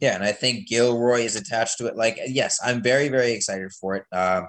[0.00, 1.96] Yeah, and I think Gilroy is attached to it.
[1.96, 4.04] Like, yes, I'm very, very excited for it.
[4.10, 4.44] Uh,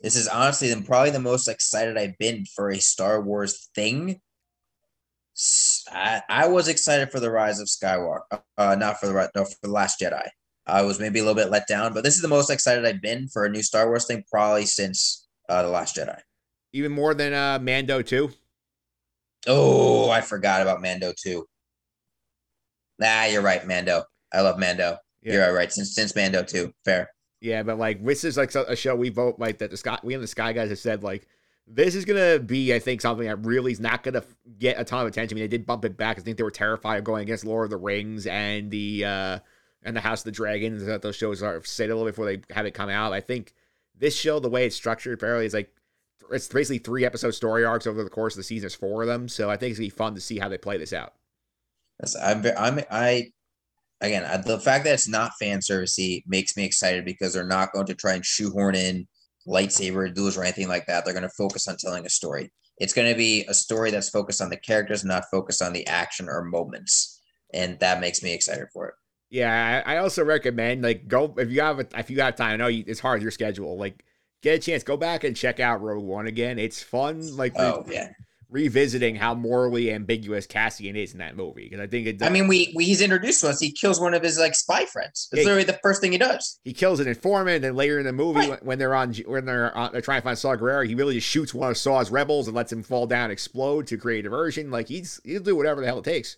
[0.00, 4.20] this is honestly then probably the most excited I've been for a Star Wars thing.
[5.92, 9.56] I, I was excited for the Rise of Skywalker, uh, not for the no, for
[9.62, 10.28] the Last Jedi.
[10.70, 13.02] I was maybe a little bit let down, but this is the most excited I've
[13.02, 16.18] been for a new Star Wars thing probably since uh, the Last Jedi.
[16.72, 18.30] Even more than uh, Mando too.
[19.46, 21.46] Oh, I forgot about Mando too.
[22.98, 24.04] Nah, you're right, Mando.
[24.32, 24.98] I love Mando.
[25.22, 25.34] Yeah.
[25.34, 25.72] You're right.
[25.72, 26.72] Since since Mando too.
[26.84, 27.10] Fair.
[27.40, 30.14] Yeah, but like this is like a show we vote like that the Sky we
[30.14, 31.26] and the Sky guys have said like
[31.66, 34.22] this is gonna be I think something that really is not gonna
[34.58, 35.34] get a ton of attention.
[35.34, 36.18] I mean, they did bump it back.
[36.18, 39.38] I think they were terrified of going against Lord of the Rings and the uh
[39.82, 40.84] and the House of the Dragons.
[40.84, 43.12] That those shows are say a little before they have it come out.
[43.12, 43.54] I think
[43.96, 45.72] this show, the way it's structured, apparently is like
[46.30, 48.62] it's basically three episode story arcs over the course of the season.
[48.62, 50.58] There's four of them, so I think it's gonna be fun to see how they
[50.58, 51.14] play this out.
[52.20, 53.28] I'm I'm I
[54.00, 57.86] again the fact that it's not fan servicey makes me excited because they're not going
[57.86, 59.06] to try and shoehorn in
[59.46, 61.04] lightsaber duels or anything like that.
[61.04, 62.52] They're going to focus on telling a story.
[62.78, 65.86] It's going to be a story that's focused on the characters, not focused on the
[65.86, 67.20] action or moments,
[67.52, 68.94] and that makes me excited for it.
[69.30, 72.54] Yeah, I also recommend like go if you have a, if you have time.
[72.54, 73.78] I know you, it's hard with your schedule.
[73.78, 74.04] Like
[74.42, 76.58] get a chance, go back and check out Rogue One again.
[76.58, 77.36] It's fun.
[77.36, 78.10] Like oh yeah,
[78.50, 82.18] revisiting how morally ambiguous Cassian is in that movie because I think it.
[82.18, 82.28] Does.
[82.28, 83.60] I mean, we, we he's introduced to us.
[83.60, 85.28] He kills one of his like spy friends.
[85.30, 86.58] It's yeah, literally the first thing he does.
[86.64, 88.64] He kills an informant, and then later in the movie, right.
[88.64, 91.28] when they're on when they're on, they're trying to find Saw Gerrera, he really just
[91.28, 94.70] shoots one of Saw's rebels and lets him fall down, explode to create a diversion.
[94.70, 96.36] Like he's he'll do whatever the hell it takes.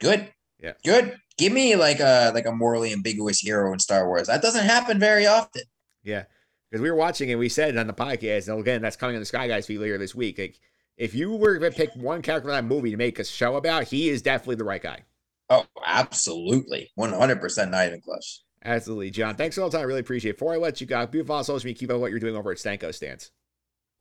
[0.00, 0.32] Good.
[0.60, 0.72] Yeah.
[0.84, 1.16] Good.
[1.36, 4.28] Give me like a like a morally ambiguous hero in Star Wars.
[4.28, 5.62] That doesn't happen very often.
[6.02, 6.24] Yeah.
[6.70, 9.20] Because we were watching and we said on the podcast, and again, that's coming on
[9.20, 10.38] the Sky Guys feed later this week.
[10.38, 10.58] Like,
[10.96, 13.84] if you were to pick one character in that movie to make a show about,
[13.84, 15.04] he is definitely the right guy.
[15.50, 16.90] Oh, absolutely.
[16.98, 18.42] 100% not even close.
[18.64, 19.36] Absolutely, John.
[19.36, 19.84] Thanks for all the time.
[19.84, 20.38] I really appreciate it.
[20.38, 22.50] Before I let you go, be on social media, keep up what you're doing over
[22.50, 23.30] at Stanko Stance.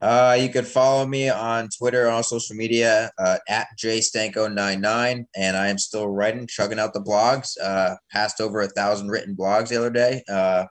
[0.04, 5.58] Uh, you could follow me on Twitter and on social media uh, at jstanko99, and
[5.58, 7.52] I am still writing, chugging out the blogs.
[7.64, 10.66] Uh, passed over a thousand written blogs the other day uh,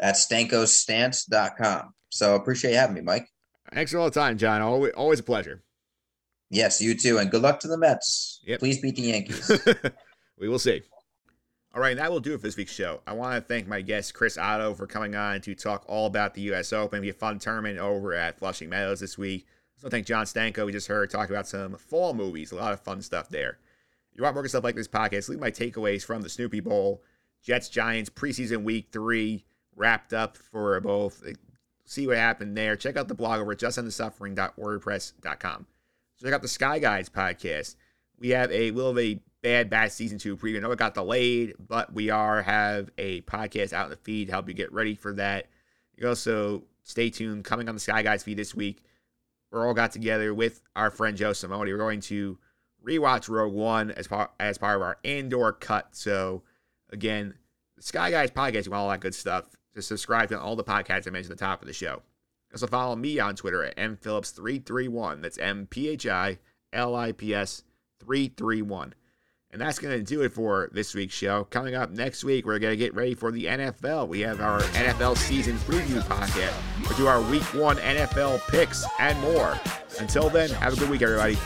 [0.00, 1.92] at stankostance.com.
[2.08, 3.28] So appreciate you having me, Mike.
[3.74, 4.62] Thanks for all the time, John.
[4.62, 5.62] Always, always a pleasure.
[6.48, 8.40] Yes, you too, and good luck to the Mets.
[8.44, 8.60] Yep.
[8.60, 9.50] Please beat the Yankees.
[10.38, 10.80] we will see.
[11.74, 13.00] All right, that will do it for this week's show.
[13.04, 16.34] I want to thank my guest Chris Oddo for coming on to talk all about
[16.34, 16.72] the U.S.
[16.72, 17.02] Open.
[17.02, 19.48] Be a fun tournament over at Flushing Meadows this week.
[19.78, 20.66] So thank John Stanko.
[20.66, 22.52] We just heard talk about some fall movies.
[22.52, 23.58] A lot of fun stuff there.
[24.12, 25.28] If you want more stuff like this podcast?
[25.28, 27.02] Leave my takeaways from the Snoopy Bowl,
[27.42, 29.44] Jets Giants preseason week three
[29.74, 31.24] wrapped up for both.
[31.86, 32.76] See what happened there.
[32.76, 35.66] Check out the blog over at justendthesuffering.wordpress.com.
[36.22, 37.74] Check out the Sky Guys podcast.
[38.16, 40.56] We have a little of a bad bad season two preview.
[40.56, 44.26] I know it got delayed, but we are have a podcast out in the feed
[44.26, 45.46] to help you get ready for that.
[45.96, 47.44] You also stay tuned.
[47.44, 48.82] Coming on the Sky Guys feed this week,
[49.52, 51.66] we're all got together with our friend Joe Simone.
[51.66, 52.38] We're going to
[52.84, 55.88] rewatch Rogue One as part as part of our Andor cut.
[55.92, 56.42] So
[56.90, 57.34] again,
[57.76, 59.44] the Sky Guys podcast, you want all that good stuff.
[59.74, 62.02] Just subscribe to all the podcasts I mentioned at the top of the show.
[62.50, 65.20] Also follow me on Twitter at mphillips331.
[65.20, 66.38] That's M P H I
[66.72, 67.62] L I P S
[68.00, 68.94] 331.
[69.54, 71.44] And that's going to do it for this week's show.
[71.44, 74.08] Coming up next week, we're going to get ready for the NFL.
[74.08, 76.52] We have our NFL season preview podcast.
[76.82, 79.56] We'll do our week one NFL picks and more.
[80.00, 81.36] Until then, have a good week, everybody.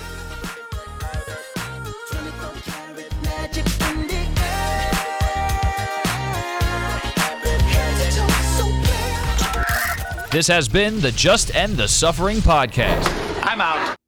[10.31, 13.07] This has been the Just End the Suffering podcast.
[13.43, 13.99] I'm out.